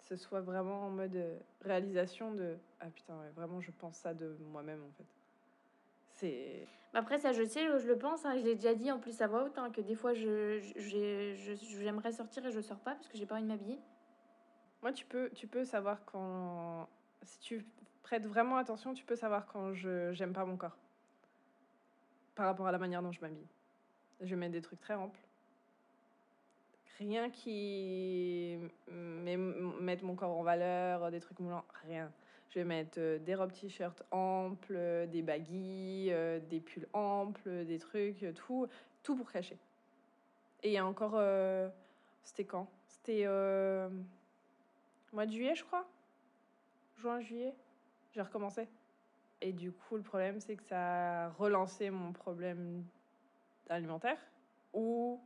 ce 0.05 0.15
soit 0.15 0.41
vraiment 0.41 0.87
en 0.87 0.91
mode 0.91 1.17
euh, 1.17 1.37
réalisation 1.63 2.33
de 2.33 2.57
ah 2.79 2.87
putain 2.91 3.19
ouais, 3.19 3.31
vraiment 3.35 3.61
je 3.61 3.73
pense 3.73 3.97
ça 3.97 4.15
de 4.15 4.37
moi-même 4.53 4.85
en 4.85 4.93
fait. 4.97 5.07
C'est 6.13 6.69
Après, 6.95 7.19
ça, 7.19 7.33
je 7.33 7.43
sais, 7.43 7.67
je 7.81 7.89
le 7.89 7.99
pense, 7.99 8.25
hein, 8.25 8.37
je 8.39 8.45
l'ai 8.45 8.55
déjà 8.55 8.77
dit 8.77 8.93
en 8.93 9.01
plus 9.01 9.21
à 9.21 9.27
voix 9.27 9.43
haute, 9.43 9.59
hein, 9.59 9.73
que 9.73 9.81
des 9.81 9.97
fois, 9.97 10.15
je, 10.15 10.61
je- 10.61 10.79
j'ai- 10.79 11.35
je- 11.35 11.55
j'aimerais 11.83 12.13
sortir 12.13 12.47
et 12.47 12.53
je 12.53 12.61
sors 12.61 12.79
pas 12.79 12.95
parce 12.95 13.09
que 13.09 13.19
j'ai 13.19 13.27
pas 13.27 13.35
envie 13.35 13.43
de 13.43 13.49
m'habiller. 13.49 13.81
Moi 14.83 14.93
tu 14.93 15.05
peux 15.05 15.31
tu 15.31 15.47
peux 15.47 15.65
savoir 15.65 16.05
quand 16.05 16.89
si 17.23 17.39
tu 17.41 17.65
prêtes 18.03 18.27
vraiment 18.27 18.57
attention, 18.57 18.95
tu 18.95 19.05
peux 19.05 19.17
savoir 19.17 19.47
quand 19.47 19.75
je 19.75 20.13
j'aime 20.13 20.33
pas 20.33 20.45
mon 20.45 20.57
corps 20.57 20.77
par 22.35 22.47
rapport 22.47 22.69
à 22.69 22.73
la 22.73 22.79
manière 22.79 23.03
dont 23.03 23.11
je 23.11 23.21
m'habille. 23.21 23.47
Je 24.21 24.35
mets 24.37 24.49
des 24.49 24.63
trucs 24.63 24.81
très 24.81 24.95
amples. 24.95 25.19
Rien 26.99 27.31
qui 27.31 28.59
met, 28.89 29.37
mette 29.37 30.03
mon 30.03 30.15
corps 30.15 30.37
en 30.37 30.43
valeur, 30.43 31.11
des 31.11 31.21
trucs 31.21 31.39
moulants, 31.41 31.65
rien. 31.87 32.11
Je 32.51 32.61
vais 32.61 32.65
mettre 32.65 32.99
euh, 32.99 33.19
des 33.19 33.35
robes 33.35 33.53
t-shirts 33.53 34.03
amples, 34.11 35.07
des 35.09 35.23
baguilles, 35.23 36.13
euh, 36.13 36.41
des 36.49 36.61
pulls 36.61 36.89
amples, 36.93 37.67
des 37.67 37.79
trucs, 37.79 38.25
tout, 38.35 38.67
tout 39.03 39.17
pour 39.17 39.31
cacher. 39.31 39.59
Et 40.63 40.71
il 40.71 40.73
y 40.73 40.79
a 40.79 40.87
encore, 40.87 41.15
euh, 41.15 41.69
c'était 42.23 42.45
quand? 42.45 42.69
C'était 42.87 43.27
mois 45.13 45.27
de 45.27 45.33
juillet, 45.33 45.55
je 45.55 45.65
crois. 45.65 45.87
Juin, 46.97 47.21
juillet. 47.21 47.55
J'ai 48.13 48.23
recommencé. 48.23 48.69
Et 49.41 49.53
du 49.53 49.71
coup, 49.73 49.97
le 49.97 50.03
problème, 50.03 50.41
c'est 50.41 50.57
que 50.57 50.65
ça 50.65 51.27
a 51.27 51.29
relancé 51.31 51.91
mon 51.91 52.13
problème 52.13 52.85
alimentaire. 53.69 54.19
Où 54.75 55.21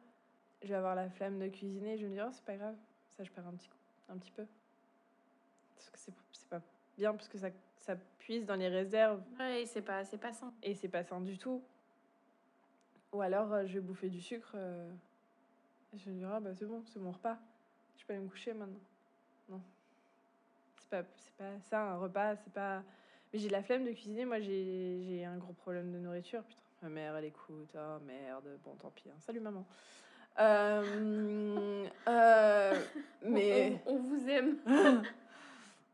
je 0.62 0.68
vais 0.68 0.74
avoir 0.74 0.94
la 0.94 1.08
flemme 1.08 1.38
de 1.38 1.48
cuisiner. 1.48 1.96
Je 1.96 2.02
vais 2.02 2.08
me 2.08 2.14
dire, 2.14 2.26
oh, 2.28 2.32
c'est 2.32 2.44
pas 2.44 2.56
grave. 2.56 2.76
Ça, 3.16 3.24
je 3.24 3.30
perds 3.30 3.46
un 3.46 3.52
petit, 3.52 3.68
coup, 3.68 3.76
un 4.10 4.16
petit 4.18 4.30
peu. 4.32 4.46
Parce 5.76 5.90
que 5.90 5.98
c'est 5.98 6.12
c'est 6.32 6.48
pas 6.48 6.60
bien, 6.96 7.12
parce 7.14 7.28
que 7.28 7.38
ça, 7.38 7.48
ça 7.78 7.96
puise 8.18 8.44
dans 8.46 8.54
les 8.56 8.68
réserves 8.68 9.22
Ouais, 9.38 9.64
c'est 9.66 9.82
pas, 9.82 10.04
c'est 10.04 10.18
pas 10.18 10.32
sain. 10.32 10.52
et 10.62 10.74
c'est 10.74 10.88
pas 10.88 11.02
sain 11.04 11.20
du 11.20 11.38
tout. 11.38 11.62
Ou 13.12 13.20
alors 13.20 13.52
euh, 13.52 13.66
je 13.66 13.74
vais 13.74 13.80
bouffer 13.80 14.08
du 14.08 14.20
sucre. 14.20 14.52
euh, 14.54 14.90
et 15.94 15.98
je 15.98 16.04
vais 16.06 16.12
me 16.12 16.18
dire, 16.18 16.30
ah 16.32 16.40
bah 16.40 16.54
c'est 16.54 16.64
bon, 16.64 16.82
c'est 16.86 16.98
mon 16.98 17.10
repas. 17.12 17.38
Je 17.98 18.04
peux 18.06 18.14
aller 18.14 18.22
me 18.22 18.28
coucher 18.28 18.54
maintenant. 18.54 18.80
Non. 19.48 19.60
C'est 20.78 20.88
pas, 20.90 21.02
c'est 21.16 21.34
pas 21.34 21.60
ça, 21.70 21.80
un 21.92 21.96
repas, 21.98 22.36
c'est 22.36 22.52
pas. 22.52 22.82
Mais 23.32 23.38
j'ai 23.38 23.48
la 23.48 23.62
flemme 23.62 23.84
de 23.84 23.92
cuisiner. 23.92 24.24
Moi, 24.24 24.40
j'ai 24.40 25.02
j'ai 25.06 25.24
un 25.24 25.36
gros 25.38 25.52
problème 25.54 25.90
de 25.92 25.98
nourriture. 25.98 26.42
Putain, 26.44 26.62
ma 26.82 26.88
mère, 26.88 27.16
elle 27.16 27.24
écoute. 27.26 27.74
Oh 27.74 27.98
merde, 28.06 28.58
bon, 28.64 28.74
tant 28.74 28.90
pis. 28.90 29.08
hein. 29.08 29.16
Salut 29.20 29.40
maman. 29.40 29.64
Euh, 30.38 31.86
euh, 32.08 32.80
mais. 33.22 33.80
On, 33.86 33.94
on 33.94 33.98
vous 33.98 34.28
aime. 34.28 34.56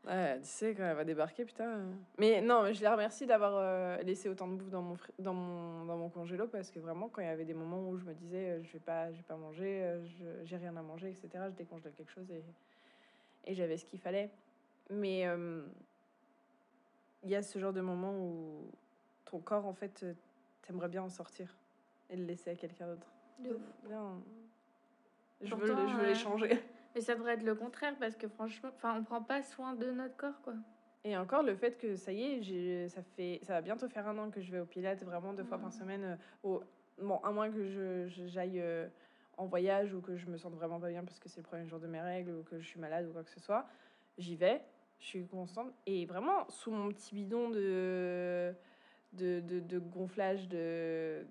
Ouais, 0.07 0.39
tu 0.39 0.47
sais, 0.47 0.73
quand 0.75 0.83
elle 0.85 0.95
va 0.95 1.03
débarquer, 1.03 1.43
putain. 1.43 1.81
Mais 2.17 2.39
non, 2.41 2.63
mais 2.63 2.73
je 2.73 2.81
la 2.81 2.93
remercie 2.93 3.25
d'avoir 3.25 3.51
euh, 3.57 3.97
laissé 3.97 4.29
autant 4.29 4.47
de 4.47 4.53
bouffe 4.55 4.69
dans 4.69 4.81
mon, 4.81 4.95
fri- 4.95 5.11
dans, 5.19 5.33
mon, 5.33 5.83
dans 5.85 5.97
mon 5.97 6.07
congélo 6.09 6.47
parce 6.47 6.71
que 6.71 6.79
vraiment, 6.79 7.09
quand 7.09 7.21
il 7.21 7.25
y 7.25 7.29
avait 7.29 7.43
des 7.45 7.53
moments 7.53 7.81
où 7.87 7.97
je 7.97 8.05
me 8.05 8.13
disais, 8.13 8.63
je 8.63 8.71
vais 8.71 8.79
pas, 8.79 9.11
je 9.11 9.17
vais 9.17 9.23
pas 9.23 9.35
manger, 9.35 9.99
je- 10.05 10.45
j'ai 10.45 10.55
rien 10.55 10.75
à 10.77 10.81
manger, 10.81 11.09
etc., 11.09 11.27
je 11.49 11.55
décongèle 11.55 11.91
quelque 11.91 12.11
chose 12.11 12.31
et, 12.31 12.41
et 13.49 13.55
j'avais 13.55 13.77
ce 13.77 13.85
qu'il 13.85 13.99
fallait. 13.99 14.29
Mais 14.91 15.25
euh, 15.27 15.63
il 17.23 17.29
y 17.31 17.35
a 17.35 17.41
ce 17.41 17.57
genre 17.59 17.73
de 17.73 17.81
moment 17.81 18.13
où 18.17 18.71
ton 19.25 19.39
corps, 19.39 19.65
en 19.65 19.73
fait, 19.73 20.01
euh, 20.03 20.13
t'aimerais 20.61 20.87
bien 20.87 21.03
en 21.03 21.09
sortir 21.09 21.53
et 22.09 22.15
le 22.15 22.23
laisser 22.25 22.51
à 22.51 22.55
quelqu'un 22.55 22.87
d'autre. 22.87 23.07
De 23.39 23.49
ouf. 23.55 23.61
Bien. 23.87 24.21
Je 25.41 25.55
veux, 25.55 25.67
Pourtant, 25.67 25.87
je 25.87 25.95
veux 25.95 26.03
euh, 26.03 26.07
les 26.07 26.15
changer. 26.15 26.49
Mais 26.95 27.01
ça 27.01 27.15
devrait 27.15 27.33
être 27.33 27.43
le 27.43 27.55
contraire 27.55 27.95
parce 27.99 28.15
que 28.15 28.27
franchement, 28.27 28.69
enfin, 28.75 28.95
on 28.99 29.03
prend 29.03 29.21
pas 29.21 29.41
soin 29.41 29.73
de 29.73 29.91
notre 29.91 30.15
corps, 30.15 30.39
quoi. 30.43 30.53
Et 31.03 31.15
encore 31.17 31.43
le 31.43 31.55
fait 31.55 31.77
que 31.77 31.95
ça 31.95 32.11
y 32.11 32.21
est, 32.23 32.41
j'ai, 32.43 32.89
ça 32.89 33.01
fait, 33.01 33.39
ça 33.43 33.53
va 33.53 33.61
bientôt 33.61 33.87
faire 33.87 34.07
un 34.07 34.17
an 34.17 34.29
que 34.29 34.41
je 34.41 34.51
vais 34.51 34.59
au 34.59 34.65
Pilates 34.65 35.03
vraiment 35.03 35.33
deux 35.33 35.43
fois 35.45 35.57
par 35.57 35.67
Mhm. 35.69 35.73
semaine. 35.79 36.17
au, 36.43 36.61
bon, 37.01 37.17
à 37.23 37.31
moins 37.31 37.49
que 37.49 37.63
je, 37.63 38.07
je- 38.07 38.27
j'aille 38.27 38.61
en 39.39 39.45
voyage 39.45 39.93
ou 39.93 40.01
que 40.01 40.15
je 40.17 40.27
me 40.27 40.37
sente 40.37 40.53
vraiment 40.53 40.79
pas 40.79 40.89
bien 40.89 41.03
parce 41.03 41.17
que 41.19 41.29
c'est 41.29 41.39
le 41.39 41.45
premier 41.47 41.65
jour 41.65 41.79
de 41.79 41.87
mes 41.87 42.01
règles 42.01 42.31
ou 42.31 42.43
que 42.43 42.59
je 42.59 42.67
suis 42.67 42.79
malade 42.79 43.07
ou 43.07 43.13
quoi 43.13 43.23
que 43.23 43.29
ce 43.29 43.39
soit, 43.39 43.65
j'y 44.17 44.35
vais, 44.35 44.61
je 44.99 45.05
suis 45.05 45.25
constante 45.27 45.71
et 45.85 46.05
vraiment 46.05 46.47
sous 46.49 46.71
mon 46.71 46.89
petit 46.89 47.15
bidon 47.15 47.49
de 47.49 48.53
de, 49.13 49.39
de, 49.39 49.59
de 49.59 49.79
gonflage 49.79 50.47
de 50.49 51.25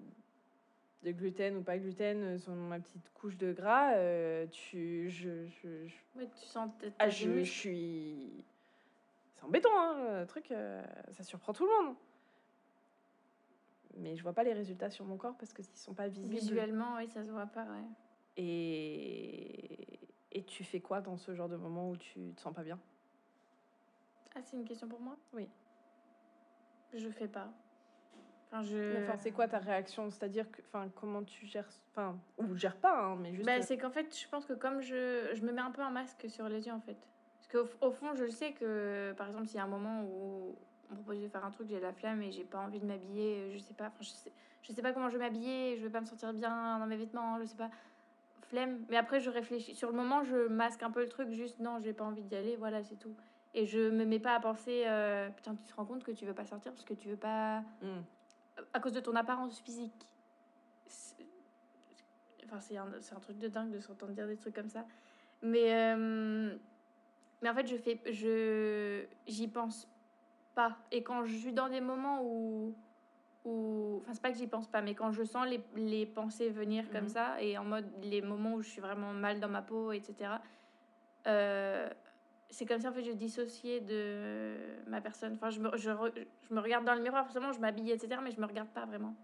de 1.05 1.13
gluten 1.13 1.57
ou 1.59 1.63
pas 1.63 1.79
gluten 1.79 2.23
euh, 2.25 2.39
sur 2.39 2.53
ma 2.53 2.81
petite 2.81 3.09
couche 3.15 3.37
de 3.37 3.53
gras, 3.53 3.93
euh, 3.95 4.47
tu, 4.49 5.09
je, 5.11 5.47
je, 5.47 5.87
je- 5.87 6.19
Ouais, 6.19 6.29
tu 6.41 6.45
sens 6.47 6.71
t- 6.81 6.91
ah, 6.99 7.09
je, 7.09 7.39
je 7.39 7.51
suis. 7.51 8.45
C'est 9.37 9.45
embêtant, 9.45 9.69
hein, 9.79 10.21
le 10.21 10.27
truc. 10.27 10.51
euh, 10.51 10.83
ça 11.13 11.23
surprend 11.23 11.53
tout 11.53 11.65
le 11.67 11.71
monde. 11.87 11.95
Mais 13.99 14.17
je 14.17 14.23
vois 14.23 14.33
pas 14.33 14.45
les 14.45 14.53
résultats 14.53 14.91
sur 14.91 15.05
mon 15.05 15.17
corps 15.17 15.37
parce 15.37 15.53
qu'ils 15.53 15.65
sont 15.65 15.95
pas 15.95 16.09
visibles. 16.09 16.35
Visuellement, 16.35 16.97
oui, 16.97 17.09
ça 17.09 17.25
se 17.25 17.31
voit 17.31 17.47
pas, 17.47 17.65
ouais. 17.65 17.85
Et... 18.37 19.99
Et 20.31 20.45
tu 20.45 20.63
fais 20.63 20.81
quoi 20.81 21.01
dans 21.01 21.17
ce 21.17 21.35
genre 21.35 21.49
de 21.49 21.57
moment 21.57 21.91
où 21.91 21.97
tu 21.97 22.33
te 22.35 22.41
sens 22.41 22.55
pas 22.55 22.63
bien? 22.63 22.79
Ah, 24.37 24.41
c'est 24.43 24.57
une 24.57 24.65
question 24.65 24.87
pour 24.87 25.01
moi? 25.01 25.17
Oui. 25.33 25.49
Je 26.93 27.09
fais 27.09 27.27
pas. 27.29 27.51
Enfin, 28.47 28.63
je. 28.63 29.03
Enfin, 29.03 29.17
c'est 29.17 29.33
quoi 29.33 29.49
ta 29.49 29.59
réaction? 29.59 30.11
C'est-à-dire 30.11 30.51
que, 30.51 30.61
enfin, 30.67 30.91
comment 30.95 31.25
tu 31.25 31.47
gères, 31.47 31.69
enfin, 31.91 32.19
ou 32.37 32.55
gères 32.55 32.77
pas, 32.77 32.95
hein, 32.99 33.17
mais 33.17 33.35
juste. 33.35 33.47
Bah, 33.47 33.63
c'est 33.63 33.79
qu'en 33.79 33.91
fait, 33.91 34.17
je 34.17 34.29
pense 34.29 34.45
que 34.47 34.53
comme 34.53 34.81
je, 34.81 35.31
je 35.35 35.43
me 35.43 35.51
mets 35.51 35.63
un 35.63 35.71
peu 35.71 35.83
un 35.83 35.91
masque 35.91 36.29
sur 36.29 36.49
les 36.49 36.67
yeux, 36.67 36.73
en 36.73 36.81
fait. 36.81 36.97
Parce 37.39 37.49
qu'au 37.49 37.87
au 37.87 37.91
fond, 37.91 38.15
je 38.15 38.25
le 38.25 38.31
sais 38.31 38.53
que, 38.53 39.13
par 39.17 39.27
exemple, 39.27 39.47
s'il 39.47 39.57
y 39.57 39.61
a 39.61 39.65
un 39.65 39.67
moment 39.67 40.03
où 40.05 40.57
on 40.91 40.95
propose 40.95 41.21
de 41.21 41.29
faire 41.29 41.45
un 41.45 41.51
truc, 41.51 41.69
j'ai 41.69 41.81
la 41.81 41.93
flemme 41.93 42.23
et 42.23 42.31
j'ai 42.33 42.45
pas 42.45 42.59
envie 42.59 42.81
de 42.81 42.87
m'habiller, 42.87 43.51
je 43.53 43.59
sais 43.59 43.75
pas, 43.75 43.87
enfin, 43.87 43.97
je 44.01 44.09
sais, 44.09 44.33
je 44.63 44.73
sais 44.73 44.83
pas 44.83 44.93
comment 44.93 45.09
je 45.09 45.19
vais 45.19 45.25
m'habiller, 45.25 45.77
je 45.77 45.83
vais 45.83 45.91
pas 45.91 46.01
me 46.01 46.07
sentir 46.07 46.33
bien 46.33 46.79
dans 46.79 46.87
mes 46.87 46.97
vêtements, 46.97 47.39
je 47.41 47.45
sais 47.45 47.57
pas. 47.57 47.71
Flemme. 48.49 48.85
Mais 48.89 48.97
après, 48.97 49.21
je 49.21 49.29
réfléchis. 49.29 49.75
Sur 49.75 49.91
le 49.91 49.97
moment, 49.97 50.23
je 50.25 50.49
masque 50.49 50.83
un 50.83 50.91
peu 50.91 51.01
le 51.03 51.09
truc, 51.09 51.31
juste 51.31 51.59
non, 51.59 51.81
j'ai 51.83 51.93
pas 51.93 52.05
envie 52.05 52.23
d'y 52.23 52.35
aller, 52.35 52.57
voilà, 52.57 52.83
c'est 52.83 52.97
tout. 52.97 53.15
Et 53.55 53.67
je 53.67 53.91
me 53.91 54.05
mets 54.05 54.19
pas 54.19 54.35
à 54.35 54.41
penser, 54.41 54.85
euh, 54.87 55.29
putain, 55.31 55.55
tu 55.55 55.65
te 55.65 55.75
rends 55.75 55.85
compte 55.85 56.05
que 56.05 56.13
tu 56.13 56.25
veux 56.25 56.35
pas 56.35 56.45
sortir 56.47 56.73
parce 56.73 56.85
que 56.85 56.95
tu 56.95 57.09
veux 57.09 57.17
pas 57.17 57.63
Hmm. 57.83 58.01
à 58.73 58.81
cause 58.81 58.93
de 58.93 59.01
ton 59.01 59.15
apparence 59.17 59.61
physique. 59.61 60.07
Enfin, 62.47 62.61
c'est 62.61 62.79
un, 62.79 62.87
un 62.87 63.21
truc 63.21 63.39
de 63.39 63.49
dingue 63.49 63.71
de 63.71 63.81
s'entendre 63.81 64.13
dire 64.13 64.27
des 64.27 64.37
trucs 64.37 64.55
comme 64.55 64.71
ça. 64.71 64.87
Mais, 65.43 65.95
euh, 65.95 66.57
mais 67.43 67.51
en 67.51 67.55
fait, 67.55 67.67
je 67.67 67.77
fais, 67.77 68.01
je, 68.11 69.05
j'y 69.27 69.49
pense 69.49 69.87
pas. 70.61 70.77
Et 70.91 71.05
quand 71.05 71.25
je 71.25 71.37
suis 71.37 71.53
dans 71.53 71.69
des 71.69 71.81
moments 71.81 72.21
où, 72.25 72.75
où 73.45 73.99
enfin, 74.03 74.13
c'est 74.15 74.21
pas 74.23 74.33
que 74.33 74.39
j'y 74.39 74.49
pense 74.49 74.67
pas, 74.67 74.83
mais 74.83 74.95
quand 74.95 75.13
je 75.13 75.23
sens 75.23 75.47
les, 75.47 75.61
les 75.77 76.05
pensées 76.05 76.51
venir 76.51 76.91
comme 76.91 77.05
Mhm. 77.05 77.09
ça, 77.19 77.41
et 77.41 77.57
en 77.57 77.65
mode 77.65 77.87
les 78.03 78.23
moments 78.23 78.55
où 78.55 78.63
je 78.63 78.69
suis 78.69 78.81
vraiment 78.81 79.13
mal 79.13 79.39
dans 79.39 79.49
ma 79.49 79.63
peau, 79.63 79.93
etc., 79.93 80.41
euh, 81.27 81.89
c'est 82.51 82.67
comme 82.67 82.81
ça 82.81 82.89
en 82.89 82.93
fait 82.93 83.05
je 83.05 83.13
dissociais 83.13 83.81
de 83.81 84.57
ma 84.89 85.01
personne. 85.01 85.35
Enfin, 85.35 85.51
je 85.51 85.61
me, 85.61 85.77
je, 85.77 85.91
re- 85.91 86.27
je 86.49 86.55
me 86.55 86.61
regarde 86.61 86.85
dans 86.85 86.95
le 86.95 87.03
miroir, 87.03 87.25
forcément, 87.25 87.53
je 87.53 87.61
m'habille, 87.61 87.93
etc., 87.93 88.21
mais 88.23 88.33
je 88.33 88.41
me 88.41 88.47
regarde 88.47 88.69
pas 88.71 88.85
vraiment. 88.87 89.15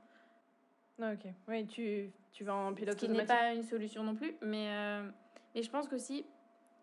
Non, 0.98 1.12
ok. 1.14 1.26
Oui, 1.48 1.66
tu, 1.66 2.12
tu 2.30 2.44
vas 2.44 2.54
en 2.54 2.70
Ce 2.70 2.74
pilote 2.76 2.96
qui 2.96 3.08
n'est 3.08 3.24
pas 3.24 3.52
une 3.54 3.64
solution 3.64 4.04
non 4.04 4.14
plus, 4.14 4.36
mais, 4.40 4.68
euh, 4.68 5.10
mais 5.54 5.62
je 5.62 5.70
pense 5.70 5.88
qu'aussi, 5.88 6.24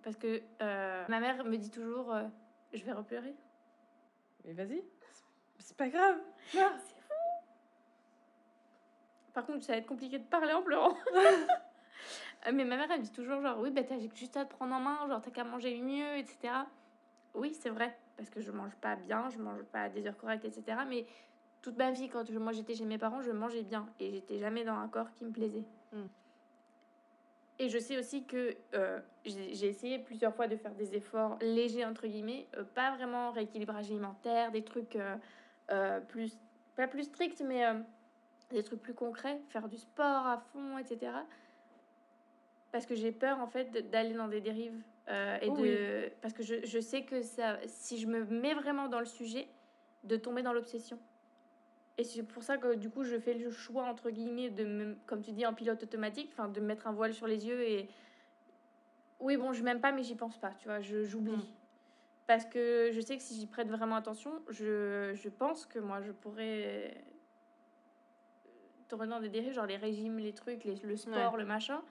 parce 0.04 0.18
que 0.18 0.42
euh, 0.62 1.06
ma 1.08 1.20
mère 1.22 1.46
me 1.46 1.56
dit 1.56 1.70
toujours 1.72 2.14
euh, 2.14 2.28
Je 2.74 2.84
vais 2.84 2.92
repleurer. 2.92 3.34
Mais 4.46 4.54
vas-y, 4.54 4.84
c'est- 5.60 5.78
pas 5.78 5.88
grave. 5.90 6.18
C'est 6.52 6.60
fou 6.60 7.14
Par 9.34 9.46
contre, 9.46 9.64
ça 9.64 9.74
va 9.74 9.80
être 9.80 9.88
compliqué 9.88 10.20
de 10.20 10.26
parler 10.26 10.54
en 10.54 10.62
pleurant. 10.62 10.96
Euh, 12.48 12.52
mais 12.52 12.66
ma 12.66 12.76
mère, 12.76 12.90
elle 12.90 13.02
me 13.02 13.06
dit 13.06 13.12
toujours, 13.12 13.40
genre, 13.42 13.60
oui, 13.60 13.70
bah, 13.70 13.84
t'as 13.84 14.00
juste 14.16 14.36
à 14.36 14.46
te 14.46 14.50
prendre 14.50 14.74
en 14.74 14.80
main, 14.80 15.08
genre, 15.08 15.22
t'as 15.22 15.30
qu'à 15.30 15.44
manger 15.44 15.80
mieux, 15.80 16.18
etc. 16.18 16.52
Oui, 17.36 17.54
c'est 17.54 17.70
vrai, 17.70 17.96
parce 18.18 18.32
que 18.32 18.42
je 18.42 18.50
mange 18.52 18.76
pas 18.78 18.96
bien, 18.96 19.30
je 19.30 19.38
mange 19.38 19.62
pas 19.66 19.84
à 19.84 19.90
des 19.90 20.08
heures 20.08 20.18
correctes, 20.18 20.46
etc. 20.46 20.80
Mais 20.88 21.06
toute 21.62 21.78
ma 21.78 21.92
vie, 21.92 22.10
quand 22.10 22.26
je, 22.26 22.40
moi 22.40 22.52
j'étais 22.52 22.74
chez 22.74 22.86
mes 22.86 22.98
parents, 22.98 23.22
je 23.22 23.30
mangeais 23.30 23.62
bien 23.62 23.88
et 24.00 24.10
j'étais 24.10 24.40
jamais 24.40 24.64
dans 24.64 24.74
un 24.74 24.88
corps 24.88 25.12
qui 25.12 25.24
me 25.24 25.32
plaisait. 25.32 25.64
Mm. 25.94 26.06
Et 27.62 27.70
je 27.70 27.78
sais 27.78 27.96
aussi 28.00 28.24
que 28.24 28.56
euh, 28.74 29.00
j'ai 29.24 29.68
essayé 29.68 30.00
plusieurs 30.00 30.34
fois 30.34 30.48
de 30.48 30.56
faire 30.56 30.74
des 30.74 30.96
efforts 30.96 31.38
légers, 31.42 31.86
entre 31.86 32.08
guillemets, 32.08 32.48
euh, 32.58 32.64
pas 32.64 32.96
vraiment 32.96 33.32
rééquilibrage 33.32 33.86
alimentaire, 33.86 34.52
des 34.52 34.64
trucs 34.64 34.98
euh, 35.70 36.00
plus, 36.00 36.40
pas 36.76 36.88
plus 36.88 37.04
stricts, 37.04 37.44
mais 37.46 37.62
des 38.50 38.64
trucs 38.64 38.82
plus 38.82 38.96
concrets, 38.96 39.40
faire 39.50 39.68
du 39.68 39.78
sport 39.78 40.26
à 40.26 40.40
fond, 40.52 40.80
etc. 40.80 41.12
Parce 42.72 42.88
que 42.88 42.96
j'ai 42.96 43.12
peur 43.12 43.40
en 43.40 43.48
fait 43.48 43.92
d'aller 43.92 44.16
dans 44.16 44.28
des 44.28 44.42
dérives 44.42 44.82
et 45.08 45.48
Oh 45.48 45.58
de 45.58 46.12
parce 46.22 46.34
que 46.34 46.42
je, 46.42 46.66
je 46.66 46.80
sais 46.80 47.04
que 47.04 47.22
ça 47.22 47.60
si 47.68 48.00
je 48.00 48.08
me 48.08 48.26
mets 48.26 48.56
vraiment 48.56 48.88
dans 48.88 49.00
le 49.00 49.06
sujet 49.06 49.48
de 50.04 50.16
tomber 50.16 50.42
dans 50.42 50.54
l'obsession 50.54 50.98
et 51.98 52.04
c'est 52.04 52.24
pour 52.24 52.44
ça 52.44 52.58
que 52.58 52.76
du 52.76 52.90
coup 52.90 53.04
je 53.04 53.18
fais 53.20 53.34
le 53.34 53.52
choix 53.52 53.84
entre 53.84 54.10
guillemets 54.10 54.50
de 54.50 54.64
me, 54.66 54.96
comme 55.06 55.22
tu 55.22 55.32
dis 55.32 55.46
en 55.46 55.54
pilote 55.54 55.84
automatique 55.84 56.30
enfin 56.32 56.48
de 56.48 56.60
mettre 56.62 56.88
un 56.88 56.92
voile 56.94 57.14
sur 57.14 57.28
les 57.28 57.46
yeux 57.46 57.62
et 57.64 57.90
oui 59.20 59.38
bon 59.38 59.54
je 59.54 59.64
m'aime 59.64 59.82
pas 59.82 59.92
mais 59.92 60.04
j'y 60.04 60.16
pense 60.16 60.38
pas 60.38 60.52
tu 60.60 60.66
vois 60.68 60.80
j'oublie. 60.82 61.32
Mm. 61.38 61.44
parce 62.28 62.46
que 62.46 62.90
je 62.94 63.02
sais 63.02 63.18
que 63.18 63.22
si 63.24 63.36
j'y 63.40 63.46
prête 63.46 63.68
vraiment 63.68 63.96
attention 63.96 64.42
je, 64.50 65.12
je 65.14 65.30
pense 65.30 65.66
que 65.66 65.80
moi 65.80 66.02
je 66.02 66.12
pourrais 66.12 66.96
tomber 68.88 69.08
dans 69.08 69.20
des 69.20 69.30
dérives 69.30 69.54
genre 69.54 69.66
les 69.68 69.78
régimes 69.78 70.18
les 70.18 70.34
trucs 70.34 70.64
les- 70.64 70.76
le 70.76 70.96
sport 70.98 71.38
le 71.38 71.46
machin. 71.46 71.82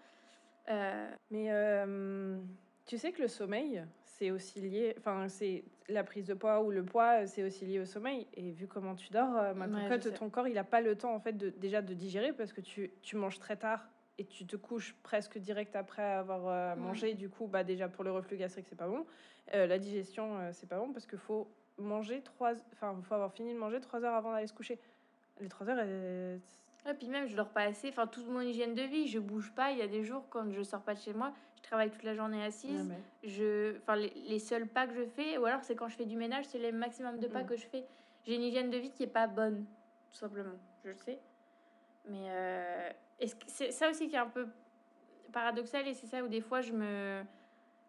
Euh, 0.68 1.10
Mais 1.30 1.46
euh, 1.50 2.38
tu 2.86 2.96
sais 2.98 3.10
que 3.12 3.22
le 3.22 3.28
sommeil, 3.28 3.82
c'est 4.20 4.30
aussi 4.30 4.60
lié. 4.60 4.94
Enfin, 4.98 5.28
c'est 5.28 5.64
la 5.88 6.04
prise 6.04 6.26
de 6.26 6.34
poids 6.34 6.60
ou 6.62 6.70
le 6.70 6.84
poids, 6.84 7.26
c'est 7.26 7.42
aussi 7.42 7.64
lié 7.64 7.80
au 7.80 7.86
sommeil. 7.86 8.26
Et 8.34 8.50
vu 8.50 8.66
comment 8.66 8.94
tu 8.94 9.08
dors, 9.10 9.34
euh, 9.36 9.54
ma 9.54 9.66
Ouais, 9.66 9.84
cocotte, 9.84 10.02
je 10.04 10.08
sais. 10.10 10.14
ton 10.14 10.28
corps, 10.28 10.46
il 10.46 10.58
a 10.58 10.64
pas 10.64 10.82
le 10.82 10.94
temps 10.96 11.14
en 11.14 11.20
fait 11.20 11.32
de 11.32 11.48
déjà 11.48 11.80
de 11.80 11.94
digérer 11.94 12.32
parce 12.34 12.52
que 12.52 12.60
tu, 12.60 12.90
tu 13.02 13.16
manges 13.16 13.38
très 13.38 13.56
tard 13.56 13.88
et 14.18 14.24
tu 14.26 14.46
te 14.46 14.56
couches 14.56 14.94
presque 15.02 15.38
direct 15.38 15.74
après 15.74 16.02
avoir 16.02 16.46
euh, 16.48 16.74
Ouais. 16.74 16.80
mangé. 16.80 17.14
Du 17.14 17.30
coup, 17.30 17.46
bah 17.46 17.64
déjà 17.64 17.88
pour 17.88 18.04
le 18.04 18.12
reflux 18.12 18.36
gastrique, 18.36 18.66
c'est 18.68 18.76
pas 18.78 18.88
bon. 18.88 19.06
Euh, 19.54 19.66
la 19.66 19.78
digestion, 19.78 20.36
euh, 20.38 20.50
c'est 20.52 20.68
pas 20.68 20.78
bon 20.78 20.92
parce 20.92 21.06
qu'il 21.06 21.18
faut 21.18 21.48
manger 21.78 22.20
trois. 22.20 22.52
Enfin, 22.74 22.94
faut 23.02 23.14
avoir 23.14 23.32
fini 23.32 23.54
de 23.54 23.58
manger 23.58 23.80
trois 23.80 24.04
heures 24.04 24.14
avant 24.14 24.32
d'aller 24.32 24.46
se 24.46 24.52
coucher. 24.52 24.78
Les 25.40 25.48
trois 25.48 25.66
heures, 25.70 25.78
Et 25.82 26.94
puis 26.98 27.08
même, 27.08 27.26
je 27.26 27.34
dors 27.34 27.48
pas 27.48 27.62
assez. 27.62 27.88
Enfin, 27.88 28.06
toute 28.06 28.28
mon 28.28 28.42
hygiène 28.42 28.74
de 28.74 28.82
vie, 28.82 29.08
je 29.08 29.18
bouge 29.18 29.50
pas. 29.56 29.70
Il 29.70 29.78
y 29.78 29.82
a 29.82 29.86
des 29.86 30.02
jours 30.04 30.26
quand 30.28 30.50
je 30.52 30.62
sors 30.62 30.82
pas 30.82 30.92
de 30.92 30.98
chez 31.00 31.14
moi, 31.14 31.32
je 31.62 31.66
travaille 31.68 31.90
toute 31.90 32.02
la 32.02 32.14
journée 32.14 32.42
assise. 32.44 32.88
Ouais, 32.88 32.96
mais- 33.22 33.28
Je, 33.28 33.76
enfin, 33.78 33.96
les, 33.96 34.10
les 34.28 34.38
seuls 34.38 34.66
pas 34.66 34.86
que 34.86 34.94
je 34.94 35.04
fais, 35.04 35.38
ou 35.38 35.44
alors 35.44 35.62
c'est 35.62 35.76
quand 35.76 35.88
je 35.88 35.96
fais 35.96 36.06
du 36.06 36.16
ménage, 36.16 36.46
c'est 36.46 36.58
le 36.58 36.72
maximum 36.72 37.18
de 37.18 37.26
pas 37.28 37.42
Mm. 37.42 37.46
que 37.46 37.56
je 37.56 37.66
fais. 37.66 37.84
J'ai 38.24 38.34
une 38.34 38.42
hygiène 38.42 38.70
de 38.70 38.76
vie 38.78 38.90
qui 38.90 39.02
est 39.04 39.06
pas 39.06 39.26
bonne, 39.26 39.64
tout 40.10 40.18
simplement. 40.18 40.58
Je 40.84 40.88
le 40.90 40.96
sais. 40.96 41.18
Mais 42.08 42.26
euh, 42.30 42.90
c'est 43.46 43.70
ça 43.72 43.90
aussi 43.90 44.08
qui 44.08 44.14
est 44.14 44.18
un 44.18 44.26
peu 44.28 44.46
paradoxal 45.32 45.86
et 45.86 45.94
c'est 45.94 46.06
ça 46.06 46.24
où 46.24 46.28
des 46.28 46.40
fois 46.40 46.60
je 46.60 46.72
me 46.72 47.22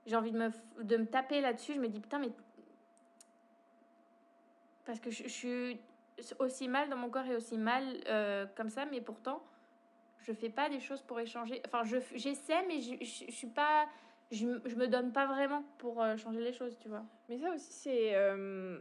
j'ai 0.05 0.15
envie 0.15 0.31
de 0.31 0.37
me 0.37 0.49
de 0.83 0.97
me 0.97 1.05
taper 1.05 1.41
là-dessus. 1.41 1.73
Je 1.73 1.79
me 1.79 1.87
dis 1.87 1.99
putain 1.99 2.19
mais 2.19 2.29
parce 4.85 4.99
que 4.99 5.09
je, 5.09 5.23
je 5.23 5.29
suis 5.29 5.79
aussi 6.39 6.67
mal 6.67 6.89
dans 6.89 6.97
mon 6.97 7.09
corps 7.09 7.25
et 7.25 7.35
aussi 7.35 7.57
mal 7.57 7.83
euh, 8.07 8.45
comme 8.55 8.69
ça, 8.69 8.85
mais 8.85 9.01
pourtant 9.01 9.41
je 10.23 10.33
fais 10.33 10.49
pas 10.49 10.69
des 10.69 10.79
choses 10.79 11.01
pour 11.01 11.19
échanger. 11.19 11.61
Enfin, 11.65 11.83
je 11.83 11.97
j'essaie, 12.15 12.65
mais 12.67 12.79
je, 12.81 12.95
je, 13.03 13.25
je 13.27 13.31
suis 13.31 13.47
pas, 13.47 13.87
je, 14.31 14.59
je 14.65 14.75
me 14.75 14.87
donne 14.87 15.11
pas 15.11 15.25
vraiment 15.27 15.63
pour 15.77 16.01
euh, 16.01 16.17
changer 16.17 16.41
les 16.41 16.53
choses, 16.53 16.77
tu 16.79 16.87
vois. 16.89 17.03
Mais 17.29 17.37
ça 17.37 17.51
aussi, 17.53 17.71
c'est 17.73 18.15
euh, 18.15 18.79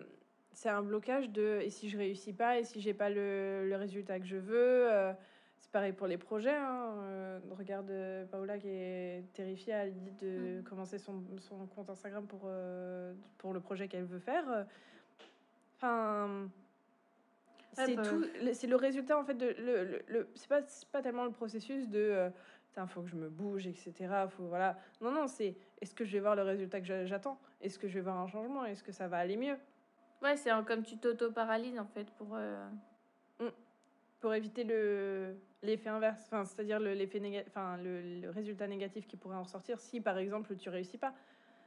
c'est 0.53 0.69
un 0.69 0.83
blocage 0.83 1.31
de 1.31 1.61
et 1.63 1.71
si 1.71 1.89
je 1.89 1.97
réussis 1.99 2.33
pas 2.33 2.59
et 2.59 2.65
si 2.65 2.81
j'ai 2.81 2.95
pas 2.95 3.09
le, 3.11 3.69
le 3.69 3.77
résultat 3.77 4.19
que 4.21 4.27
je 4.27 4.37
veux. 4.37 4.91
euh, 4.93 5.13
c'est 5.59 5.71
pareil 5.73 5.93
pour 5.93 6.07
les 6.07 6.17
projets. 6.17 6.57
Hein. 6.57 6.95
euh, 7.03 7.39
regarde 7.51 7.93
Paola 8.31 8.57
qui 8.59 8.69
est 8.69 9.25
terrifiée 9.35 9.75
à 9.75 9.85
l'idée 9.87 10.13
de 10.13 10.57
Mhm. 10.59 10.63
commencer 10.65 10.99
son, 10.99 11.23
son 11.39 11.67
compte 11.67 11.91
Instagram 11.91 12.27
pour, 12.27 12.49
pour 13.37 13.53
le 13.53 13.61
projet 13.61 13.87
qu'elle 13.87 14.05
veut 14.07 14.19
faire. 14.21 14.67
Enfin. 15.77 16.49
Ouais, 17.81 17.87
c'est 17.87 17.97
bah, 17.97 18.03
tout 18.03 18.19
le- 18.45 18.53
c'est 18.55 18.67
le 18.67 18.77
résultat 18.77 19.19
en 19.19 19.25
fait 19.25 19.35
de 19.35 19.47
le, 19.59 19.85
le, 19.85 20.03
le- 20.09 20.29
c'est 20.35 20.49
pas 20.49 20.61
pas 20.93 21.03
tellement 21.03 21.25
le 21.25 21.33
processus 21.33 21.89
de 21.89 21.99
euh, 21.99 22.31
Putain, 22.69 22.87
faut 22.87 23.03
que 23.03 23.09
je 23.09 23.17
me 23.17 23.29
bouge 23.29 23.67
etc 23.67 24.27
faut 24.29 24.45
voilà. 24.47 24.79
Non 25.01 25.11
non 25.11 25.27
c'est 25.27 25.57
est-ce 25.81 25.95
que 25.95 26.05
je 26.05 26.13
vais 26.13 26.21
voir 26.21 26.37
le 26.37 26.43
résultat 26.43 26.81
que 26.81 26.87
j'a- 26.87 27.05
j'attends? 27.05 27.39
Est-ce 27.61 27.79
que 27.79 27.89
je 27.89 27.95
vais 27.95 28.01
voir 28.01 28.17
un 28.19 28.29
changement? 28.29 28.65
Est-ce 28.65 28.83
que 28.85 28.93
ça 28.93 29.09
va 29.09 29.19
aller 29.19 29.37
mieux? 29.37 29.57
Ouais, 30.23 30.37
c'est 30.37 30.51
comme 30.67 30.83
tu 30.85 30.97
t'auto-paralyses 30.99 31.79
en 31.81 31.87
fait 31.87 32.11
pour. 32.13 32.35
euh, 32.35 32.69
pour 34.21 34.35
éviter 34.35 34.65
le 34.65 35.35
l'effet 35.63 35.89
inverse 35.89 36.23
enfin 36.27 36.45
c'est-à-dire 36.45 36.79
le 36.79 36.93
l'effet 36.95 37.21
néga- 37.21 37.45
enfin 37.47 37.77
le, 37.79 38.21
le 38.21 38.31
résultat 38.31 38.67
négatif 38.67 39.07
qui 39.07 39.17
pourrait 39.17 39.37
en 39.37 39.43
ressortir 39.43 39.81
si 39.81 40.01
par 40.01 40.19
exemple 40.19 40.55
tu 40.57 40.69
réussis 40.69 40.99
pas. 40.99 41.15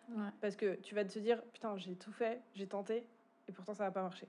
Ouais. 0.10 0.30
parce 0.42 0.56
que 0.56 0.76
tu 0.76 0.94
vas 0.96 1.04
te 1.06 1.18
dire 1.20 1.42
putain 1.54 1.76
j'ai 1.78 1.96
tout 1.96 2.12
fait 2.12 2.42
j'ai 2.54 2.68
tenté 2.68 3.08
et 3.48 3.52
pourtant 3.52 3.74
ça 3.74 3.86
va 3.86 3.92
pas 3.92 4.02
marcher 4.04 4.28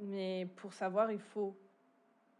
mais 0.00 0.46
pour 0.56 0.72
savoir 0.72 1.12
il 1.12 1.20
faut 1.20 1.56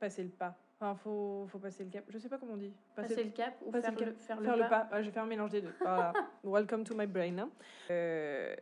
passer 0.00 0.22
le 0.22 0.28
pas 0.30 0.56
enfin 0.80 0.94
faut 0.96 1.46
faut 1.48 1.58
passer 1.58 1.84
le 1.84 1.90
cap 1.90 2.04
je 2.08 2.18
sais 2.18 2.28
pas 2.28 2.38
comment 2.38 2.54
on 2.54 2.56
dit 2.56 2.72
Passer 2.96 3.22
le 3.24 3.30
cap 3.30 3.54
ou 3.64 3.70
passer 3.70 3.82
faire 3.84 3.92
le 3.92 3.98
cap, 3.98 4.08
le, 4.08 4.14
faire 4.14 4.42
faire 4.42 4.56
le 4.56 4.62
le 4.62 4.68
pas. 4.68 4.80
pas. 4.84 4.96
Ouais, 4.96 5.02
j'ai 5.04 5.10
fait 5.10 5.20
un 5.20 5.26
mélange 5.26 5.50
des 5.50 5.60
deux. 5.62 5.72
Voilà. 5.80 6.12
Welcome 6.44 6.84
to 6.84 6.94
my 6.96 7.06
brain. 7.06 7.38
hein. 7.38 7.50
Euh, 7.90 8.54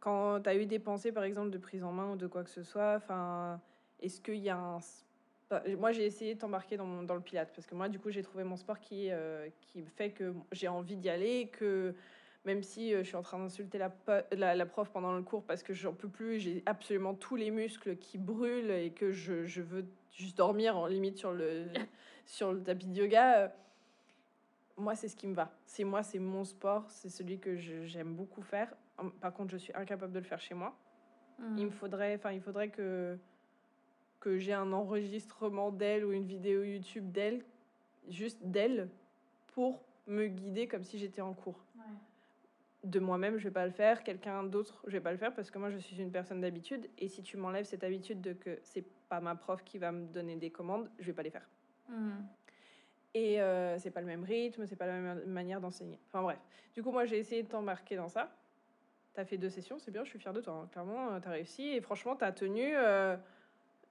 quand 0.00 0.40
tu 0.42 0.48
as 0.48 0.56
eu 0.56 0.66
des 0.66 0.78
pensées, 0.78 1.12
par 1.12 1.24
exemple, 1.24 1.50
de 1.50 1.58
prise 1.58 1.82
en 1.84 1.92
main 1.92 2.12
ou 2.12 2.16
de 2.16 2.26
quoi 2.26 2.44
que 2.44 2.50
ce 2.50 2.62
soit, 2.62 2.94
enfin, 2.96 3.60
est-ce 4.00 4.20
qu'il 4.20 4.36
y 4.36 4.48
a 4.48 4.56
un... 4.56 4.76
enfin, 4.76 5.62
Moi, 5.76 5.92
j'ai 5.92 6.04
essayé 6.06 6.34
de 6.34 6.40
t'embarquer 6.40 6.76
dans, 6.76 6.84
mon- 6.86 7.02
dans 7.02 7.14
le 7.16 7.20
pilate 7.20 7.52
parce 7.54 7.66
que 7.66 7.74
moi, 7.74 7.88
du 7.88 7.98
coup, 7.98 8.10
j'ai 8.10 8.22
trouvé 8.22 8.44
mon 8.44 8.56
sport 8.56 8.78
qui, 8.78 9.08
euh, 9.10 9.48
qui 9.60 9.82
fait 9.82 10.10
que 10.10 10.34
j'ai 10.52 10.68
envie 10.68 10.96
d'y 10.96 11.08
aller, 11.10 11.48
que 11.48 11.94
même 12.44 12.62
si 12.62 12.94
euh, 12.94 12.98
je 12.98 13.08
suis 13.08 13.16
en 13.16 13.22
train 13.22 13.38
d'insulter 13.38 13.78
la, 13.78 13.90
po- 13.90 14.12
la, 14.32 14.54
la 14.54 14.66
prof 14.66 14.90
pendant 14.90 15.14
le 15.14 15.22
cours 15.22 15.44
parce 15.44 15.62
que 15.62 15.72
j'en 15.74 15.92
peux 15.92 16.08
plus, 16.08 16.38
j'ai 16.40 16.62
absolument 16.66 17.14
tous 17.14 17.36
les 17.36 17.50
muscles 17.50 17.96
qui 17.96 18.18
brûlent 18.18 18.70
et 18.70 18.90
que 18.92 19.12
je, 19.12 19.44
je 19.44 19.60
veux 19.62 19.86
juste 20.12 20.36
dormir 20.38 20.76
en 20.76 20.86
limite 20.86 21.18
sur 21.18 21.32
le, 21.32 21.66
sur 22.26 22.52
le 22.52 22.62
tapis 22.62 22.86
de 22.86 22.94
yoga. 23.02 23.38
euh, 23.44 23.48
moi, 24.76 24.94
c'est 24.94 25.08
ce 25.08 25.16
qui 25.16 25.26
me 25.26 25.34
va. 25.34 25.50
C'est 25.66 25.84
moi, 25.84 26.02
c'est 26.02 26.20
mon 26.20 26.44
sport, 26.44 26.88
c'est 26.90 27.08
celui 27.08 27.38
que 27.40 27.56
j'aime 27.56 28.14
beaucoup 28.14 28.42
faire. 28.42 28.72
Hum, 28.98 29.10
Par 29.20 29.32
contre, 29.32 29.50
je 29.50 29.56
suis 29.56 29.72
incapable 29.74 30.12
de 30.12 30.18
le 30.20 30.24
faire 30.24 30.40
chez 30.40 30.54
moi. 30.54 30.76
Il 31.56 31.66
me 31.66 31.70
faudrait, 31.70 32.14
enfin, 32.16 32.32
il 32.32 32.40
faudrait 32.40 32.68
que 32.70 33.16
que 34.20 34.36
j'ai 34.38 34.52
un 34.52 34.72
enregistrement 34.72 35.70
d'elle 35.70 36.04
ou 36.04 36.10
une 36.12 36.26
vidéo 36.26 36.64
YouTube 36.64 37.12
d'elle, 37.12 37.44
juste 38.08 38.38
d'elle, 38.42 38.88
pour 39.54 39.80
me 40.08 40.26
guider 40.26 40.66
comme 40.66 40.82
si 40.82 40.98
j'étais 40.98 41.20
en 41.20 41.32
cours. 41.34 41.64
Ouais. 41.76 41.82
De 42.84 43.00
moi-même, 43.00 43.38
je 43.38 43.44
vais 43.44 43.50
pas 43.52 43.66
le 43.66 43.72
faire. 43.72 44.04
Quelqu'un 44.04 44.44
d'autre, 44.44 44.82
je 44.86 44.92
vais 44.92 45.00
pas 45.00 45.10
le 45.10 45.18
faire 45.18 45.34
parce 45.34 45.50
que 45.50 45.58
moi, 45.58 45.68
je 45.70 45.78
suis 45.78 46.00
une 46.00 46.12
personne 46.12 46.40
d'habitude. 46.40 46.88
Et 46.98 47.08
si 47.08 47.22
tu 47.22 47.36
m'enlèves 47.36 47.64
cette 47.64 47.82
habitude 47.82 48.20
de 48.20 48.32
que 48.34 48.58
c'est 48.62 48.84
pas 49.08 49.20
ma 49.20 49.34
prof 49.34 49.64
qui 49.64 49.78
va 49.78 49.90
me 49.90 50.06
donner 50.06 50.36
des 50.36 50.50
commandes, 50.50 50.88
je 50.98 51.06
vais 51.06 51.12
pas 51.12 51.22
les 51.24 51.30
faire. 51.30 51.48
Mhm. 51.88 52.24
Et 53.14 53.40
euh, 53.40 53.78
c'est 53.78 53.90
pas 53.90 54.00
le 54.00 54.06
même 54.06 54.22
rythme, 54.22 54.64
c'est 54.66 54.76
pas 54.76 54.86
la 54.86 55.00
même 55.00 55.24
manière 55.26 55.60
d'enseigner. 55.60 55.98
Enfin 56.06 56.22
bref. 56.22 56.38
Du 56.74 56.82
coup, 56.82 56.92
moi, 56.92 57.04
j'ai 57.04 57.18
essayé 57.18 57.42
de 57.42 57.48
t'embarquer 57.48 57.96
dans 57.96 58.08
ça. 58.08 58.30
T'as 59.14 59.24
fait 59.24 59.38
deux 59.38 59.48
sessions, 59.50 59.78
c'est 59.80 59.90
bien, 59.90 60.04
je 60.04 60.10
suis 60.10 60.18
fière 60.20 60.32
de 60.32 60.40
toi. 60.40 60.52
hein. 60.62 60.68
Clairement, 60.70 61.12
euh, 61.14 61.18
t'as 61.20 61.30
réussi. 61.30 61.68
Et 61.70 61.80
franchement, 61.80 62.14
t'as 62.14 62.30
tenu 62.30 62.62
euh, 62.76 63.16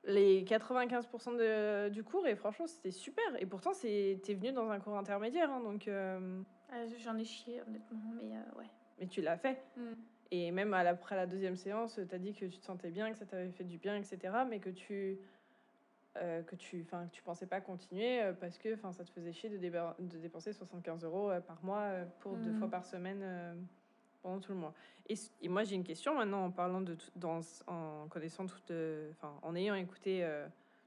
les 0.06 0.46
95% 0.46 1.34
de- 1.34 1.90
du 1.90 2.04
cours. 2.06 2.26
Et 2.28 2.36
franchement, 2.38 2.68
c'était 2.68 2.92
super. 2.92 3.26
Et 3.42 3.46
pourtant, 3.46 3.72
t'es 3.74 4.18
venu 4.34 4.54
dans 4.54 4.70
un 4.70 4.80
cours 4.80 4.98
intermédiaire. 4.98 5.52
hein, 5.52 5.60
donc, 5.60 5.90
euh, 5.90 6.42
Ah, 6.72 6.86
J'en 7.04 7.18
ai 7.18 7.26
chié, 7.26 7.62
honnêtement, 7.68 8.00
mais 8.16 8.36
euh, 8.36 8.60
ouais. 8.60 8.66
Mais 9.00 9.08
tu 9.08 9.22
l'as 9.22 9.38
fait. 9.38 9.62
Mhm. 9.76 9.96
Et 10.32 10.52
même 10.52 10.74
à 10.74 10.80
après 10.80 11.16
la 11.16 11.26
deuxième 11.26 11.56
séance, 11.56 12.00
t'as 12.10 12.18
dit 12.18 12.34
que 12.34 12.46
tu 12.46 12.58
te 12.58 12.66
sentais 12.66 12.90
bien, 12.90 13.12
que 13.12 13.18
ça 13.18 13.26
t'avait 13.26 13.52
fait 13.52 13.64
du 13.64 13.78
bien, 13.78 13.96
etc. 13.96 14.46
Mais 14.50 14.60
que 14.60 14.70
tu 14.70 15.20
euh, 16.18 16.42
que 16.44 16.56
tu 16.56 16.82
enfin 16.82 17.08
tu 17.12 17.22
pensais 17.22 17.46
pas 17.46 17.62
continuer 17.62 18.22
euh, 18.22 18.34
parce 18.34 18.58
que 18.58 18.74
enfin 18.74 18.92
ça 18.92 19.04
te 19.04 19.12
faisait 19.12 19.34
chier 19.34 19.50
de, 19.50 19.58
dépenser 20.18 20.52
75 20.52 21.04
euros 21.04 21.30
euh, 21.30 21.42
par 21.42 21.64
mois 21.64 21.82
euh, 21.82 22.06
pour 22.22 22.38
deux 22.38 22.52
Mhm. 22.52 22.58
fois 22.58 22.70
par 22.70 22.86
semaine 22.86 23.24
pendant 24.24 24.40
tout 24.40 24.52
le 24.52 24.58
mois. 24.58 24.74
Et, 25.10 25.16
moi 25.48 25.64
j'ai 25.64 25.76
une 25.76 25.84
question 25.84 26.16
maintenant 26.16 26.46
en 26.46 26.52
parlant 26.52 26.82
de 26.82 26.98
dans 27.16 27.42
en 27.68 28.08
connaissant 28.10 28.46
toute 28.48 28.72
enfin 29.12 29.38
en 29.44 29.56
ayant 29.56 29.76
écouté 29.76 30.28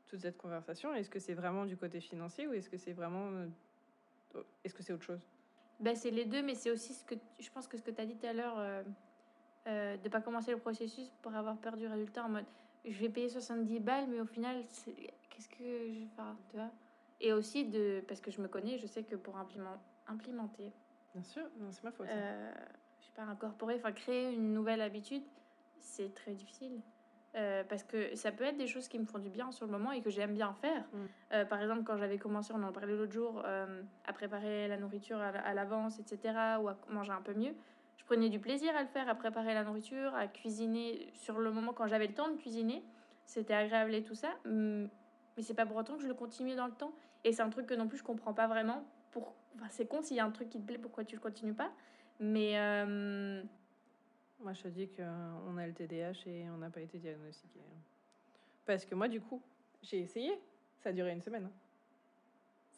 toute 0.09 0.21
cette 0.21 0.37
conversation, 0.37 0.93
est-ce 0.95 1.09
que 1.09 1.21
c'est 1.21 1.35
vraiment 1.35 1.65
du 1.65 1.77
côté 1.77 2.01
financier 2.01 2.49
ou 2.49 2.53
est-ce 2.53 2.69
que 2.69 2.77
c'est 2.77 2.93
vraiment 2.93 3.47
est-ce 4.65 4.75
que 4.75 4.83
c'est 4.83 4.93
autre 4.93 5.05
chose? 5.05 5.25
Ben, 5.81 5.97
c'est 5.97 6.11
les 6.11 6.25
deux, 6.27 6.43
mais 6.43 6.55
c'est 6.55 6.71
aussi 6.71 6.93
ce 6.95 7.05
que 7.05 7.15
je 7.39 7.51
pense 7.51 7.67
que 7.67 7.77
ce 7.77 7.83
que 7.83 7.91
tu 7.91 8.01
as 8.01 8.07
dit 8.07 8.17
tout 8.17 8.27
à 8.27 8.33
l'heure, 8.33 8.59
euh, 8.59 8.83
euh, 9.67 9.97
de 9.97 10.09
pas 10.09 10.21
commencer 10.21 10.51
le 10.53 10.59
processus 10.59 11.11
pour 11.23 11.35
avoir 11.35 11.57
peur 11.57 11.77
du 11.77 11.87
résultat 11.87 12.25
en 12.25 12.29
mode 12.29 12.45
je 12.85 12.99
vais 12.99 13.11
payer 13.11 13.29
70 13.29 13.79
balles, 13.81 14.07
mais 14.09 14.21
au 14.21 14.25
final, 14.27 14.65
qu'est-ce 15.29 15.49
que 15.51 15.57
je 15.93 15.99
vais 16.01 16.07
faire, 16.17 16.35
tu 16.49 16.57
vois 16.57 16.71
Et 17.21 17.31
aussi, 17.35 17.67
de, 17.67 18.03
parce 18.09 18.21
que 18.23 18.31
je 18.31 18.41
me 18.41 18.49
connais, 18.49 18.79
je 18.79 18.87
sais 18.87 19.03
que 19.03 19.17
pour 19.17 19.37
implément- 19.37 19.77
implémenter, 20.07 20.73
Bien 21.15 21.23
sûr, 21.23 21.43
non, 21.59 21.71
c'est 21.73 21.85
ma 21.85 21.91
faute. 21.91 22.07
euh, 22.09 22.53
je 23.01 23.05
sais 23.07 23.13
pas, 23.15 23.23
incorporer, 23.25 23.75
enfin 23.77 23.93
créer 23.93 24.33
une 24.33 24.55
nouvelle 24.55 24.81
habitude, 24.81 25.23
c'est 25.79 26.15
très 26.15 26.33
difficile. 26.33 26.81
Euh, 27.37 27.63
parce 27.69 27.85
que 27.85 28.17
ça 28.17 28.33
peut 28.33 28.43
être 28.43 28.57
des 28.57 28.67
choses 28.67 28.89
qui 28.89 28.99
me 28.99 29.05
font 29.05 29.21
du 29.21 29.29
bien 29.29 29.53
sur 29.53 29.65
le 29.65 29.71
moment 29.71 29.93
et 29.93 30.01
que 30.01 30.11
j'aime 30.11 30.35
bien 30.35 30.53
faire. 30.55 30.83
Mm. 30.93 30.99
Euh, 31.33 31.45
par 31.45 31.63
exemple, 31.63 31.85
quand 31.85 31.97
j'avais 31.97 32.19
commencé, 32.19 32.53
on 32.53 32.63
en 32.63 32.73
parlait 32.73 32.97
l'autre 32.97 33.13
jour, 33.13 33.43
euh, 33.45 33.83
à 34.05 34.13
préparer 34.13 34.67
la 34.67 34.77
nourriture 34.77 35.19
à, 35.19 35.55
l'avance, 35.55 36.01
etc., 36.01 36.35
ou 36.61 36.69
à 36.69 36.77
manger 36.89 37.13
un 37.13 37.23
peu 37.23 37.35
mieux, 37.35 37.55
je 37.99 38.05
prenais 38.05 38.31
du 38.31 38.41
plaisir 38.41 38.75
à 38.77 38.83
le 38.83 38.89
faire, 38.89 39.09
à 39.09 39.15
préparer 39.15 39.55
la 39.55 39.63
nourriture, 39.63 40.13
à 40.17 40.27
cuisiner 40.27 41.09
sur 41.13 41.39
le 41.39 41.53
moment 41.53 41.73
quand 41.73 41.87
j'avais 41.87 42.09
le 42.09 42.15
temps 42.15 42.29
de 42.29 42.37
cuisiner. 42.37 42.83
C'était 43.27 43.55
agréable 43.55 43.95
et 43.95 44.03
tout 44.03 44.17
ça. 44.17 44.31
Mais 44.45 45.43
c'est 45.43 45.55
pas 45.55 45.67
pour 45.67 45.77
autant 45.77 45.95
que 45.95 46.03
je 46.03 46.09
le 46.09 46.15
continue 46.15 46.57
dans 46.57 46.67
le 46.67 46.73
temps. 46.73 46.93
Et 47.23 47.33
c'est 47.33 47.43
un 47.43 47.51
truc 47.51 47.67
que 47.67 47.75
non 47.75 47.87
plus 47.87 47.99
je 47.99 48.03
comprends 48.03 48.35
pas 48.35 48.49
vraiment. 48.49 48.83
Pour... 49.13 49.35
Enfin, 49.55 49.69
c'est 49.71 49.87
con 49.87 50.03
s'il 50.03 50.17
y 50.17 50.21
a 50.21 50.25
un 50.25 50.31
truc 50.31 50.49
qui 50.49 50.59
te 50.61 50.67
plaît, 50.67 50.79
pourquoi 50.79 51.05
tu 51.05 51.15
le 51.15 51.21
continues 51.21 51.55
pas. 51.55 51.71
Mais 52.19 52.57
Moi, 54.43 54.53
je 54.55 54.63
te 54.63 54.69
dis 54.69 54.89
qu'on 54.89 55.57
a 55.59 55.67
le 55.67 55.73
TDAH 55.73 56.27
et 56.27 56.49
on 56.51 56.57
n'a 56.59 56.71
pas 56.71 56.81
été 56.81 56.99
diagnostiqué. 56.99 57.61
Parce 58.65 58.85
que 58.85 58.95
moi, 58.95 59.09
du 59.09 59.21
coup, 59.21 59.41
j'ai 59.83 60.01
essayé. 60.01 60.33
Ça 60.83 60.91
a 60.91 60.93
duré 60.93 61.13
une 61.13 61.21
semaine. 61.21 61.45
hein. 61.45 61.53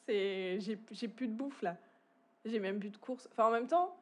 C'est... 0.06 0.58
J'ai, 0.60 0.78
j'ai 0.90 1.08
plus 1.08 1.28
de 1.28 1.34
bouffe, 1.34 1.62
là. 1.62 1.76
J'ai 2.44 2.58
même 2.58 2.80
plus 2.80 2.90
de 2.90 2.96
courses. 2.96 3.28
Enfin, 3.30 3.46
en 3.46 3.50
même 3.52 3.68
temps, 3.68 3.96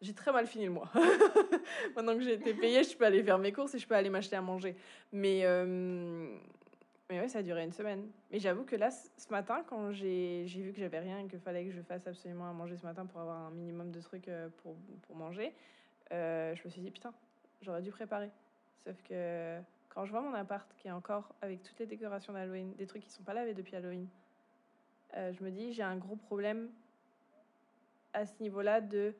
j'ai 0.00 0.14
très 0.14 0.32
mal 0.32 0.46
fini 0.46 0.66
le 0.66 0.70
mois. 0.70 0.88
Maintenant 1.96 2.14
que 2.14 2.22
j'ai 2.22 2.34
été 2.34 2.54
payée, 2.54 2.84
je 2.84 2.96
peux 2.96 3.04
aller 3.04 3.22
faire 3.24 3.38
mes 3.38 3.52
courses 3.52 3.74
et 3.74 3.78
je 3.78 3.86
peux 3.86 3.96
aller 3.96 4.10
m'acheter 4.10 4.36
à 4.36 4.40
manger. 4.40 4.76
Mais, 5.12 5.40
euh, 5.44 6.36
mais 7.10 7.20
ouais, 7.20 7.28
ça 7.28 7.38
a 7.38 7.42
duré 7.42 7.64
une 7.64 7.72
semaine. 7.72 8.08
Mais 8.30 8.38
j'avoue 8.38 8.62
que 8.64 8.76
là, 8.76 8.90
ce 8.90 9.28
matin, 9.30 9.64
quand 9.66 9.90
j'ai, 9.90 10.44
j'ai 10.46 10.60
vu 10.62 10.72
que 10.72 10.78
j'avais 10.78 11.00
rien 11.00 11.18
et 11.18 11.26
qu'il 11.26 11.40
fallait 11.40 11.64
que 11.64 11.72
je 11.72 11.82
fasse 11.82 12.06
absolument 12.06 12.48
à 12.48 12.52
manger 12.52 12.76
ce 12.76 12.84
matin 12.86 13.06
pour 13.06 13.20
avoir 13.20 13.46
un 13.46 13.50
minimum 13.50 13.90
de 13.90 14.00
trucs 14.00 14.28
euh, 14.28 14.48
pour, 14.62 14.76
pour 15.02 15.16
manger, 15.16 15.52
euh, 16.10 16.54
je 16.56 16.62
me 16.64 16.70
suis 16.70 16.80
dit, 16.80 16.90
putain, 16.90 17.12
j'aurais 17.60 17.82
dû 17.82 17.90
préparer. 17.90 18.30
Sauf 18.84 19.00
que 19.02 19.60
quand 19.88 20.04
je 20.04 20.10
vois 20.10 20.20
mon 20.22 20.34
appart 20.34 20.72
qui 20.78 20.88
est 20.88 20.92
encore 20.92 21.34
avec 21.40 21.62
toutes 21.62 21.78
les 21.78 21.86
décorations 21.86 22.32
d'Halloween, 22.32 22.74
des 22.74 22.86
trucs 22.86 23.02
qui 23.02 23.10
sont 23.10 23.22
pas 23.22 23.34
lavés 23.34 23.54
depuis 23.54 23.76
Halloween, 23.76 24.08
euh, 25.16 25.32
je 25.32 25.44
me 25.44 25.50
dis, 25.50 25.72
j'ai 25.72 25.82
un 25.82 25.96
gros 25.96 26.16
problème 26.16 26.70
à 28.12 28.26
ce 28.26 28.34
niveau-là 28.42 28.80
de 28.80 29.14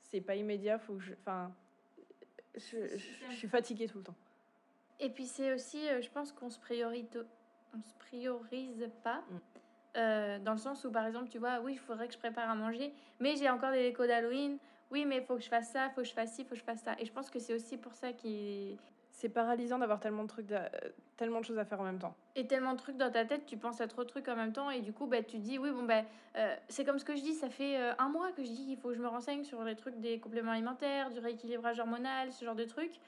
c'est 0.00 0.20
pas 0.20 0.34
immédiat, 0.36 0.78
faut 0.78 0.94
que 0.94 1.02
je. 1.02 1.12
Enfin, 1.20 1.52
je, 2.54 2.60
je- 2.96 3.24
je 3.30 3.36
suis 3.36 3.48
fatiguée 3.48 3.86
tout 3.88 3.98
le 3.98 4.04
temps. 4.04 4.16
Et 5.00 5.10
puis 5.10 5.26
c'est 5.26 5.52
aussi, 5.52 5.88
euh, 5.88 6.00
je 6.02 6.10
pense 6.10 6.32
qu'on 6.32 6.50
se 6.50 6.58
priorise, 6.58 7.08
on 7.76 7.82
se 7.82 7.94
priorise 7.94 8.90
pas. 9.02 9.20
Mm. 9.28 9.38
euh, 9.96 10.38
dans 10.38 10.52
le 10.52 10.58
sens 10.58 10.84
où, 10.84 10.90
par 10.92 11.06
exemple, 11.06 11.28
tu 11.28 11.38
vois, 11.38 11.60
oui, 11.60 11.72
il 11.74 11.78
faudrait 11.78 12.08
que 12.08 12.14
je 12.14 12.18
prépare 12.18 12.48
à 12.48 12.54
manger, 12.54 12.92
mais 13.20 13.36
j'ai 13.36 13.48
encore 13.50 13.72
des 13.72 13.82
décos 13.82 14.06
d'Halloween. 14.06 14.58
Oui, 14.92 15.06
mais 15.06 15.16
il 15.16 15.22
faut 15.24 15.36
que 15.36 15.42
je 15.42 15.48
fasse 15.48 15.70
ça, 15.70 15.86
il 15.86 15.90
faut 15.94 16.02
que 16.02 16.06
je 16.06 16.12
fasse 16.12 16.34
ci, 16.34 16.42
il 16.42 16.44
faut 16.44 16.50
que 16.50 16.60
je 16.60 16.64
fasse 16.64 16.82
ça. 16.82 16.94
Et 16.98 17.06
je 17.06 17.12
pense 17.12 17.30
que 17.30 17.38
c'est 17.38 17.54
aussi 17.54 17.78
pour 17.78 17.94
ça 17.94 18.12
qu'il 18.12 18.76
C'est 19.10 19.30
paralysant 19.30 19.78
d'avoir 19.78 20.00
tellement 20.00 20.22
de 20.24 20.28
trucs, 20.28 20.52
tellement 21.16 21.40
de 21.40 21.44
choses 21.46 21.58
à 21.58 21.64
faire 21.64 21.80
en 21.80 21.84
même 21.84 21.98
temps. 21.98 22.14
et 22.36 22.46
tellement 22.46 22.72
de 22.72 22.78
trucs 22.78 22.96
dans 22.98 23.10
ta 23.10 23.24
tête, 23.24 23.46
tu 23.46 23.56
penses 23.56 23.80
à 23.80 23.86
trop 23.86 24.02
de 24.04 24.08
trucs 24.08 24.28
en 24.28 24.36
même 24.36 24.52
temps, 24.52 24.70
et 24.70 24.80
du 24.80 24.92
coup, 24.92 25.06
bah, 25.06 25.22
tu 25.22 25.38
dis, 25.38 25.58
oui, 25.58 25.70
bon, 25.70 25.84
bah, 25.84 26.02
euh, 26.36 26.54
c'est 26.68 26.84
comme 26.84 26.98
ce 26.98 27.04
que 27.04 27.16
je 27.16 27.22
dis, 27.22 27.32
ça 27.34 27.48
fait 27.48 27.76
euh, 27.78 27.92
un 27.98 28.08
mois 28.08 28.32
que 28.32 28.42
je 28.44 28.50
dis 28.50 28.66
qu'il 28.66 28.76
faut 28.76 28.88
que 28.88 28.94
je 28.94 29.00
me 29.00 29.08
renseigne 29.08 29.44
sur 29.44 29.62
les 29.64 29.76
trucs 29.76 29.98
des 30.00 30.18
compléments 30.18 30.52
alimentaires, 30.52 31.10
du 31.10 31.18
rééquilibrage 31.18 31.78
hormonal, 31.78 32.32
ce 32.32 32.44
genre 32.44 32.54
de 32.54 32.64
trucs. 32.64 33.00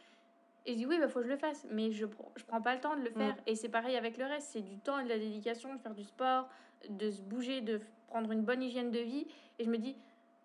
Et 0.66 0.72
je 0.72 0.78
dis, 0.78 0.86
oui, 0.86 0.98
bah, 0.98 1.08
faut 1.08 1.18
que 1.18 1.26
je 1.26 1.30
le 1.30 1.36
fasse, 1.36 1.66
mais 1.70 1.90
je, 1.92 2.06
je 2.36 2.44
prends 2.44 2.62
pas 2.62 2.74
le 2.74 2.80
temps 2.80 2.96
de 2.96 3.02
le 3.02 3.10
faire. 3.10 3.34
Et 3.46 3.54
c'est 3.56 3.68
pareil 3.68 3.96
avec 3.96 4.16
le 4.16 4.24
reste, 4.24 4.48
c'est 4.52 4.62
du 4.62 4.78
temps 4.78 4.98
et 4.98 5.04
de 5.04 5.10
la 5.10 5.18
dédication, 5.18 5.74
de 5.74 5.78
faire 5.80 5.94
du 5.94 6.04
sport, 6.04 6.48
de 6.88 7.10
se 7.10 7.20
bouger, 7.20 7.60
de 7.60 7.80
prendre 8.08 8.30
une 8.32 8.42
bonne 8.42 8.62
hygiène 8.62 8.90
de 8.90 9.00
vie. 9.00 9.26
Et 9.58 9.64
je 9.64 9.70
me 9.70 9.76
dis, 9.76 9.96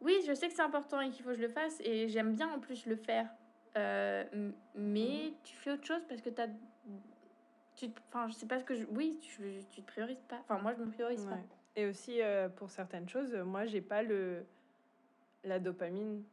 oui, 0.01 0.19
je 0.27 0.33
sais 0.33 0.47
que 0.47 0.53
c'est 0.53 0.61
important 0.61 1.01
et 1.01 1.09
qu'il 1.09 1.23
faut 1.23 1.29
que 1.29 1.35
je 1.35 1.41
le 1.41 1.49
fasse, 1.49 1.79
et 1.81 2.07
j'aime 2.09 2.33
bien 2.35 2.49
en 2.53 2.59
plus 2.59 2.85
le 2.85 2.95
faire. 2.95 3.27
Euh, 3.77 4.51
mais 4.75 5.33
tu 5.43 5.55
fais 5.55 5.71
autre 5.71 5.85
chose 5.85 6.03
parce 6.07 6.21
que 6.21 6.29
tu 6.29 6.41
as 6.41 6.47
tu 7.75 7.85
enfin 8.07 8.27
je 8.27 8.33
sais 8.33 8.47
pas 8.47 8.59
ce 8.59 8.65
que 8.65 8.73
je 8.73 8.83
oui 8.85 9.19
tu, 9.21 9.63
tu 9.69 9.81
te 9.83 9.85
priorises 9.85 10.23
pas 10.27 10.39
enfin 10.39 10.57
moi 10.57 10.73
je 10.73 10.83
me 10.83 10.89
priorise 10.89 11.23
Ouais. 11.27 11.45
Et 11.75 11.85
aussi, 11.85 12.21
euh, 12.21 12.49
pour 12.49 12.69
certaines 12.69 13.07
choses, 13.07 13.33
moi, 13.33 13.65
j'ai 13.65 13.79
pas 13.79 14.03
le 14.03 14.45
la 15.45 15.59
dopamine 15.59 16.23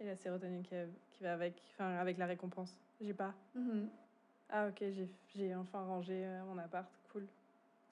et 0.00 0.04
la 0.04 0.16
sérotonine 0.16 0.62
qui, 0.64 0.74
qui 1.12 1.22
va 1.22 1.34
avec, 1.34 1.62
enfin, 1.74 1.94
avec 1.98 2.18
la 2.18 2.26
récompense. 2.26 2.76
J'ai 3.00 3.14
pas. 3.14 3.34
pas 3.54 3.60
Mhm. 3.60 3.88
Ah 4.50 4.68
ok, 4.68 4.78
j'ai, 4.80 5.08
j'ai 5.36 5.54
enfin 5.54 5.84
rangé 5.84 6.24
euh, 6.24 6.42
mon 6.44 6.58
appart, 6.58 6.88
cool. 7.12 7.28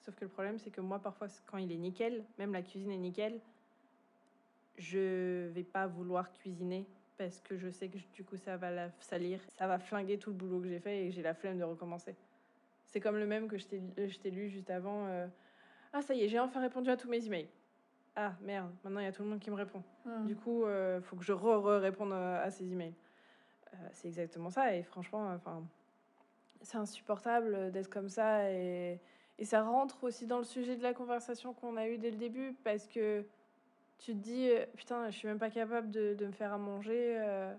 Sauf 0.01 0.15
que 0.15 0.25
le 0.25 0.29
problème, 0.29 0.57
c'est 0.57 0.71
que 0.71 0.81
moi, 0.81 0.99
parfois, 0.99 1.27
quand 1.45 1.57
il 1.57 1.71
est 1.71 1.77
nickel, 1.77 2.25
même 2.37 2.51
la 2.51 2.61
cuisine 2.61 2.91
est 2.91 2.97
nickel, 2.97 3.39
je 4.77 5.47
vais 5.47 5.63
pas 5.63 5.87
vouloir 5.87 6.31
cuisiner 6.33 6.85
parce 7.17 7.41
que 7.41 7.57
je 7.57 7.69
sais 7.69 7.89
que 7.89 7.97
du 8.13 8.23
coup, 8.23 8.37
ça 8.37 8.57
va 8.57 8.69
la 8.71 8.91
salir, 8.99 9.39
ça 9.57 9.67
va 9.67 9.79
flinguer 9.79 10.19
tout 10.19 10.29
le 10.29 10.35
boulot 10.35 10.59
que 10.61 10.67
j'ai 10.67 10.79
fait 10.79 11.05
et 11.05 11.11
j'ai 11.11 11.23
la 11.23 11.33
flemme 11.33 11.57
de 11.57 11.63
recommencer. 11.63 12.15
C'est 12.85 12.99
comme 12.99 13.17
le 13.17 13.25
même 13.25 13.47
que 13.47 13.57
je 13.57 13.65
t'ai, 13.65 13.81
euh, 13.97 14.29
lu 14.29 14.49
juste 14.49 14.69
avant. 14.69 15.07
euh, 15.07 15.27
Ah 15.93 16.01
ça 16.01 16.13
y 16.13 16.23
est, 16.23 16.27
j'ai 16.29 16.39
enfin 16.39 16.61
répondu 16.61 16.89
à 16.89 16.97
tous 16.97 17.09
mes 17.09 17.25
emails. 17.25 17.49
Ah 18.15 18.33
merde, 18.41 18.71
maintenant 18.83 18.99
il 18.99 19.05
y 19.05 19.07
a 19.07 19.11
tout 19.11 19.23
le 19.23 19.29
monde 19.29 19.39
qui 19.39 19.49
me 19.51 19.55
répond. 19.55 19.83
Mhm. 20.05 20.25
Du 20.27 20.35
coup, 20.35 20.63
il 20.67 21.01
faut 21.01 21.15
que 21.15 21.23
je 21.23 21.33
re-réponde 21.33 22.13
à 22.13 22.49
ces 22.49 22.71
emails. 22.71 22.93
Euh, 23.73 23.77
c'est 23.93 24.07
exactement 24.07 24.49
ça. 24.49 24.75
Et 24.75 24.83
franchement, 24.83 25.31
enfin, 25.33 25.63
c'est 26.61 26.77
insupportable 26.77 27.71
d'être 27.71 27.89
comme 27.89 28.09
ça. 28.09 28.51
Et, 28.51 28.99
et 29.37 29.45
ça 29.45 29.61
rentre 29.63 30.03
aussi 30.03 30.25
dans 30.25 30.37
le 30.37 30.43
sujet 30.43 30.75
de 30.75 30.83
la 30.83 30.93
conversation 30.93 31.53
qu'on 31.53 31.77
a 31.77 31.87
eue 31.87 31.97
dès 31.97 32.11
le 32.11 32.17
début. 32.17 32.53
Parce 32.63 32.87
que 32.87 33.25
tu 33.99 34.13
te 34.13 34.17
dis, 34.17 34.49
euh, 34.49 34.65
putain, 34.75 35.09
je 35.09 35.17
suis 35.17 35.27
même 35.27 35.39
pas 35.39 35.49
capable 35.49 35.89
de, 35.89 36.15
me 36.19 36.31
faire 36.31 36.53
à 36.53 36.57
manger. 36.57 37.17
euh. 37.19 37.53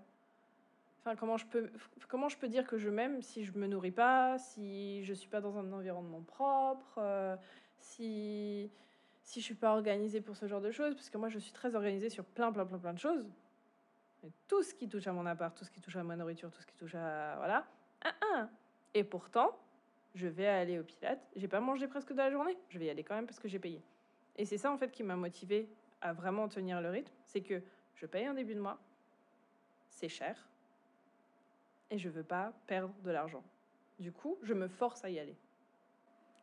Enfin, 1.01 1.15
comment 1.15 1.37
je, 1.37 1.45
peux, 1.45 1.69
comment 2.07 2.29
je 2.29 2.37
peux 2.37 2.47
dire 2.47 2.67
que 2.67 2.77
je 2.77 2.89
m'aime 2.89 3.21
si 3.21 3.45
je 3.45 3.53
me 3.53 3.67
nourris 3.67 3.91
pas, 3.91 4.37
si 4.37 5.03
je 5.05 5.13
suis 5.13 5.29
pas 5.29 5.41
dans 5.41 5.57
un 5.57 5.71
environnement 5.71 6.21
propre, 6.21 6.97
euh, 6.97 7.35
si, 7.77 8.69
si 9.23 9.39
je 9.39 9.45
suis 9.45 9.55
pas 9.55 9.71
organisée 9.71 10.21
pour 10.21 10.35
ce 10.35 10.47
genre 10.47 10.61
de 10.61 10.71
choses? 10.71 10.95
Parce 10.95 11.09
que 11.09 11.17
moi, 11.17 11.29
je 11.29 11.39
suis 11.39 11.53
très 11.53 11.75
organisée 11.75 12.09
sur 12.09 12.25
plein, 12.25 12.51
plein, 12.51 12.65
plein, 12.65 12.79
plein 12.79 12.93
de 12.93 12.99
choses. 12.99 13.25
Tout 14.47 14.63
ce 14.63 14.73
qui 14.73 14.89
touche 14.89 15.07
à 15.07 15.13
mon 15.13 15.25
appart, 15.25 15.57
tout 15.57 15.63
ce 15.63 15.71
qui 15.71 15.79
touche 15.79 15.95
à 15.95 16.03
ma 16.03 16.17
nourriture, 16.17 16.51
tout 16.51 16.61
ce 16.61 16.67
qui 16.67 16.75
touche 16.75 16.95
à. 16.95 17.35
Voilà. 17.37 17.65
Ah, 18.03 18.13
ah. 18.33 18.49
Et 18.93 19.05
pourtant, 19.05 19.57
je 20.15 20.27
vais 20.27 20.47
aller 20.47 20.79
au 20.79 20.83
Pilates. 20.83 21.25
J'ai 21.35 21.47
pas 21.47 21.61
mangé 21.61 21.87
presque 21.87 22.11
de 22.11 22.17
la 22.17 22.29
journée. 22.29 22.57
Je 22.69 22.79
vais 22.79 22.85
y 22.85 22.89
aller 22.89 23.03
quand 23.03 23.15
même 23.15 23.25
parce 23.27 23.39
que 23.39 23.47
j'ai 23.47 23.59
payé. 23.59 23.81
Et 24.37 24.45
c'est 24.45 24.57
ça, 24.57 24.71
en 24.71 24.77
fait, 24.77 24.91
qui 24.91 25.03
m'a 25.03 25.15
motivée 25.15 25.69
à 26.01 26.13
vraiment 26.13 26.47
tenir 26.47 26.81
le 26.81 26.89
rythme. 26.89 27.13
C'est 27.25 27.41
que 27.41 27.61
je 27.95 28.05
paye 28.05 28.25
un 28.25 28.33
début 28.33 28.55
de 28.55 28.61
mois. 28.61 28.79
C'est 29.89 30.09
cher. 30.09 30.47
Et 31.91 31.97
je 31.97 32.09
veux 32.09 32.23
pas 32.23 32.53
perdre 32.67 32.93
de 33.03 33.11
l'argent. 33.11 33.43
Du 33.99 34.11
coup, 34.11 34.37
je 34.43 34.53
me 34.53 34.67
force 34.67 35.03
à 35.03 35.09
y 35.09 35.19
aller. 35.19 35.35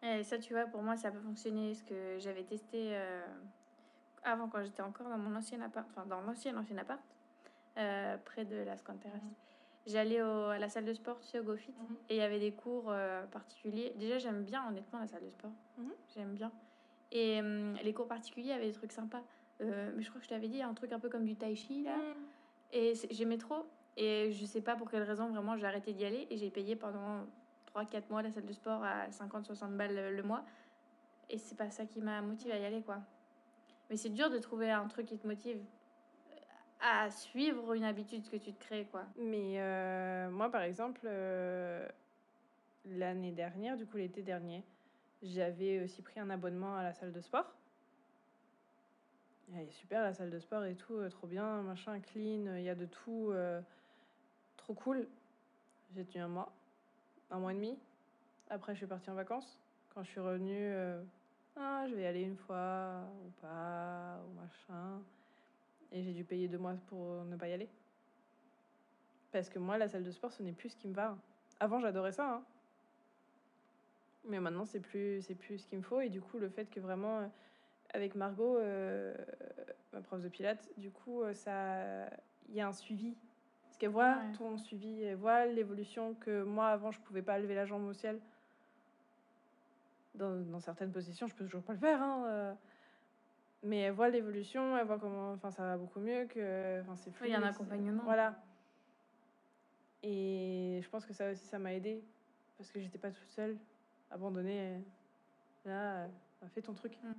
Et 0.03 0.23
ça, 0.25 0.39
tu 0.39 0.53
vois, 0.53 0.67
pour 0.67 0.83
moi, 0.83 0.97
ça 0.97 1.11
peut 1.11 1.21
fonctionner. 1.21 1.75
Ce 1.75 1.83
que 1.85 2.19
j'avais 2.19 2.45
testé 2.45 2.97
euh, 2.97 3.27
avant, 4.25 4.49
quand 4.49 4.63
j'étais 4.63 4.83
encore 4.83 5.09
dans 5.09 5.19
mon 5.19 5.35
ancien 5.37 5.61
appart, 5.63 5.87
enfin, 5.91 6.05
dans 6.07 6.21
l'ancien 6.21 6.57
ancien 6.57 6.77
appart, 6.79 7.01
euh, 7.79 8.17
près 8.19 8.45
de 8.45 8.57
la 8.57 8.77
Scan 8.77 8.97
Terrace. 8.99 9.23
J'allais 9.87 10.19
à 10.21 10.59
la 10.59 10.69
salle 10.69 10.85
de 10.85 10.93
sport, 10.93 11.21
tu 11.21 11.29
sais, 11.29 11.39
au 11.39 11.45
GoFit, 11.45 11.71
Mhm. 11.73 11.97
et 12.09 12.17
il 12.17 12.19
y 12.19 12.23
avait 12.23 12.41
des 12.41 12.53
cours 12.53 12.87
euh, 12.91 13.25
particuliers. 13.27 13.93
Déjà, 13.97 14.19
j'aime 14.19 14.43
bien, 14.45 14.67
honnêtement, 14.69 14.99
la 14.99 15.07
salle 15.07 15.23
de 15.25 15.31
sport. 15.31 15.53
Mhm. 15.79 15.93
J'aime 16.15 16.35
bien. 16.35 16.53
Et 17.13 17.39
hum, 17.41 17.75
les 17.83 17.95
cours 17.95 18.09
particuliers 18.09 18.53
avaient 18.53 18.67
des 18.67 18.73
trucs 18.73 18.93
sympas. 18.93 19.23
Euh, 19.61 19.91
mais 19.97 20.03
je 20.03 20.09
crois 20.11 20.19
que 20.21 20.25
je 20.25 20.31
t'avais 20.31 20.49
dit, 20.49 20.63
un 20.63 20.75
truc 20.75 20.93
un 20.93 20.99
peu 21.01 21.09
comme 21.09 21.25
du 21.25 21.37
tai 21.37 21.55
chi, 21.55 21.83
là. 21.85 21.97
Et 22.73 22.95
c'est- 22.95 23.13
j'aimais 23.13 23.39
trop. 23.39 23.67
Et 23.97 24.31
je 24.33 24.45
sais 24.45 24.61
pas 24.61 24.77
pour 24.77 24.91
quelle 24.91 25.03
raison, 25.05 25.31
vraiment, 25.31 25.57
j'ai 25.57 25.67
arrêté 25.67 25.93
d'y 25.93 26.05
aller. 26.05 26.27
Et 26.31 26.37
j'ai 26.37 26.51
payé 26.51 26.77
pendant 26.77 27.27
3-4 27.67 28.11
mois 28.11 28.23
la 28.23 28.31
salle 28.31 28.45
de 28.47 28.53
sport 28.53 28.85
à 28.85 29.11
50-60 29.11 29.77
balles 29.77 29.95
le, 29.95 30.15
le 30.17 30.23
mois. 30.23 30.45
Et 31.31 31.39
c'est 31.39 31.57
pas 31.57 31.71
ça 31.71 31.87
qui 31.87 32.01
m'a 32.01 32.21
motivé 32.21 32.53
à 32.53 32.59
y 32.59 32.65
aller, 32.65 32.83
quoi. 32.83 32.99
Mais 33.89 33.97
c'est 33.97 34.11
dur 34.11 34.31
de 34.31 34.39
trouver 34.39 34.71
un 34.71 34.87
truc 34.89 35.07
qui 35.07 35.17
te 35.19 35.27
motive 35.27 35.59
à 36.81 37.11
suivre 37.11 37.73
une 37.73 37.85
habitude 37.85 38.29
que 38.29 38.37
tu 38.37 38.53
te 38.53 38.63
crées, 38.65 38.87
quoi. 38.91 39.05
Mais 39.17 39.55
euh, 39.61 40.29
moi, 40.31 40.51
par 40.51 40.63
exemple, 40.63 41.01
euh, 41.05 41.89
l'année 42.85 43.33
dernière, 43.33 43.77
du 43.77 43.87
coup 43.87 43.97
l'été 43.97 44.23
dernier, 44.23 44.63
j'avais 45.23 45.83
aussi 45.83 46.03
pris 46.03 46.21
un 46.21 46.29
abonnement 46.31 46.77
à 46.77 46.83
la 46.83 46.93
salle 46.93 47.13
de 47.13 47.21
sport. 47.21 47.55
Elle 49.55 49.69
est 49.69 49.71
super 49.71 50.03
la 50.03 50.13
salle 50.13 50.31
de 50.31 50.39
sport 50.39 50.65
et 50.65 50.75
tout, 50.75 50.95
euh, 50.95 51.09
trop 51.09 51.27
bien, 51.27 51.63
machin, 51.63 52.01
clean, 52.01 52.57
il 52.57 52.63
y 52.63 52.69
a 52.69 52.75
de 52.75 52.87
tout, 52.87 53.31
euh, 53.31 53.61
trop 54.57 54.75
cool. 54.75 55.07
J'ai 55.95 56.05
tenu 56.05 56.23
un 56.23 56.29
mois, 56.29 56.53
un 57.31 57.39
mois 57.39 57.53
et 57.53 57.55
demi. 57.55 57.79
Après, 58.51 58.75
je 58.75 58.79
suis 58.79 58.87
partie 58.87 59.09
en 59.09 59.15
vacances. 59.15 59.59
Quand 59.95 60.03
je 60.03 60.11
suis 60.11 60.21
revenue, 60.21 60.73
euh, 60.73 61.01
ah, 61.57 61.87
je 61.89 61.95
vais 61.95 62.03
y 62.03 62.07
aller 62.07 62.23
une 62.23 62.37
fois 62.37 63.05
ou 63.25 63.31
pas, 63.41 64.19
ou 64.27 64.41
machin. 64.41 65.01
Et 65.93 66.03
j'ai 66.03 66.13
dû 66.13 66.25
payer 66.25 66.49
deux 66.49 66.59
mois 66.59 66.75
pour 66.89 67.25
ne 67.25 67.37
pas 67.37 67.49
y 67.49 67.53
aller. 67.53 67.69
Parce 69.31 69.49
que 69.49 69.59
moi, 69.59 69.79
la 69.79 69.89
salle 69.89 70.03
de 70.05 70.11
sport, 70.11 70.33
ce 70.33 70.43
n'est 70.43 70.53
plus 70.53 70.71
ce 70.71 70.77
qui 70.77 70.89
me 70.89 70.95
va. 70.95 71.17
Avant, 71.61 71.79
j'adorais 71.81 72.13
ça. 72.13 72.35
hein. 72.35 72.45
Mais 74.25 74.41
maintenant, 74.41 74.67
c'est 74.67 74.81
plus, 74.81 75.23
c'est 75.23 75.35
plus 75.37 75.59
ce 75.59 75.67
qu'il 75.69 75.79
me 75.79 75.85
faut. 75.85 76.01
Et 76.01 76.09
du 76.09 76.21
coup, 76.21 76.39
le 76.39 76.49
fait 76.49 76.67
que 76.67 76.81
vraiment, 76.81 77.21
euh, 77.21 77.27
avec 77.97 78.15
Margot, 78.15 78.59
euh, 78.59 79.15
ma 79.93 80.01
prof 80.03 80.21
de 80.21 80.29
pilates, 80.29 80.69
du 80.77 80.91
coup, 80.91 81.23
euh, 81.23 81.33
ça, 81.33 82.07
il 82.49 82.55
y 82.55 82.61
a 82.61 82.69
un 82.69 82.73
suivi. 82.73 83.17
Parce 83.65 83.79
qu'elle 83.79 83.91
voit 83.91 84.17
Ouais. 84.19 84.33
ton 84.37 84.57
suivi, 84.59 85.03
elle 85.03 85.17
voit 85.17 85.47
l'évolution 85.47 86.15
que 86.15 86.43
moi, 86.43 86.69
avant, 86.69 86.93
je 86.93 87.01
pouvais 87.01 87.23
pas 87.23 87.39
lever 87.39 87.55
la 87.55 87.65
jambe 87.65 87.85
au 87.87 87.93
ciel. 87.93 88.21
Dans, 90.15 90.37
dans 90.41 90.61
certaines 90.61 90.93
positions, 90.93 91.27
je 91.27 91.35
peux 91.35 91.45
toujours 91.45 91.63
pas 91.63 91.73
le 91.73 91.79
faire. 91.79 92.01
hein, 92.03 92.25
euh. 92.27 92.55
Mais 93.63 93.81
elle 93.81 93.93
voit 93.93 94.11
l'évolution, 94.11 94.77
elle 94.79 94.87
voit 94.87 94.99
comment, 94.99 95.33
enfin, 95.33 95.51
ça 95.51 95.63
va 95.63 95.77
beaucoup 95.77 95.99
mieux 95.99 96.27
que, 96.27 96.81
enfin, 96.83 96.95
c'est 96.97 97.11
Oui, 97.21 97.29
il 97.29 97.31
y 97.31 97.35
a 97.35 97.39
un 97.41 97.43
accompagnement. 97.43 98.03
Voilà. 98.05 98.37
Et 100.03 100.81
je 100.83 100.89
pense 100.89 101.05
que 101.05 101.13
ça 101.15 101.31
aussi, 101.33 101.45
ça 101.47 101.59
m'a 101.59 101.73
aidé 101.75 102.05
parce 102.59 102.71
que 102.71 102.79
j'étais 102.81 102.99
pas 102.99 103.11
toute 103.11 103.29
seule, 103.29 103.57
abandonnée. 104.11 104.81
Là, 105.65 106.07
fais 106.55 106.63
ton 106.63 106.75
truc. 106.75 106.97
Mm. 107.03 107.13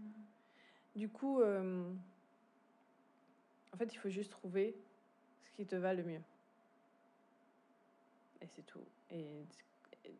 Du 0.97 1.09
coup, 1.09 1.41
euh, 1.41 1.83
en 3.71 3.77
fait, 3.77 3.93
il 3.93 3.97
faut 3.97 4.09
juste 4.09 4.31
trouver 4.31 4.75
ce 5.43 5.51
qui 5.51 5.65
te 5.67 5.75
va 5.75 5.93
le 5.93 6.03
mieux. 6.03 6.21
Et 8.41 8.47
c'est 8.47 8.65
tout. 8.65 8.81
Et 9.11 9.45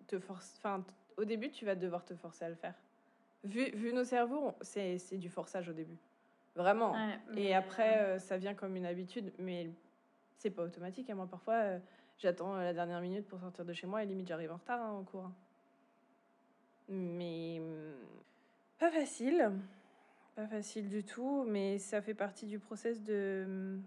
te 0.08 0.20
force. 0.20 0.54
Enfin, 0.58 0.86
au 1.18 1.26
début, 1.26 1.50
tu 1.50 1.66
vas 1.66 1.74
devoir 1.74 2.06
te 2.06 2.16
forcer 2.16 2.46
à 2.46 2.50
le 2.50 2.56
faire. 2.56 2.76
Vu, 3.44 3.72
vu 3.72 3.92
nos 3.92 4.04
cerveaux, 4.04 4.54
c'est 4.62 5.00
du 5.18 5.30
forçage 5.30 5.68
au 5.68 5.74
début. 5.74 5.98
Vraiment. 6.56 6.92
Ouais, 6.94 7.20
Et 7.38 7.56
après, 7.56 7.98
euh, 8.00 8.20
ça 8.20 8.38
vient 8.38 8.54
comme 8.54 8.76
une 8.76 8.86
habitude, 8.86 9.32
mais 9.40 9.72
c'est 10.38 10.52
pas 10.52 10.64
automatique. 10.64 11.10
hein. 11.10 11.16
Moi, 11.16 11.26
parfois, 11.28 11.56
euh, 11.56 11.80
j'attends 12.20 12.56
la 12.56 12.74
dernière 12.74 13.02
minute 13.02 13.28
pour 13.28 13.40
sortir 13.40 13.66
de 13.66 13.74
chez 13.74 13.88
moi 13.88 14.04
et 14.04 14.06
limite, 14.06 14.28
j'arrive 14.28 14.52
en 14.52 14.58
retard 14.58 14.82
hein, 14.82 14.92
en 14.92 15.04
cours. 15.04 15.26
hein. 15.26 15.34
Mais 16.90 17.58
hum, 17.60 17.96
pas 18.78 18.92
facile. 18.92 19.52
Pas 20.38 20.46
facile 20.48 20.88
du 20.88 21.04
tout, 21.04 21.46
mais 21.48 21.80
ça 21.80 22.00
fait 22.00 22.14
partie 22.14 22.46
du 22.46 22.60
process 22.60 23.02
de, 23.02 23.44
hum, 23.48 23.82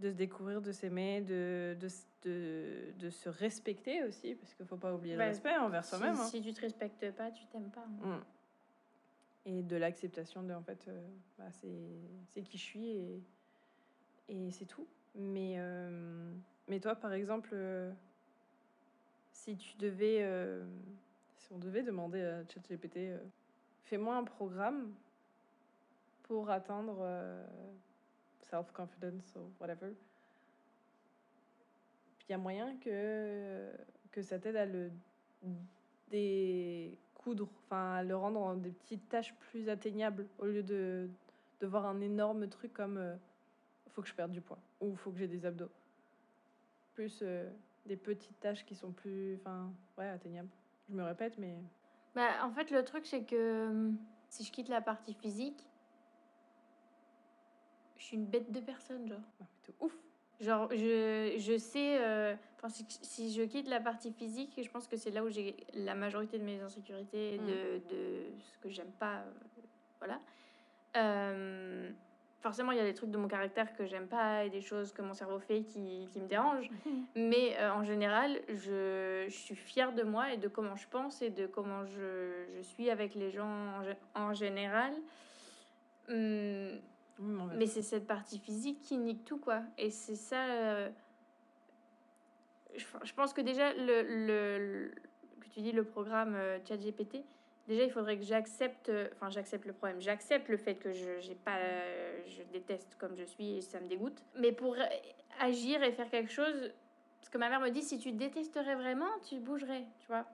de 0.00 0.10
se 0.10 0.16
découvrir, 0.16 0.60
de 0.60 0.72
s'aimer, 0.72 1.20
de, 1.20 1.76
de, 1.78 1.86
de, 2.24 2.92
de 2.98 3.10
se 3.10 3.28
respecter 3.28 4.02
aussi, 4.02 4.34
parce 4.34 4.52
qu'il 4.54 4.66
faut 4.66 4.76
pas 4.76 4.92
oublier 4.92 5.14
Bah, 5.16 5.26
le 5.26 5.30
respect 5.30 5.56
envers 5.56 5.84
si, 5.84 5.90
soi-même. 5.90 6.16
hein. 6.16 6.26
si 6.26 6.42
tu 6.42 6.52
te 6.52 6.62
respectes 6.62 7.12
pas, 7.12 7.30
tu 7.30 7.46
t'aimes 7.46 7.70
pas. 7.70 7.86
hein. 8.02 8.16
Mm. 9.46 9.50
Et 9.50 9.62
de 9.62 9.76
l'acceptation 9.76 10.42
de, 10.42 10.52
en 10.52 10.62
fait, 10.62 10.84
euh, 10.88 11.00
bah, 11.38 11.44
c'est 11.52 12.42
qui 12.42 12.58
je 12.58 12.62
suis 12.64 12.88
et, 12.90 13.22
et 14.30 14.50
c'est 14.50 14.64
tout. 14.66 14.88
Mais, 15.14 15.54
euh, 15.58 16.32
mais 16.66 16.80
toi, 16.80 16.96
par 16.96 17.12
exemple, 17.12 17.50
euh, 17.52 17.92
si 19.30 19.56
tu 19.56 19.76
devais, 19.76 20.24
euh, 20.24 20.64
si 21.36 21.52
on 21.52 21.58
devait 21.58 21.84
demander 21.84 22.20
à 22.20 22.42
ChatGPT, 22.48 23.10
fais-moi 23.84 24.16
un 24.16 24.24
programme 24.24 24.92
pour 26.24 26.50
atteindre 26.50 26.98
euh, 27.00 27.44
self-confidence 28.40 29.36
ou 29.36 29.50
whatever. 29.60 29.92
Puis 32.18 32.26
il 32.28 32.32
y 32.32 32.34
a 32.34 32.38
moyen 32.38 32.76
que, 32.78 33.70
que 34.10 34.22
ça 34.22 34.38
t'aide 34.38 34.56
à 34.56 34.66
le 34.66 34.90
découdre, 36.10 37.48
enfin 37.66 37.94
à 37.94 38.02
le 38.02 38.16
rendre 38.16 38.40
en 38.40 38.54
des 38.54 38.70
petites 38.70 39.08
tâches 39.08 39.34
plus 39.50 39.68
atteignables 39.68 40.26
au 40.38 40.46
lieu 40.46 40.62
de, 40.62 41.08
de 41.60 41.66
voir 41.66 41.86
un 41.86 42.00
énorme 42.00 42.48
truc 42.48 42.72
comme 42.72 42.98
euh, 42.98 43.14
faut 43.90 44.02
que 44.02 44.08
je 44.08 44.14
perde 44.14 44.32
du 44.32 44.40
poids 44.40 44.58
ou 44.80 44.94
faut 44.96 45.10
que 45.10 45.18
j'ai 45.18 45.28
des 45.28 45.46
abdos. 45.46 45.70
Plus 46.94 47.20
euh, 47.22 47.48
des 47.86 47.96
petites 47.96 48.38
tâches 48.40 48.64
qui 48.64 48.74
sont 48.74 48.92
plus 48.92 49.36
enfin 49.36 49.72
ouais 49.98 50.08
atteignables. 50.08 50.50
Je 50.88 50.94
me 50.94 51.02
répète 51.02 51.38
mais 51.38 51.56
Bah, 52.14 52.44
en 52.44 52.50
fait, 52.50 52.70
le 52.70 52.84
truc, 52.84 53.06
c'est 53.06 53.24
que 53.24 53.68
hum, 53.68 53.96
si 54.28 54.44
je 54.44 54.52
quitte 54.52 54.68
la 54.68 54.80
partie 54.80 55.14
physique, 55.14 55.64
je 58.04 58.08
suis 58.08 58.16
une 58.18 58.26
bête 58.26 58.52
de 58.52 58.60
personne, 58.60 59.08
genre. 59.08 59.16
non, 59.18 59.24
mais 59.40 59.46
t'es 59.62 59.72
ouf. 59.80 59.96
Genre, 60.40 60.68
je, 60.72 61.36
je 61.38 61.56
sais, 61.56 61.98
euh, 62.02 62.34
si, 62.68 62.84
si 63.00 63.32
je 63.32 63.42
quitte 63.44 63.66
la 63.66 63.80
partie 63.80 64.12
physique, 64.12 64.52
je 64.62 64.68
pense 64.68 64.86
que 64.86 64.96
c'est 64.98 65.10
là 65.10 65.24
où 65.24 65.30
j'ai 65.30 65.56
la 65.72 65.94
majorité 65.94 66.38
de 66.38 66.44
mes 66.44 66.60
insécurités, 66.60 67.36
et 67.36 67.38
Mm. 67.38 67.46
de, 67.46 67.94
de 67.94 68.22
ce 68.52 68.58
que 68.58 68.68
j'aime 68.68 68.92
pas. 68.98 69.20
euh, 69.20 69.30
voilà. 70.00 70.20
Euh, 70.96 71.90
forcément, 72.40 72.72
il 72.72 72.76
y 72.78 72.80
a 72.80 72.84
des 72.84 72.92
trucs 72.92 73.10
de 73.10 73.16
mon 73.16 73.26
caractère 73.26 73.74
que 73.74 73.86
j'aime 73.86 74.06
pas 74.06 74.44
et 74.44 74.50
des 74.50 74.60
choses 74.60 74.92
que 74.92 75.00
mon 75.00 75.14
cerveau 75.14 75.38
fait 75.38 75.62
qui, 75.62 76.06
qui 76.12 76.20
me 76.20 76.26
dérangent. 76.28 76.68
Mais 77.16 77.56
euh, 77.58 77.72
en 77.72 77.84
général, 77.84 78.38
je, 78.48 79.24
je 79.28 79.34
suis 79.34 79.56
fière 79.56 79.94
de 79.94 80.02
moi 80.02 80.34
et 80.34 80.36
de 80.36 80.48
comment 80.48 80.76
je 80.76 80.86
pense 80.88 81.22
et 81.22 81.30
de 81.30 81.46
comment 81.46 81.86
je, 81.86 82.44
je 82.56 82.60
suis 82.60 82.90
avec 82.90 83.14
les 83.14 83.30
gens 83.30 83.72
en 84.14 84.34
général. 84.34 84.92
Hum, 86.10 86.78
Mais 87.56 87.66
c'est 87.66 87.82
cette 87.82 88.06
partie 88.06 88.38
physique 88.38 88.80
qui 88.80 88.96
nique 88.98 89.24
tout, 89.24 89.38
quoi. 89.38 89.62
Et 89.78 89.90
c'est 89.90 90.16
ça. 90.16 90.44
euh, 90.46 90.90
Je, 92.76 92.84
je 93.04 93.12
pense 93.14 93.32
que 93.32 93.40
déjà, 93.40 93.72
le, 93.74 94.02
le, 94.02 94.58
le- 94.58 94.94
que 95.40 95.48
tu 95.48 95.60
dis 95.60 95.72
le 95.72 95.84
programme 95.84 96.34
euh, 96.34 96.58
ChatGPT, 96.66 97.18
déjà, 97.68 97.84
il 97.84 97.90
faudrait 97.90 98.16
que 98.18 98.24
j'accepte. 98.24 98.88
euh, 98.88 99.08
Enfin, 99.14 99.30
j'accepte 99.30 99.64
le 99.66 99.72
problème. 99.72 100.00
J'accepte 100.00 100.48
le 100.48 100.56
fait 100.56 100.74
que 100.74 100.92
je, 100.92 101.32
pas, 101.44 101.56
euh, 101.58 102.20
je 102.26 102.42
déteste 102.52 102.96
comme 102.98 103.16
je 103.16 103.24
suis 103.24 103.58
et 103.58 103.60
ça 103.60 103.78
me 103.80 103.86
dégoûte. 103.86 104.22
Mais 104.38 104.50
pour 104.52 104.76
agir 105.40 105.82
et 105.82 105.92
faire 105.92 106.10
quelque 106.10 106.32
chose. 106.32 106.72
Parce 107.20 107.30
que 107.30 107.38
ma 107.38 107.48
mère 107.48 107.60
me 107.60 107.70
dit 107.70 107.82
si 107.82 107.98
tu 107.98 108.12
détesterais 108.12 108.74
vraiment, 108.74 109.08
tu 109.28 109.38
bougerais, 109.40 109.84
tu 110.00 110.06
vois. 110.08 110.26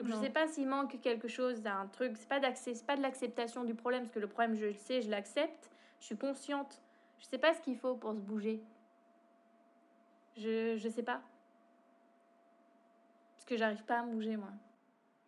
Donc, 0.00 0.08
je 0.08 0.14
sais 0.22 0.30
pas 0.30 0.46
s'il 0.48 0.66
manque 0.68 1.00
quelque 1.00 1.28
chose 1.28 1.60
d'un 1.60 1.86
truc. 1.86 2.16
C'est 2.16 2.28
pas 2.28 2.40
d'accès, 2.40 2.72
pas 2.86 2.96
de 2.96 3.02
l'acceptation 3.02 3.64
du 3.64 3.74
problème, 3.74 4.02
parce 4.02 4.14
que 4.14 4.18
le 4.20 4.26
problème, 4.26 4.54
je 4.56 4.66
le 4.66 4.74
sais, 4.74 5.02
je 5.02 5.10
l'accepte. 5.10 5.70
Je 6.00 6.06
suis 6.06 6.16
consciente. 6.16 6.80
Je 7.18 7.26
sais 7.26 7.38
pas 7.38 7.54
ce 7.54 7.60
qu'il 7.60 7.76
faut 7.76 7.96
pour 7.96 8.12
se 8.14 8.20
bouger. 8.20 8.62
Je, 10.36 10.76
je 10.76 10.88
sais 10.88 11.02
pas. 11.02 11.20
Parce 13.34 13.44
que 13.44 13.56
j'arrive 13.56 13.84
pas 13.84 14.00
à 14.00 14.02
me 14.04 14.12
bouger, 14.12 14.36
moi. 14.36 14.50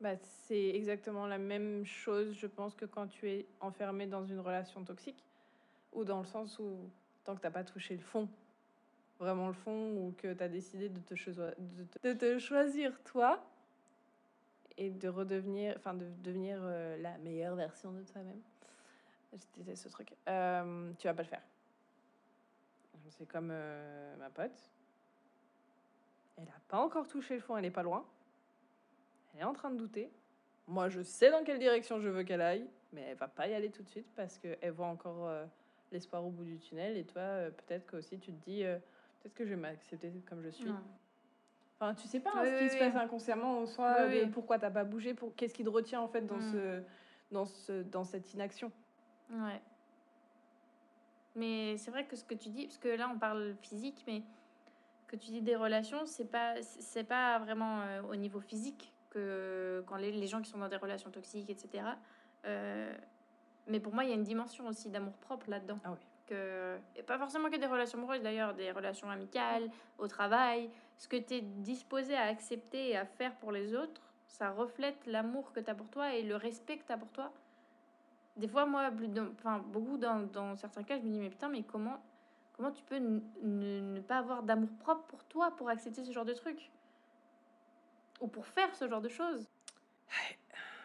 Bah, 0.01 0.17
c'est 0.17 0.69
exactement 0.71 1.27
la 1.27 1.39
même 1.39 1.85
chose, 1.85 2.33
je 2.33 2.47
pense, 2.47 2.75
que 2.75 2.87
quand 2.87 3.07
tu 3.07 3.29
es 3.29 3.47
enfermé 3.61 4.07
dans 4.07 4.25
une 4.25 4.41
relation 4.41 4.83
toxique, 4.85 5.23
ou 5.93 6.05
dans 6.05 6.21
le 6.21 6.27
sens 6.27 6.59
où, 6.59 6.91
tant 7.25 7.35
que 7.35 7.41
t'as 7.41 7.51
pas 7.51 7.65
touché 7.65 7.97
le 7.97 8.03
fond, 8.03 8.29
vraiment 9.19 9.49
le 9.49 9.53
fond, 9.53 9.93
ou 9.97 10.15
que 10.17 10.33
tu 10.33 10.43
as 10.43 10.49
décidé 10.49 10.89
de 10.89 11.01
te, 11.01 11.15
de 11.15 11.87
de 12.03 12.13
te 12.15 12.39
choisir 12.39 12.99
toi, 13.03 13.45
et 14.79 14.89
de 14.89 15.09
redevenir, 15.09 15.75
enfin, 15.77 15.93
de 15.93 16.07
devenir 16.23 16.59
euh, 16.63 16.97
la 16.97 17.19
meilleure 17.19 17.55
version 17.55 17.93
de 17.93 18.03
toi-même. 18.03 18.41
Je 19.33 19.39
déteste 19.57 19.85
ce 19.85 19.89
truc. 19.89 20.13
Euh, 20.29 20.93
tu 20.99 21.07
vas 21.07 21.15
pas 21.15 21.23
le 21.23 21.29
faire. 21.29 21.43
C'est 23.11 23.27
comme 23.27 23.51
euh, 23.53 24.17
ma 24.17 24.31
pote. 24.31 24.51
Elle 26.39 26.49
a 26.49 26.61
pas 26.69 26.79
encore 26.79 27.07
touché 27.09 27.35
le 27.35 27.41
fond, 27.41 27.57
elle 27.57 27.65
est 27.65 27.71
pas 27.71 27.83
loin. 27.83 28.05
Elle 29.35 29.41
est 29.41 29.45
en 29.45 29.53
train 29.53 29.71
de 29.71 29.77
douter. 29.77 30.11
Moi, 30.69 30.89
je 30.89 31.03
sais 31.03 31.31
dans 31.31 31.43
quelle 31.45 31.59
direction 31.59 32.01
je 32.01 32.09
veux 32.09 32.23
qu'elle 32.23 32.41
aille, 32.41 32.67
mais 32.93 33.03
elle 33.03 33.17
va 33.17 33.29
pas 33.29 33.47
y 33.49 33.55
aller 33.55 33.71
tout 33.71 33.83
de 33.83 33.89
suite 33.89 34.07
parce 34.17 34.39
qu'elle 34.39 34.71
voit 34.71 34.87
encore 34.87 35.27
euh, 35.27 35.45
l'espoir 35.93 36.25
au 36.25 36.31
bout 36.31 36.45
du 36.45 36.59
tunnel. 36.59 36.97
Et 36.97 37.05
toi, 37.05 37.51
peut-être 37.67 37.87
que 37.87 37.97
aussi 37.97 38.19
tu 38.19 38.33
te 38.33 38.45
dis, 38.45 38.63
peut-être 38.63 39.35
que 39.35 39.45
je 39.45 39.51
vais 39.51 39.61
m'accepter 39.61 40.13
comme 40.29 40.43
je 40.43 40.51
suis. 40.51 40.67
Non. 40.71 40.81
Enfin, 41.81 41.95
tu 41.95 42.07
sais 42.09 42.21
pas 42.21 42.31
hein, 42.35 42.43
Oui, 42.43 42.49
ce 42.49 42.57
qui 42.59 42.63
oui, 42.65 42.69
se 42.71 42.75
oui. 42.75 42.79
passe 42.81 42.97
inconsciemment 42.97 43.59
en 43.61 43.67
soi, 43.67 44.09
de 44.09 44.27
pourquoi 44.27 44.59
t'as 44.59 44.71
pas 44.71 44.85
bougé, 44.85 45.15
pour 45.15 45.35
qu'est-ce 45.35 45.55
qui 45.55 45.65
te 45.65 45.69
retient 45.71 46.01
en 46.01 46.09
fait 46.09 46.23
dans 46.23 46.37
Mm. 46.37 46.53
ce, 46.53 46.83
dans 47.33 47.47
ce, 47.47 47.83
dans 47.83 48.05
cette 48.05 48.33
inaction. 48.35 48.71
Ouais. 49.31 49.61
Mais 51.37 51.77
c'est 51.77 51.91
vrai 51.91 52.05
que 52.05 52.17
ce 52.17 52.25
que 52.25 52.35
tu 52.35 52.49
dis, 52.49 52.67
parce 52.67 52.79
que 52.79 52.89
là 52.89 53.09
on 53.13 53.19
parle 53.19 53.55
physique, 53.63 54.03
mais 54.07 54.23
que 55.07 55.17
tu 55.17 55.31
dis 55.31 55.43
des 55.43 55.57
relations, 55.57 56.07
c'est 56.07 56.31
pas 56.31 56.61
c'est 56.63 57.05
pas 57.05 57.39
vraiment 57.39 57.81
euh, 57.83 58.03
au 58.03 58.17
niveau 58.17 58.41
physique 58.41 58.93
que 59.11 59.83
quand 59.87 59.97
les, 59.97 60.13
les 60.13 60.27
gens 60.27 60.41
qui 60.41 60.51
sont 60.51 60.59
dans 60.59 60.69
des 60.69 60.77
relations 60.77 61.11
toxiques, 61.11 61.51
etc. 61.51 61.85
euh, 62.47 62.93
mais 63.67 63.81
pour 63.81 63.95
moi, 63.95 64.05
il 64.05 64.11
y 64.11 64.13
a 64.13 64.17
une 64.17 64.25
dimension 64.25 64.67
aussi 64.67 64.91
d'amour 64.91 65.15
propre 65.15 65.49
là-dedans. 65.49 65.79
Ah 65.85 65.93
oui. 65.93 65.99
Que, 66.27 66.77
et 66.97 67.03
pas 67.03 67.19
forcément 67.19 67.51
que 67.51 67.57
des 67.57 67.67
relations 67.67 67.99
amoureuses 67.99 68.23
d'ailleurs, 68.23 68.55
des 68.55 68.71
relations 68.71 69.11
amicales, 69.11 69.69
au 69.99 70.07
travail. 70.07 70.71
Ce 70.97 71.09
que 71.09 71.17
tu 71.17 71.35
es 71.35 71.41
disposé 71.41 72.15
à 72.17 72.25
accepter 72.25 72.91
et 72.91 72.97
à 72.97 73.05
faire 73.05 73.35
pour 73.37 73.53
les 73.53 73.75
autres, 73.75 74.03
ça 74.27 74.51
reflète 74.51 75.07
l'amour 75.07 75.53
que 75.53 75.61
tu 75.61 75.71
as 75.71 75.75
pour 75.75 75.89
toi 75.89 76.15
et 76.15 76.23
le 76.23 76.37
respect 76.37 76.79
que 76.79 76.85
tu 76.85 76.93
as 76.93 76.99
pour 76.99 77.11
toi. 77.11 77.33
Des 78.37 78.49
fois, 78.49 78.67
moi, 78.67 78.91
enfin, 79.39 79.59
beaucoup 79.59 79.99
dans, 79.99 80.21
dans 80.21 80.57
certains 80.57 80.83
cas, 80.83 80.99
je 80.99 81.03
me 81.03 81.11
dis, 81.11 81.21
mais 81.21 81.31
putain, 81.31 81.49
mais 81.49 81.63
comment, 81.63 82.03
comment 82.57 82.71
tu 82.71 82.83
peux 82.85 82.99
ne, 82.99 84.01
pas 84.01 84.19
avoir 84.19 84.43
d'amour 84.43 84.71
propre 84.79 85.03
pour 85.05 85.25
toi 85.25 85.55
pour 85.57 85.69
accepter 85.69 86.05
ce 86.05 86.13
genre 86.13 86.25
de 86.25 86.35
truc? 86.35 86.71
Ou 88.21 88.29
pour 88.29 88.47
faire 88.47 88.75
ce 88.75 88.89
genre 88.89 89.01
de 89.01 89.09
choses? 89.09 89.49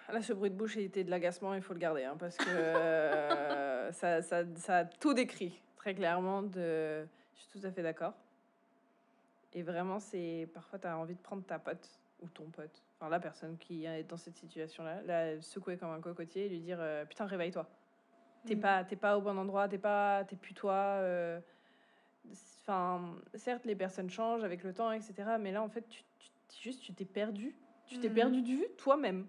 Là, 0.10 0.22
ce 0.22 0.34
bruit 0.34 0.52
de 0.52 0.56
bouche 0.56 0.78
était 0.78 1.04
de 1.04 1.10
l'agacement, 1.10 1.54
il 1.56 1.62
faut 1.62 1.74
le 1.74 1.80
garder, 1.80 2.04
hein, 2.04 2.16
parce 2.18 2.38
que 2.38 2.48
euh, 2.48 3.92
ça, 3.92 4.22
ça, 4.22 4.44
ça 4.56 4.78
a 4.80 4.86
tout 4.86 5.14
décrit, 5.14 5.62
très 5.78 5.96
clairement. 5.96 6.44
De... 6.44 7.08
Je 7.36 7.42
suis 7.42 7.60
tout 7.60 7.68
à 7.68 7.72
fait 7.72 7.82
d'accord. 7.82 8.14
Et 9.54 9.64
vraiment, 9.64 10.00
c'est 10.00 10.48
parfois, 10.54 10.78
tu 10.78 10.88
as 10.88 10.98
envie 10.98 11.16
de 11.16 11.22
prendre 11.22 11.44
ta 11.44 11.58
pote, 11.58 11.90
ou 12.22 12.28
ton 12.30 12.46
pote, 12.46 12.84
enfin 13.00 13.10
la 13.10 13.20
personne 13.20 13.58
qui 13.58 13.86
est 13.86 14.04
dans 14.04 14.18
cette 14.18 14.38
situation-là, 14.38 15.02
la 15.04 15.42
secouer 15.42 15.78
comme 15.78 15.92
un 15.92 16.02
cocotier 16.02 16.46
et 16.46 16.50
lui 16.50 16.62
dire 16.62 16.78
euh, 16.80 17.06
putain 17.06 17.26
réveille-toi. 17.26 17.68
T'es 18.46 18.56
Mm. 18.56 18.60
pas 18.62 18.84
t'es 18.84 18.96
pas 18.96 19.18
au 19.18 19.22
bon 19.22 19.38
endroit, 19.38 19.68
t'es 19.68 19.78
pas 19.78 20.24
t'es 20.26 20.36
plus 20.36 20.54
toi. 20.54 20.74
euh, 20.74 21.40
Enfin, 22.62 23.16
certes 23.36 23.66
les 23.66 23.76
personnes 23.76 24.10
changent 24.10 24.44
avec 24.44 24.64
le 24.64 24.74
temps, 24.74 24.92
etc. 24.92 25.38
Mais 25.38 25.52
là 25.52 25.62
en 25.62 25.70
fait 25.70 25.88
tu, 25.88 26.04
tu- 26.18 26.32
juste 26.62 26.82
tu 26.82 26.94
t'es 26.94 27.06
perdu, 27.06 27.56
tu 27.86 28.00
t'es 28.00 28.10
Mhm. 28.10 28.16
perdu 28.16 28.42
de 28.42 28.48
vue 28.48 28.68
toi-même. 28.78 29.28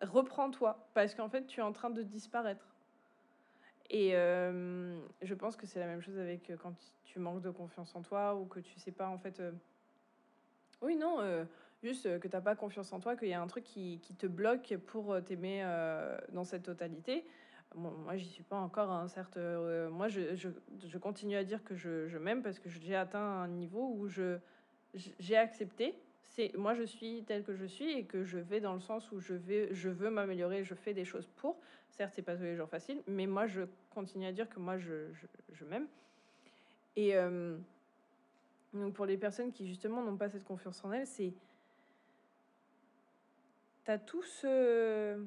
Reprends-toi 0.00 0.88
parce 0.94 1.14
qu'en 1.14 1.28
fait 1.28 1.46
tu 1.46 1.60
es 1.60 1.62
en 1.62 1.72
train 1.72 1.90
de 1.90 2.02
disparaître. 2.02 2.74
Et 3.90 4.16
euh, 4.16 5.00
je 5.20 5.34
pense 5.34 5.56
que 5.56 5.66
c'est 5.66 5.78
la 5.78 5.86
même 5.86 6.00
chose 6.00 6.18
avec 6.18 6.50
quand 6.60 6.74
tu 7.04 7.18
manques 7.18 7.42
de 7.42 7.50
confiance 7.50 7.94
en 7.94 8.02
toi 8.02 8.34
ou 8.34 8.46
que 8.46 8.58
tu 8.60 8.80
sais 8.80 8.92
pas 8.92 9.08
en 9.08 9.18
fait. 9.18 9.40
Oui, 10.80 10.96
non, 10.96 11.20
euh, 11.20 11.44
juste 11.82 12.06
euh, 12.06 12.18
que 12.18 12.28
t'as 12.28 12.40
pas 12.40 12.54
confiance 12.54 12.92
en 12.92 13.00
toi, 13.00 13.16
qu'il 13.16 13.28
y 13.28 13.34
a 13.34 13.40
un 13.40 13.46
truc 13.46 13.64
qui, 13.64 13.98
qui 14.02 14.14
te 14.14 14.26
bloque 14.26 14.76
pour 14.86 15.12
euh, 15.12 15.20
t'aimer 15.20 15.62
euh, 15.64 16.16
dans 16.32 16.44
cette 16.44 16.62
totalité. 16.62 17.24
Bon, 17.74 17.90
moi, 17.90 18.16
j'y 18.16 18.28
suis 18.28 18.42
pas 18.42 18.56
encore, 18.56 18.90
hein, 18.90 19.08
certes. 19.08 19.38
moi, 19.90 20.08
je, 20.08 20.36
je, 20.36 20.50
je 20.86 20.98
continue 20.98 21.36
à 21.36 21.44
dire 21.44 21.64
que 21.64 21.74
je, 21.74 22.06
je 22.06 22.18
m'aime 22.18 22.42
parce 22.42 22.58
que 22.58 22.68
j'ai 22.68 22.94
atteint 22.94 23.18
un 23.18 23.48
niveau 23.48 23.94
où 23.96 24.08
je 24.08 24.38
j'ai 25.18 25.38
accepté. 25.38 25.94
C'est 26.22 26.54
moi, 26.54 26.74
je 26.74 26.82
suis 26.82 27.24
telle 27.24 27.44
que 27.44 27.54
je 27.54 27.64
suis 27.64 27.90
et 27.90 28.04
que 28.04 28.24
je 28.24 28.38
vais 28.38 28.60
dans 28.60 28.74
le 28.74 28.80
sens 28.80 29.10
où 29.10 29.20
je 29.20 29.32
vais, 29.32 29.72
je 29.72 29.88
veux 29.88 30.10
m'améliorer, 30.10 30.64
je 30.64 30.74
fais 30.74 30.92
des 30.92 31.06
choses 31.06 31.26
pour. 31.36 31.58
Certes, 31.88 32.12
c'est 32.14 32.20
pas 32.20 32.36
tous 32.36 32.42
les 32.42 32.56
jours 32.56 32.68
facile, 32.68 33.02
mais 33.06 33.26
moi, 33.26 33.46
je 33.46 33.62
continue 33.94 34.26
à 34.26 34.32
dire 34.32 34.50
que 34.50 34.58
moi, 34.58 34.76
je, 34.76 35.06
je, 35.54 35.64
m'aime. 35.64 35.86
Et 36.96 37.14
donc, 38.74 38.92
pour 38.92 39.06
les 39.06 39.16
personnes 39.16 39.50
qui 39.50 39.66
justement 39.66 40.02
n'ont 40.02 40.16
pas 40.16 40.28
cette 40.28 40.44
confiance 40.44 40.84
en 40.84 40.92
elles, 40.92 41.06
c'est 41.06 41.32
t'as 43.84 43.98
tout 43.98 44.22
ce 44.22 45.24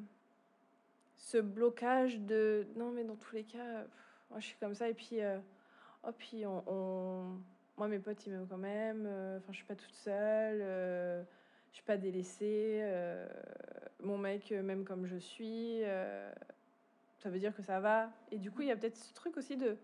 ce 1.18 1.38
blocage 1.38 2.20
de 2.20 2.68
non 2.76 2.92
mais 2.92 3.04
dans 3.04 3.16
tous 3.16 3.36
les 3.36 3.44
cas 3.44 3.84
pff, 3.84 4.24
moi 4.30 4.40
je 4.40 4.46
suis 4.48 4.58
comme 4.58 4.76
ça. 4.76 4.90
Et 4.90 4.94
puis 4.94 5.22
euh, 5.22 5.40
oh 6.04 6.12
puis 6.18 6.46
on, 6.46 6.64
on- 6.68 7.40
moi 7.78 7.88
mes 7.88 8.00
potes 8.00 8.26
ils 8.26 8.32
m'aiment 8.32 8.48
quand 8.48 8.58
même. 8.58 9.06
Euh, 9.08 9.38
enfin 9.40 9.52
je 9.52 9.58
suis 9.58 9.66
pas 9.66 9.76
toute 9.76 9.94
seule 9.94 10.60
euh, 10.62 11.24
je 11.72 11.76
suis 11.78 11.86
pas 11.86 11.98
délaissée 11.98 12.80
euh, 12.84 13.28
mon 14.02 14.18
mec 14.18 14.52
m'aime 14.52 14.86
comme 14.86 15.06
je 15.08 15.18
suis 15.18 15.82
ça 17.18 17.30
veut 17.30 17.40
dire 17.40 17.56
que 17.56 17.64
ça 17.64 17.80
va. 17.80 18.12
Et 18.32 18.38
du 18.38 18.52
coup 18.52 18.62
il 18.62 18.68
y 18.68 18.72
a 18.72 18.76
peut-être 18.76 18.98
ce 18.98 19.14
truc 19.14 19.36
aussi 19.38 19.58
de 19.58 19.78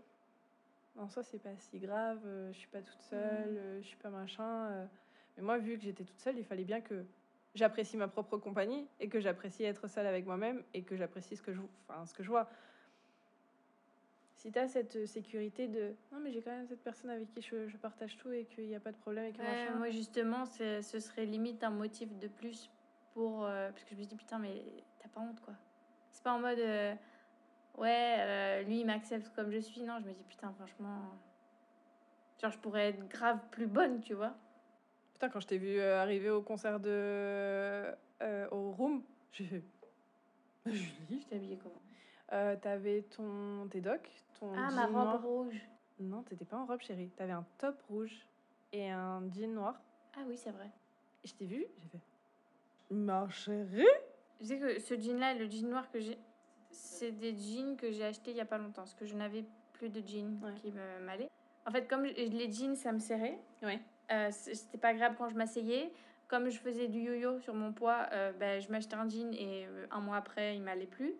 non 0.95 1.07
ça 1.09 1.23
c'est 1.23 1.39
pas 1.39 1.55
si 1.57 1.79
grave 1.79 2.19
je 2.51 2.57
suis 2.57 2.67
pas 2.67 2.81
toute 2.81 3.01
seule 3.01 3.57
euh, 3.57 3.81
je 3.81 3.87
suis 3.87 3.97
pas 3.97 4.09
machin 4.09 4.87
mais 5.35 5.43
moi 5.43 5.57
vu 5.57 5.77
que 5.77 5.83
j'étais 5.83 6.03
toute 6.03 6.19
seule 6.19 6.37
il 6.37 6.43
fallait 6.45 6.65
bien 6.65 6.81
que 6.81 7.05
j'apprécie 7.55 7.97
ma 7.97 8.07
propre 8.07 8.37
compagnie 8.37 8.87
et 8.99 9.09
que 9.09 9.19
j'apprécie 9.19 9.63
être 9.63 9.87
seule 9.87 10.07
avec 10.07 10.25
moi-même 10.25 10.63
et 10.73 10.83
que 10.83 10.95
j'apprécie 10.95 11.35
ce 11.35 11.41
que 11.41 11.53
je 11.53 11.59
enfin 11.87 12.05
ce 12.05 12.13
que 12.13 12.23
je 12.23 12.29
vois 12.29 12.49
si 14.37 14.51
tu 14.51 14.57
as 14.57 14.67
cette 14.67 15.05
sécurité 15.05 15.67
de 15.67 15.93
non 16.11 16.19
mais 16.19 16.31
j'ai 16.31 16.41
quand 16.41 16.51
même 16.51 16.65
cette 16.67 16.81
personne 16.83 17.09
avec 17.11 17.29
qui 17.29 17.41
je, 17.41 17.67
je 17.67 17.77
partage 17.77 18.17
tout 18.17 18.31
et 18.31 18.45
qu'il 18.45 18.67
n'y 18.67 18.75
a 18.75 18.79
pas 18.79 18.91
de 18.91 18.97
problème 18.97 19.31
que 19.33 19.41
Ouais, 19.41 19.77
moi 19.77 19.89
justement, 19.89 20.45
ce 20.45 20.81
serait 20.81 21.25
limite 21.25 21.63
un 21.63 21.69
motif 21.69 22.17
de 22.17 22.27
plus 22.27 22.69
pour. 23.13 23.45
euh, 23.45 23.69
parce 23.69 23.83
que 23.83 23.93
je 23.93 23.99
me 23.99 24.05
dis, 24.05 24.15
putain, 24.15 24.39
mais 24.39 24.63
t'as 24.99 25.09
pas 25.09 25.19
honte 25.21 25.39
quoi. 25.41 25.53
C'est 26.09 26.23
pas 26.23 26.33
en 26.33 26.39
mode. 26.39 26.57
euh, 26.57 26.95
ouais, 27.77 28.15
euh, 28.19 28.61
lui 28.63 28.79
il 28.79 28.85
m'accepte 28.85 29.29
comme 29.35 29.51
je 29.51 29.59
suis. 29.59 29.83
Non, 29.83 29.99
je 30.01 30.07
me 30.07 30.13
dis, 30.13 30.23
putain, 30.23 30.51
franchement. 30.53 31.03
Genre, 32.41 32.51
je 32.51 32.57
pourrais 32.57 32.87
être 32.89 33.07
grave 33.07 33.39
plus 33.51 33.67
bonne, 33.67 34.01
tu 34.01 34.15
vois. 34.15 34.35
Putain 35.21 35.29
quand 35.31 35.39
je 35.39 35.45
t'ai 35.47 35.59
vu 35.59 35.79
euh, 35.79 36.01
arriver 36.01 36.31
au 36.31 36.41
concert 36.41 36.79
de 36.79 36.89
euh, 36.89 38.47
au 38.49 38.71
room 38.71 39.03
j'ai 39.31 39.45
fait 39.45 39.63
Julie 40.65 41.21
Je 41.21 41.27
t'ai 41.27 41.35
habillée 41.35 41.57
comment? 41.61 41.79
Euh, 42.33 42.55
t'avais 42.55 43.03
ton 43.03 43.67
tes 43.69 43.81
docs 43.81 44.09
ton 44.39 44.51
Ah, 44.55 44.71
ma 44.71 44.85
robe 44.87 44.93
noir. 44.93 45.21
rouge. 45.21 45.61
non 45.99 46.23
t'étais 46.23 46.45
pas 46.45 46.57
en 46.57 46.65
robe 46.65 46.81
chérie 46.81 47.11
t'avais 47.15 47.33
un 47.33 47.45
top 47.59 47.79
rouge 47.87 48.25
et 48.73 48.89
un 48.89 49.21
jean 49.31 49.53
noir 49.53 49.79
Ah 50.17 50.21
oui, 50.27 50.37
c'est 50.37 50.49
vrai. 50.51 50.71
et 51.23 51.27
je 51.27 51.35
t'ai 51.35 51.45
vu 51.45 51.67
j'ai 51.77 51.87
fait 51.89 51.99
ma 52.89 53.29
chérie 53.29 53.85
Je 54.39 54.45
sais 54.47 54.57
que 54.59 54.79
ce 54.79 54.99
jean-là, 54.99 55.35
le 55.35 55.47
jean 55.47 55.67
noir 55.69 55.91
que 55.91 55.99
j'ai, 55.99 56.17
c'est 56.71 57.11
des 57.11 57.37
jeans 57.37 57.77
que 57.77 57.91
j'ai 57.91 58.05
achetés 58.05 58.31
il 58.31 58.37
y 58.37 58.41
a 58.41 58.45
pas 58.45 58.57
longtemps, 58.57 58.81
parce 58.81 58.95
que 58.95 59.05
je 59.05 59.13
n'avais 59.15 59.45
plus 59.73 59.89
de 59.89 60.01
jeans 60.05 60.39
Ouais. 60.43 60.53
qui 60.55 60.71
me 60.71 60.99
m'allaient. 61.05 61.29
En 61.67 61.71
fait, 61.71 61.87
comme 61.87 62.03
les 62.05 62.51
jeans, 62.51 62.75
ça 62.75 62.91
me 62.91 62.97
serrait, 62.99 63.37
ouais 63.61 63.79
euh, 64.11 64.29
c'était 64.31 64.77
pas 64.77 64.93
grave 64.93 65.15
quand 65.17 65.29
je 65.29 65.35
m'asseyais. 65.35 65.91
Comme 66.27 66.49
je 66.49 66.59
faisais 66.59 66.87
du 66.87 66.99
yo-yo 67.01 67.39
sur 67.39 67.53
mon 67.53 67.73
poids, 67.73 68.07
euh, 68.13 68.31
ben, 68.33 68.61
je 68.61 68.69
m'achetais 68.71 68.95
un 68.95 69.09
jean 69.09 69.33
et 69.33 69.65
euh, 69.67 69.85
un 69.91 69.99
mois 69.99 70.15
après, 70.17 70.55
il 70.55 70.61
m'allait 70.61 70.85
plus. 70.85 71.13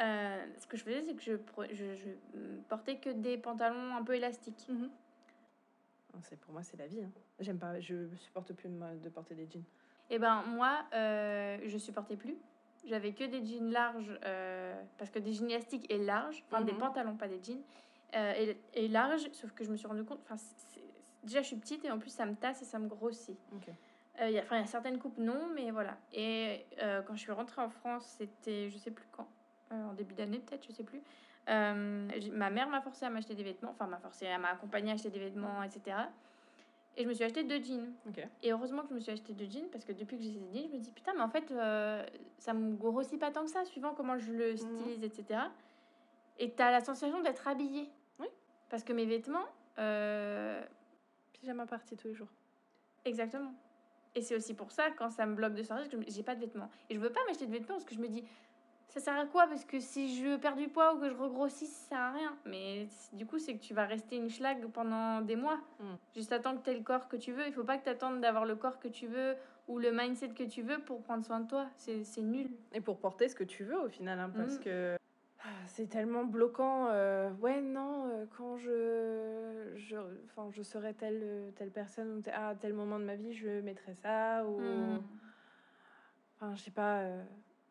Euh, 0.00 0.44
ce 0.58 0.66
que 0.66 0.76
je 0.76 0.82
faisais, 0.82 1.02
c'est 1.02 1.14
que 1.14 1.22
je, 1.22 1.34
pre- 1.34 1.72
je, 1.72 1.94
je, 1.94 2.08
mm, 2.36 2.62
portais 2.68 2.96
que 2.96 3.10
des 3.10 3.36
pantalons 3.38 3.94
un 3.94 4.02
peu 4.02 4.14
élastiques. 4.16 4.66
Non, 6.12 6.20
c'est 6.22 6.38
pour 6.40 6.52
moi 6.52 6.62
c'est 6.62 6.76
la 6.78 6.86
vie. 6.86 7.02
hein. 7.04 7.10
J'aime 7.38 7.58
pas, 7.58 7.78
je 7.80 8.08
supporte 8.16 8.52
plus 8.54 8.68
de, 8.68 9.08
porter 9.08 9.34
des 9.34 9.46
jeans. 9.48 9.62
Et 10.10 10.18
ben 10.18 10.42
moi, 10.48 10.84
euh, 10.94 11.58
je 11.66 11.78
supportais 11.78 12.16
plus. 12.16 12.36
J'avais 12.86 13.12
que 13.12 13.24
des 13.24 13.44
jeans 13.44 13.70
larges, 13.70 14.18
euh, 14.24 14.82
parce 14.98 15.10
que 15.10 15.18
des 15.18 15.32
jeans 15.32 15.48
élastiques 15.50 15.86
et 15.92 15.98
larges, 15.98 16.42
enfin 16.50 16.62
des 16.62 16.72
Mhm. 16.72 16.78
pantalons, 16.78 17.16
pas 17.16 17.28
des 17.28 17.40
jeans, 17.42 17.62
euh, 18.16 18.32
et, 18.36 18.56
et 18.74 18.88
larges, 18.88 19.30
sauf 19.32 19.52
que 19.52 19.62
je 19.64 19.70
me 19.70 19.76
suis 19.76 19.86
rendu 19.86 20.02
compte, 20.04 20.20
enfin, 20.24 20.36
déjà 21.24 21.42
je 21.42 21.46
suis 21.48 21.56
petite 21.56 21.84
et 21.84 21.90
en 21.90 21.98
plus 21.98 22.10
ça 22.10 22.26
me 22.26 22.34
tasse 22.34 22.62
et 22.62 22.64
ça 22.64 22.78
me 22.78 22.88
grossit. 22.88 23.38
Ok. 23.54 23.68
Euh, 24.20 24.28
il 24.28 24.32
y 24.34 24.38
a- 24.38 24.42
Enfin, 24.42 24.56
il 24.56 24.60
y 24.60 24.64
a 24.64 24.66
certaines 24.66 24.98
coupes, 24.98 25.18
non, 25.18 25.48
mais 25.54 25.70
voilà. 25.70 25.96
Et 26.12 26.66
euh, 26.82 27.00
quand 27.02 27.14
je 27.14 27.20
suis 27.20 27.32
rentrée 27.32 27.62
en 27.62 27.70
France, 27.70 28.16
c'était, 28.18 28.68
je 28.68 28.76
sais 28.78 28.90
plus 28.90 29.06
quand, 29.12 29.28
euh, 29.72 29.90
en 29.90 29.92
début 29.94 30.14
d'année 30.14 30.38
peut-être, 30.40 30.66
je 30.66 30.72
sais 30.72 30.84
plus. 30.84 31.00
ma 31.46 32.50
mère 32.50 32.68
m'a 32.68 32.80
forcé 32.80 33.04
à 33.06 33.10
m'acheter 33.10 33.34
des 33.34 33.42
vêtements, 33.42 33.70
enfin, 33.70 33.86
m'a 33.86 33.98
forcé, 33.98 34.26
elle 34.26 34.40
m'a 34.40 34.50
accompagnée 34.50 34.90
à 34.90 34.94
acheter 34.94 35.10
des 35.10 35.18
vêtements, 35.20 35.62
etc. 35.62 35.96
Et 36.96 37.04
je 37.04 37.08
me 37.08 37.14
suis 37.14 37.24
acheté 37.24 37.44
deux 37.44 37.62
jeans. 37.62 37.92
Et 38.42 38.52
heureusement 38.52 38.82
que 38.82 38.88
je 38.90 38.94
me 38.94 39.00
suis 39.00 39.12
acheté 39.12 39.32
deux 39.32 39.48
jeans, 39.48 39.68
parce 39.70 39.84
que 39.84 39.92
depuis 39.92 40.16
que 40.18 40.22
j'ai 40.24 40.32
ces 40.32 40.38
jeans, 40.52 40.68
je 40.70 40.76
me 40.76 40.80
dis, 40.80 40.90
putain, 40.92 41.12
mais 41.14 41.22
en 41.22 41.28
fait, 41.30 41.48
ça 42.38 42.52
me 42.52 42.74
grossit 42.76 43.18
pas 43.18 43.30
tant 43.30 43.44
que 43.44 43.50
ça, 43.50 43.64
suivant 43.64 43.94
comment 43.94 44.18
je 44.18 44.32
le 44.32 44.56
stylise, 44.56 45.02
etc. 45.04 45.40
Et 46.38 46.50
t'as 46.50 46.70
la 46.70 46.80
sensation 46.80 47.20
d'être 47.22 47.46
habillée. 47.48 47.88
Oui. 48.18 48.26
Parce 48.68 48.82
que 48.84 48.92
mes 48.92 49.06
vêtements, 49.06 49.46
Pyjama 51.40 51.66
party 51.66 51.96
tous 51.96 52.08
les 52.08 52.14
jours. 52.14 52.28
Exactement. 53.04 53.52
Et 54.14 54.22
c'est 54.22 54.34
aussi 54.36 54.54
pour 54.54 54.72
ça, 54.72 54.90
quand 54.90 55.10
ça 55.10 55.24
me 55.26 55.34
bloque 55.34 55.54
de 55.54 55.62
sortir, 55.62 55.88
que 55.88 55.96
j'ai 56.08 56.22
pas 56.22 56.34
de 56.34 56.40
vêtements. 56.40 56.70
Et 56.88 56.94
je 56.94 57.00
veux 57.00 57.10
pas 57.10 57.20
m'acheter 57.26 57.46
de 57.46 57.52
vêtements 57.52 57.76
parce 57.76 57.84
que 57.84 57.94
je 57.94 58.00
me 58.00 58.08
dis, 58.08 58.24
ça 58.88 58.98
sert 59.00 59.16
à 59.16 59.24
quoi? 59.26 59.46
Parce 59.46 59.64
que 59.64 59.78
si 59.78 60.16
je 60.20 60.36
perds 60.36 60.56
du 60.56 60.68
poids 60.68 60.94
ou 60.94 60.98
que 60.98 61.08
je 61.08 61.14
regrossis, 61.14 61.66
ça 61.66 61.88
sert 61.90 61.98
à 61.98 62.12
rien. 62.12 62.36
Mais 62.44 62.88
du 63.12 63.24
coup, 63.24 63.38
c'est 63.38 63.54
que 63.54 63.62
tu 63.62 63.72
vas 63.72 63.86
rester 63.86 64.16
une 64.16 64.28
schlag 64.28 64.66
pendant 64.72 65.20
des 65.20 65.36
mois. 65.36 65.60
Mm. 65.78 65.94
Juste 66.16 66.32
attends 66.32 66.56
que 66.56 66.68
tu 66.68 66.76
le 66.76 66.82
corps 66.82 67.08
que 67.08 67.16
tu 67.16 67.32
veux. 67.32 67.46
Il 67.46 67.52
faut 67.52 67.64
pas 67.64 67.78
que 67.78 67.84
tu 67.84 67.90
attendes 67.90 68.20
d'avoir 68.20 68.44
le 68.44 68.56
corps 68.56 68.80
que 68.80 68.88
tu 68.88 69.06
veux 69.06 69.36
ou 69.68 69.78
le 69.78 69.92
mindset 69.92 70.30
que 70.30 70.42
tu 70.42 70.62
veux 70.62 70.80
pour 70.80 71.00
prendre 71.02 71.24
soin 71.24 71.38
de 71.40 71.46
toi. 71.48 71.68
C'est 71.76 72.02
c'est 72.02 72.22
nul. 72.22 72.50
Et 72.72 72.80
pour 72.80 72.98
porter 72.98 73.28
ce 73.28 73.36
que 73.36 73.44
tu 73.44 73.62
veux 73.62 73.78
au 73.80 73.88
final, 73.88 74.18
hein, 74.18 74.30
parce 74.36 74.56
Mhm. 74.56 74.64
que 74.64 74.96
c'est 75.66 75.88
tellement 75.88 76.24
bloquant. 76.24 76.88
euh, 76.90 77.30
ouais, 77.40 77.60
non, 77.60 78.08
euh, 78.08 78.26
quand 78.36 78.56
je, 78.56 79.72
je, 79.76 79.96
enfin, 80.26 80.48
je 80.52 80.62
serai 80.62 80.94
telle, 80.94 81.52
telle 81.56 81.70
personne 81.70 82.18
ou 82.18 82.22
à 82.32 82.54
tel 82.54 82.72
moment 82.74 82.98
de 82.98 83.04
ma 83.04 83.14
vie, 83.16 83.32
je 83.32 83.60
mettrai 83.60 83.94
ça 83.94 84.44
ou, 84.46 84.60
Mm. 84.60 85.00
enfin, 86.36 86.54
je 86.54 86.60
sais 86.62 86.70
pas. 86.70 87.00
euh, 87.00 87.22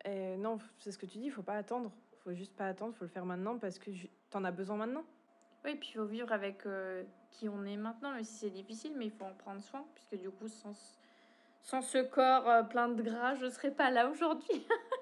et 0.04 0.36
non, 0.36 0.58
c'est 0.78 0.92
ce 0.92 0.98
que 0.98 1.06
tu 1.06 1.18
dis. 1.18 1.26
Il 1.26 1.30
faut 1.32 1.42
pas 1.42 1.54
attendre. 1.56 1.92
Faut 2.24 2.32
juste 2.32 2.56
pas 2.56 2.66
attendre. 2.66 2.94
Faut 2.94 3.04
le 3.04 3.10
faire 3.10 3.24
maintenant 3.26 3.58
parce 3.58 3.78
que 3.78 3.90
t'en 4.30 4.44
as 4.44 4.50
besoin 4.52 4.76
maintenant. 4.76 5.04
Oui, 5.64 5.74
puis 5.76 5.90
il 5.90 5.98
faut 5.98 6.06
vivre 6.06 6.32
avec 6.32 6.64
qui 7.30 7.48
on 7.48 7.64
est 7.66 7.76
maintenant, 7.76 8.12
même 8.14 8.24
si 8.24 8.34
c'est 8.34 8.50
difficile, 8.50 8.92
mais 8.96 9.06
il 9.06 9.10
faut 9.12 9.24
en 9.26 9.34
prendre 9.34 9.62
soin, 9.62 9.84
puisque 9.94 10.16
du 10.20 10.30
coup, 10.30 10.48
sans, 10.48 10.72
ce- 10.72 10.94
sans 11.62 11.82
ce 11.82 11.98
corps 11.98 12.66
plein 12.68 12.88
de 12.88 13.02
gras, 13.02 13.34
je 13.34 13.44
ne 13.44 13.50
serais 13.50 13.70
pas 13.70 13.90
là 13.90 14.08
aujourd'hui. 14.08 14.66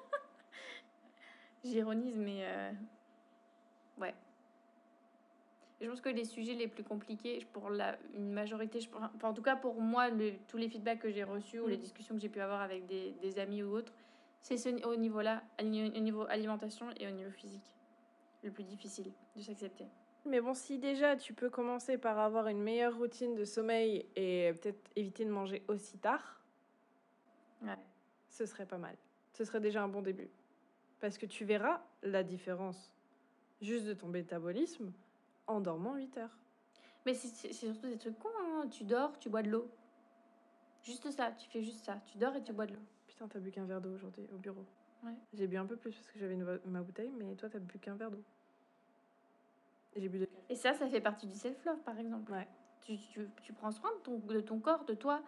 J'ironise, 1.65 2.17
mais 2.17 2.41
euh, 2.45 2.73
ouais. 3.99 4.15
Je 5.81 5.89
pense 5.89 6.01
que 6.01 6.09
les 6.09 6.25
sujets 6.25 6.55
les 6.55 6.67
plus 6.69 6.83
compliqués, 6.83 7.45
pour 7.53 7.71
la, 7.71 7.97
une 8.15 8.33
majorité, 8.33 8.81
je, 8.81 8.89
enfin, 8.93 9.29
en 9.29 9.35
tout 9.35 9.43
cas 9.43 9.55
pour 9.57 9.81
moi, 9.81 10.09
le- 10.09 10.33
tous 10.49 10.57
les 10.57 10.69
feedbacks 10.69 10.99
que 11.01 11.11
j'ai 11.11 11.23
reçus 11.25 11.61
ou 11.61 11.69
les 11.69 11.77
Mm. 11.77 11.81
discussions 11.81 12.15
que 12.17 12.21
j'ai 12.21 12.29
pu 12.29 12.41
avoir 12.41 12.61
avec 12.63 12.87
des, 12.87 13.13
des 13.23 13.39
amis 13.39 13.63
ou 13.63 13.73
autres, 13.77 13.93
c'est 14.41 14.57
ce, 14.57 14.69
au 14.87 14.97
niveau-là, 14.97 15.43
au 15.61 15.63
niveau 15.65 16.23
alimentation 16.29 16.91
et 16.99 17.07
au 17.07 17.11
niveau 17.11 17.31
physique, 17.31 17.75
le 18.43 18.51
plus 18.51 18.65
difficile 18.65 19.13
de 19.37 19.43
s'accepter. 19.43 19.87
Mais 20.25 20.41
bon, 20.41 20.53
si 20.55 20.79
déjà 20.79 21.17
tu 21.17 21.33
peux 21.33 21.49
commencer 21.49 21.97
par 21.97 22.19
avoir 22.19 22.49
une 22.49 22.61
meilleure 22.63 22.97
routine 22.97 23.35
de 23.37 23.45
sommeil 23.45 24.05
et 24.17 24.53
peut-être 24.61 24.91
éviter 24.97 25.25
de 25.25 25.31
manger 25.31 25.63
aussi 25.69 25.97
tard, 25.99 26.41
Ouais. 27.63 27.79
ce 28.29 28.47
serait 28.47 28.67
pas 28.67 28.79
mal. 28.79 28.97
Ce 29.33 29.45
serait 29.45 29.61
déjà 29.61 29.83
un 29.83 29.89
bon 29.89 30.03
début. 30.03 30.29
Parce 31.01 31.19
que 31.19 31.27
tu 31.27 31.45
verras 31.45 31.81
la 32.03 32.23
différence 32.23 32.91
juste 33.61 33.85
de 33.87 33.95
ton 33.95 34.09
métabolisme 34.09 34.93
en 35.47 35.61
dormant 35.61 35.95
8 35.95 36.19
heures. 36.19 36.37
Mais 37.07 37.15
c'est 37.15 37.53
surtout 37.53 37.87
des 37.89 37.97
trucs 37.99 38.19
cons. 38.19 38.29
hein. 38.41 38.67
Tu 38.71 38.85
dors, 38.85 39.19
tu 39.19 39.29
bois 39.29 39.43
de 39.43 39.51
l'eau. 39.51 39.71
Juste 40.83 41.11
ça, 41.11 41.33
tu 41.33 41.49
fais 41.49 41.63
juste 41.63 41.85
ça. 41.85 42.01
Tu 42.07 42.19
dors 42.19 42.35
et 42.37 42.43
tu 42.43 42.53
bois 42.53 42.67
de 42.67 42.75
l'eau. 42.75 42.83
putain, 43.07 43.29
t'as 43.29 43.39
bu 43.39 43.51
qu'un 43.51 43.65
verre 43.65 43.81
d'eau 43.81 43.95
aujourd'hui 43.95 44.27
au 44.33 44.39
bureau. 44.39 44.65
Ouais. 45.05 45.15
J'ai 45.33 45.47
bu 45.47 45.57
un 45.57 45.67
peu 45.67 45.77
plus 45.77 45.93
parce 45.95 46.09
que 46.11 46.19
j'avais 46.19 46.37
ma 46.37 46.83
bouteille, 46.83 47.13
mais 47.17 47.35
toi, 47.37 47.49
t'as 47.49 47.59
bu 47.61 47.79
qu'un 47.79 47.95
verre 47.95 48.11
d'eau. 48.11 48.23
Et 49.95 50.01
j'ai 50.01 50.09
bu 50.09 50.19
deux. 50.19 50.29
Et 50.49 50.57
ça, 50.57 50.75
ça 50.75 50.89
fait 50.89 51.01
partie 51.01 51.27
du 51.27 51.35
self-love, 51.35 51.81
par 51.83 51.99
exemple. 51.99 52.33
Ouais. 52.33 52.49
Tu, 52.83 52.99
tu, 52.99 53.29
tu 53.43 53.53
prends 53.53 53.71
soin 53.71 53.91
de 53.97 54.01
ton, 54.03 54.19
de 54.19 54.41
ton 54.41 54.59
corps, 54.61 54.85
de 54.85 54.95
toi. 54.95 55.23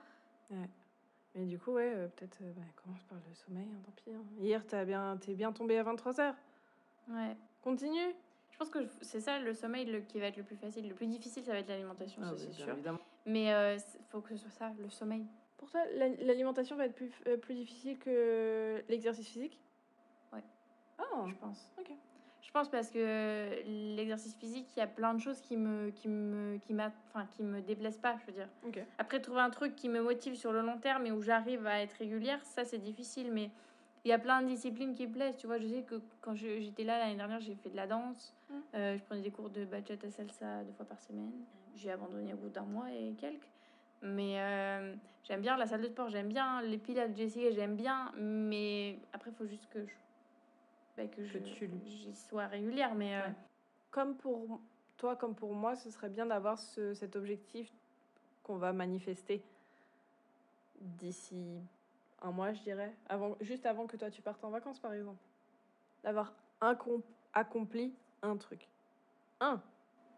Mais 1.34 1.44
du 1.46 1.58
coup, 1.58 1.72
ouais, 1.72 1.92
euh, 1.94 2.08
peut-être, 2.08 2.38
euh, 2.42 2.52
bah, 2.56 2.62
commence 2.82 3.02
par 3.04 3.18
le 3.28 3.34
sommeil, 3.34 3.68
hein, 3.72 3.80
tant 3.84 3.92
pis. 3.92 4.10
hein. 4.12 4.22
Hier, 4.40 4.66
t'as 4.66 4.84
bien, 4.84 5.16
t'es 5.16 5.34
bien 5.34 5.52
tombé 5.52 5.78
à 5.78 5.84
23h. 5.84 6.34
Ouais. 7.08 7.36
Continue. 7.62 8.14
Je 8.50 8.58
pense 8.58 8.68
que 8.70 8.78
c'est 9.00 9.20
ça 9.20 9.38
le 9.38 9.54
sommeil 9.54 9.86
le, 9.86 10.00
qui 10.00 10.18
va 10.18 10.26
être 10.26 10.36
le 10.36 10.42
plus 10.42 10.56
facile. 10.56 10.88
Le 10.88 10.94
plus 10.94 11.06
difficile, 11.06 11.44
ça 11.44 11.52
va 11.52 11.58
être 11.60 11.68
l'alimentation, 11.68 12.22
ça, 12.22 12.30
Ah 12.32 12.36
c'est 12.36 12.46
bien 12.48 12.64
sûr. 12.64 12.72
évidemment. 12.72 12.98
Mais 13.26 13.52
euh, 13.54 13.76
il 13.76 14.04
faut 14.06 14.20
que 14.20 14.30
ce 14.30 14.36
soit 14.36 14.50
ça, 14.50 14.72
le 14.80 14.88
sommeil. 14.90 15.24
Pour 15.56 15.70
toi, 15.70 15.80
la- 15.94 16.08
l'alimentation 16.08 16.74
va 16.76 16.86
être 16.86 16.94
plus, 16.94 17.12
euh, 17.26 17.36
plus 17.36 17.54
difficile 17.54 17.98
que 17.98 18.82
l'exercice 18.88 19.28
physique? 19.28 19.60
Ouais. 20.32 20.42
Ah, 20.98 21.04
je 21.28 21.34
pense. 21.34 21.70
ok. 21.78 21.92
Je 22.50 22.58
pense 22.58 22.68
parce 22.68 22.90
que 22.90 23.62
l'exercice 23.94 24.34
physique, 24.34 24.66
il 24.76 24.80
y 24.80 24.82
a 24.82 24.88
plein 24.88 25.14
de 25.14 25.20
choses 25.20 25.40
qui 25.40 25.56
me, 25.56 25.90
qui 25.90 26.08
me, 26.08 26.58
qui 26.58 26.74
enfin, 26.74 27.24
qui 27.30 27.44
me 27.44 27.60
déplaisent 27.60 27.98
pas, 27.98 28.16
je 28.20 28.26
veux 28.26 28.32
dire. 28.32 28.48
Après, 28.98 29.20
trouver 29.20 29.40
un 29.40 29.50
truc 29.50 29.76
qui 29.76 29.88
me 29.88 30.02
motive 30.02 30.34
sur 30.34 30.50
le 30.52 30.60
long 30.60 30.76
terme 30.78 31.06
et 31.06 31.12
où 31.12 31.22
j'arrive 31.22 31.64
à 31.68 31.80
être 31.80 31.92
régulière, 31.92 32.44
ça 32.44 32.64
c'est 32.64 32.78
difficile. 32.78 33.30
Mais 33.30 33.50
il 34.04 34.08
y 34.08 34.12
a 34.12 34.18
plein 34.18 34.42
de 34.42 34.48
disciplines 34.48 34.94
qui 34.94 35.06
me 35.06 35.12
plaisent. 35.12 35.36
Tu 35.36 35.46
vois, 35.46 35.58
je 35.58 35.68
sais 35.68 35.82
que 35.82 36.00
quand 36.20 36.34
j'étais 36.34 36.82
là 36.82 36.98
l'année 36.98 37.14
dernière, 37.14 37.38
j'ai 37.38 37.54
fait 37.54 37.70
de 37.70 37.76
la 37.76 37.86
danse. 37.86 38.34
Mm. 38.48 38.54
Euh, 38.74 38.96
je 38.96 39.02
prenais 39.04 39.22
des 39.22 39.30
cours 39.30 39.50
de 39.50 39.64
bachata 39.64 40.10
salsa 40.10 40.64
deux 40.64 40.72
fois 40.72 40.86
par 40.86 41.00
semaine. 41.00 41.30
J'ai 41.76 41.92
abandonné 41.92 42.34
au 42.34 42.36
bout 42.36 42.48
d'un 42.48 42.62
mois 42.62 42.90
et 42.90 43.14
quelques. 43.16 43.46
Mais 44.02 44.40
euh, 44.40 44.96
j'aime 45.22 45.40
bien 45.40 45.56
la 45.56 45.66
salle 45.66 45.82
de 45.82 45.86
sport, 45.86 46.08
j'aime 46.08 46.28
bien 46.28 46.62
les 46.62 46.78
pilates, 46.78 47.14
j'ai 47.14 47.24
essayé, 47.24 47.52
j'aime 47.52 47.76
bien. 47.76 48.10
Mais 48.16 48.98
après, 49.12 49.30
il 49.30 49.36
faut 49.36 49.46
juste 49.46 49.68
que 49.70 49.86
je, 49.86 49.92
bah, 50.96 51.06
que 51.06 51.24
je, 51.24 51.38
tu 51.38 51.70
j'y 51.84 52.14
sois 52.14 52.46
régulière. 52.46 52.94
Mais 52.94 53.16
euh, 53.16 53.26
Ouais. 53.26 53.34
Comme 53.90 54.16
pour 54.16 54.60
toi, 54.96 55.16
comme 55.16 55.34
pour 55.34 55.52
moi, 55.54 55.74
ce 55.74 55.90
serait 55.90 56.10
bien 56.10 56.26
d'avoir 56.26 56.58
ce- 56.58 56.94
cet 56.94 57.16
objectif 57.16 57.72
qu'on 58.44 58.56
va 58.56 58.72
manifester 58.72 59.42
d'ici 60.80 61.60
un 62.22 62.30
mois, 62.30 62.52
je 62.52 62.62
dirais, 62.62 62.94
avant, 63.08 63.36
juste 63.40 63.66
avant 63.66 63.86
que 63.86 63.96
toi 63.96 64.10
tu 64.10 64.22
partes 64.22 64.44
en 64.44 64.50
vacances, 64.50 64.78
par 64.78 64.92
exemple. 64.92 65.18
D'avoir 66.04 66.32
accompli 67.32 67.94
un 68.22 68.36
truc. 68.36 68.68
Un. 69.40 69.56
bah, 69.56 69.62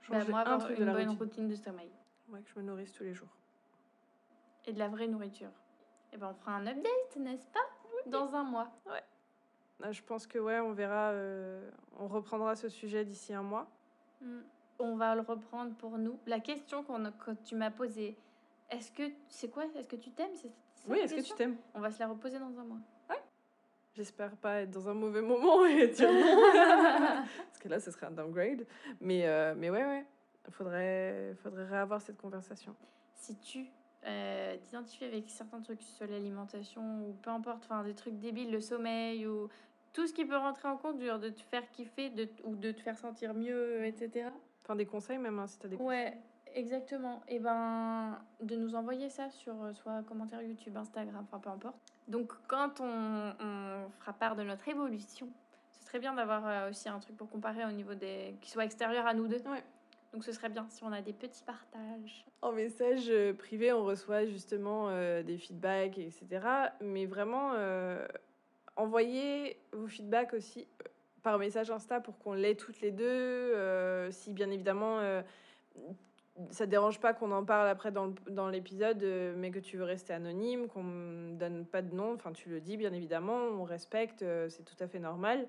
Changer 0.02 0.30
moi, 0.30 0.48
un 0.48 0.58
truc 0.58 0.76
une 0.76 0.80
de 0.80 0.84
la 0.84 0.92
bonne 0.92 1.08
routine. 1.10 1.18
routine 1.22 1.48
de 1.48 1.54
sommeil. 1.54 1.90
Ouais, 2.28 2.40
que 2.42 2.48
je 2.50 2.58
me 2.58 2.64
nourrisse 2.64 2.92
tous 2.92 3.04
les 3.04 3.14
jours. 3.14 3.28
et 4.66 4.72
de 4.72 4.78
la 4.78 4.88
vraie 4.88 5.08
nourriture. 5.08 5.50
Et 6.12 6.16
ben 6.16 6.28
on 6.30 6.34
fera 6.34 6.52
un 6.56 6.66
update, 6.66 7.16
n'est-ce 7.16 7.46
pas? 7.48 7.60
Dans 8.06 8.34
un 8.34 8.44
mois. 8.44 8.70
Ah, 8.88 9.00
Je 9.90 10.02
pense 10.02 10.26
que 10.26 10.38
ouais, 10.38 10.60
on 10.60 10.72
verra, 10.72 11.10
euh, 11.10 11.68
on 11.98 12.06
reprendra 12.06 12.54
ce 12.56 12.68
sujet 12.68 13.04
d'ici 13.04 13.34
un 13.34 13.42
mois. 13.42 13.66
Mm. 14.20 14.38
On 14.78 14.96
va 14.96 15.14
le 15.14 15.20
reprendre 15.22 15.74
pour 15.74 15.98
nous. 15.98 16.18
La 16.26 16.40
question 16.40 16.82
qu'on 16.82 17.04
a- 17.04 17.12
que 17.12 17.32
tu 17.44 17.54
m'as 17.54 17.70
posée, 17.70 18.16
est-ce 18.70 18.90
que 18.92 19.02
c'est 19.28 19.48
quoi 19.48 19.64
Est-ce 19.76 19.88
que 19.88 19.96
tu 19.96 20.10
t'aimes? 20.10 20.34
C'est 20.34 20.50
Oui, 20.88 20.98
est-ce 20.98 21.14
que 21.14 21.20
tu 21.20 21.34
t'aimes? 21.34 21.56
On 21.74 21.80
va 21.80 21.90
se 21.90 21.98
la 21.98 22.08
reposer 22.08 22.38
dans 22.38 22.58
un 22.58 22.64
mois. 22.64 22.78
J'espère 23.94 24.34
pas 24.36 24.62
être 24.62 24.70
dans 24.70 24.88
un 24.88 24.94
mauvais 24.94 25.20
moment 25.20 25.64
et 25.66 25.86
dire 25.88 26.10
non. 26.10 26.42
Parce 27.36 27.58
que 27.60 27.68
là, 27.68 27.78
ce 27.78 27.90
serait 27.90 28.06
un 28.06 28.10
downgrade. 28.12 28.66
Mais, 29.02 29.26
euh, 29.26 29.54
mais 29.54 29.68
ouais, 29.68 29.84
ouais. 29.84 30.06
Faudrait, 30.50 31.34
faudrait 31.42 31.66
réavoir 31.66 32.00
cette 32.00 32.16
conversation. 32.16 32.74
si 33.14 33.36
tu 33.36 33.66
euh, 34.06 34.56
t'identifies 34.56 35.04
avec 35.04 35.28
certains 35.28 35.60
trucs 35.60 35.82
sur 35.82 36.06
l'alimentation 36.06 37.06
ou 37.06 37.12
peu 37.22 37.30
importe, 37.30 37.64
enfin 37.64 37.84
des 37.84 37.94
trucs 37.94 38.18
débiles, 38.18 38.50
le 38.50 38.60
sommeil 38.60 39.26
ou 39.26 39.48
tout 39.92 40.06
ce 40.06 40.12
qui 40.12 40.24
peut 40.24 40.36
rentrer 40.36 40.68
en 40.68 40.76
compte, 40.76 41.00
genre 41.02 41.18
de 41.18 41.30
te 41.30 41.40
faire 41.40 41.68
kiffer 41.70 42.10
de, 42.10 42.28
ou 42.44 42.56
de 42.56 42.72
te 42.72 42.80
faire 42.80 42.96
sentir 42.96 43.34
mieux, 43.34 43.84
etc. 43.84 44.30
Enfin, 44.64 44.76
des 44.76 44.86
conseils 44.86 45.18
même, 45.18 45.38
hein, 45.38 45.46
si 45.46 45.58
t'as 45.58 45.68
des 45.68 45.76
Ouais, 45.76 46.16
exactement. 46.54 47.22
Et 47.28 47.38
ben, 47.38 48.18
de 48.40 48.56
nous 48.56 48.74
envoyer 48.74 49.10
ça 49.10 49.28
sur 49.30 49.62
euh, 49.62 49.72
soit 49.72 50.02
commentaire 50.04 50.42
YouTube, 50.42 50.76
Instagram, 50.76 51.24
enfin 51.24 51.38
peu 51.38 51.50
importe. 51.50 51.76
Donc, 52.08 52.32
quand 52.48 52.80
on, 52.80 53.34
on 53.40 53.90
fera 54.00 54.12
part 54.12 54.36
de 54.36 54.42
notre 54.42 54.68
évolution, 54.68 55.28
ce 55.70 55.86
serait 55.86 55.98
bien 55.98 56.14
d'avoir 56.14 56.46
euh, 56.46 56.70
aussi 56.70 56.88
un 56.88 56.98
truc 56.98 57.16
pour 57.16 57.28
comparer 57.28 57.64
au 57.64 57.72
niveau 57.72 57.94
des. 57.94 58.36
qui 58.40 58.50
soit 58.50 58.64
extérieur 58.64 59.06
à 59.06 59.14
nous 59.14 59.28
deux. 59.28 59.42
Ouais. 59.48 59.62
Donc, 60.12 60.24
ce 60.24 60.32
serait 60.32 60.50
bien 60.50 60.66
si 60.68 60.84
on 60.84 60.92
a 60.92 61.00
des 61.00 61.14
petits 61.14 61.42
partages. 61.42 62.26
En 62.42 62.52
message 62.52 63.08
euh, 63.08 63.32
privé, 63.32 63.72
on 63.72 63.84
reçoit 63.84 64.26
justement 64.26 64.88
euh, 64.88 65.22
des 65.22 65.38
feedbacks, 65.38 65.96
etc. 65.96 66.26
Mais 66.82 67.06
vraiment, 67.06 67.52
euh, 67.54 68.06
envoyez 68.76 69.58
vos 69.72 69.86
feedbacks 69.88 70.34
aussi 70.34 70.60
euh, 70.82 70.88
par 71.22 71.38
message 71.38 71.70
Insta 71.70 72.00
pour 72.00 72.18
qu'on 72.18 72.32
l'ait 72.34 72.54
toutes 72.56 72.80
les 72.80 72.90
deux. 72.90 73.04
euh, 73.04 74.10
si 74.10 74.32
bien 74.32 74.50
évidemment, 74.50 74.98
euh, 75.00 75.22
ça 76.50 76.66
dérange 76.66 76.98
pas 76.98 77.12
qu'on 77.12 77.30
en 77.30 77.44
parle 77.44 77.68
après 77.68 77.92
dans 77.92 78.48
l'épisode, 78.48 79.02
euh, 79.02 79.34
mais 79.36 79.50
que 79.50 79.58
tu 79.58 79.76
veux 79.76 79.84
rester 79.84 80.12
anonyme, 80.14 80.66
qu'on 80.68 80.82
ne 80.84 81.36
donne 81.36 81.66
pas 81.66 81.82
de 81.82 81.94
nom. 81.94 82.14
Enfin, 82.14 82.32
tu 82.32 82.48
le 82.48 82.60
dis 82.60 82.76
bien 82.76 82.92
évidemment, 82.92 83.36
on 83.36 83.64
respecte, 83.64 84.24
c'est 84.48 84.64
tout 84.64 84.76
à 84.80 84.88
fait 84.88 84.98
normal. 84.98 85.46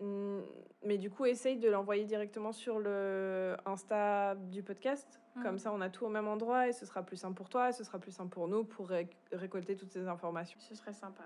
Hum, 0.00 0.44
Mais 0.84 0.96
du 0.96 1.10
coup, 1.10 1.26
essaye 1.26 1.56
de 1.58 1.68
l'envoyer 1.68 2.04
directement 2.04 2.52
sur 2.52 2.78
le 2.78 3.56
Insta 3.66 4.34
du 4.36 4.62
podcast. 4.62 5.20
Mhm. 5.36 5.42
Comme 5.42 5.58
ça, 5.58 5.72
on 5.72 5.80
a 5.80 5.90
tout 5.90 6.06
au 6.06 6.08
même 6.08 6.28
endroit 6.28 6.68
et 6.68 6.72
ce 6.72 6.86
sera 6.86 7.02
plus 7.02 7.16
simple 7.16 7.34
pour 7.36 7.48
toi 7.48 7.68
et 7.68 7.72
ce 7.72 7.82
sera 7.84 7.98
plus 7.98 8.12
simple 8.12 8.30
pour 8.30 8.46
nous 8.48 8.62
pour 8.64 8.88
ré- 8.88 9.10
récolter 9.32 9.76
toutes 9.76 9.90
ces 9.90 10.06
informations. 10.06 10.58
Ce 10.60 10.74
serait 10.74 10.92
sympa. 10.92 11.24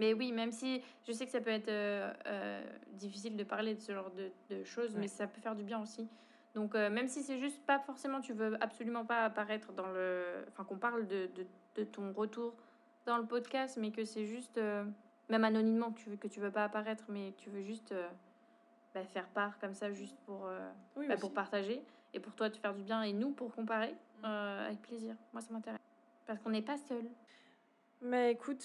Mais 0.00 0.14
oui, 0.14 0.32
même 0.32 0.50
si 0.50 0.82
je 1.06 1.12
sais 1.12 1.26
que 1.26 1.30
ça 1.30 1.40
peut 1.40 1.50
être 1.50 1.68
euh, 1.68 2.12
euh, 2.26 2.62
difficile 2.94 3.36
de 3.36 3.44
parler 3.44 3.74
de 3.74 3.80
ce 3.80 3.92
genre 3.92 4.10
de, 4.10 4.30
de 4.52 4.64
choses, 4.64 4.94
Ouais. 4.94 5.00
mais 5.00 5.08
ça 5.08 5.26
peut 5.28 5.40
faire 5.40 5.54
du 5.54 5.62
bien 5.62 5.80
aussi. 5.80 6.08
Donc, 6.54 6.74
euh, 6.74 6.90
même 6.90 7.06
si 7.06 7.22
c'est 7.22 7.38
juste 7.38 7.60
pas 7.66 7.78
forcément, 7.78 8.20
tu 8.20 8.32
veux 8.32 8.56
absolument 8.62 9.04
pas 9.04 9.24
apparaître 9.24 9.72
dans 9.72 9.86
le. 9.92 10.24
Enfin, 10.48 10.64
qu'on 10.64 10.78
parle 10.78 11.06
de, 11.06 11.28
de, 11.36 11.46
de 11.76 11.84
ton 11.84 12.12
retour 12.12 12.54
dans 13.06 13.18
le 13.18 13.26
podcast, 13.26 13.76
mais 13.78 13.92
que 13.92 14.04
c'est 14.04 14.24
juste. 14.26 14.58
même 15.28 15.44
anonymement, 15.44 15.92
que 15.92 16.00
tu, 16.00 16.10
veux, 16.10 16.16
que 16.16 16.26
tu 16.28 16.40
veux 16.40 16.50
pas 16.50 16.64
apparaître, 16.64 17.04
mais 17.08 17.32
tu 17.36 17.50
veux 17.50 17.62
juste 17.62 17.94
bah, 18.94 19.04
faire 19.04 19.28
part 19.28 19.58
comme 19.60 19.74
ça, 19.74 19.92
juste 19.92 20.16
pour, 20.26 20.48
Oui, 20.96 21.06
bah, 21.06 21.16
pour 21.16 21.32
partager 21.32 21.84
et 22.14 22.18
pour 22.18 22.34
toi 22.34 22.50
te 22.50 22.56
faire 22.56 22.74
du 22.74 22.82
bien 22.82 23.02
et 23.02 23.12
nous 23.12 23.30
pour 23.30 23.54
comparer. 23.54 23.94
euh, 24.24 24.66
avec 24.66 24.82
plaisir. 24.82 25.14
Moi, 25.32 25.40
ça 25.42 25.52
m'intéresse. 25.52 25.78
Parce 26.26 26.40
qu'on 26.40 26.50
n'est 26.50 26.62
pas 26.62 26.76
seul. 26.78 27.04
Mais 28.02 28.32
écoute, 28.32 28.64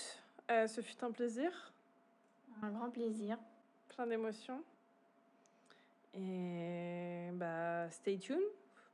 euh, 0.52 0.68
ce 0.68 0.82
fut 0.82 1.04
un 1.04 1.12
plaisir, 1.12 1.74
Un 2.62 2.72
grand 2.72 2.90
plaisir. 2.90 3.38
plein 3.90 4.08
d'émotions. 4.08 4.62
Et 6.14 7.30
bah, 7.34 7.90
stay 7.92 8.18
tuned 8.18 8.40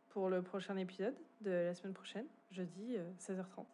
pour 0.09 0.29
le 0.29 0.41
prochain 0.41 0.75
épisode 0.77 1.15
de 1.41 1.51
la 1.51 1.73
semaine 1.73 1.93
prochaine, 1.93 2.25
jeudi 2.51 2.95
euh, 2.97 3.11
16h30. 3.19 3.65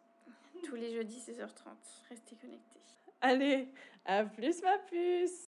Tous 0.64 0.74
les 0.74 0.92
jeudis 0.92 1.18
16h30. 1.20 1.66
Restez 2.10 2.36
connectés. 2.36 2.80
Allez, 3.20 3.68
à 4.04 4.24
plus 4.24 4.62
ma 4.62 4.78
puce 4.78 5.47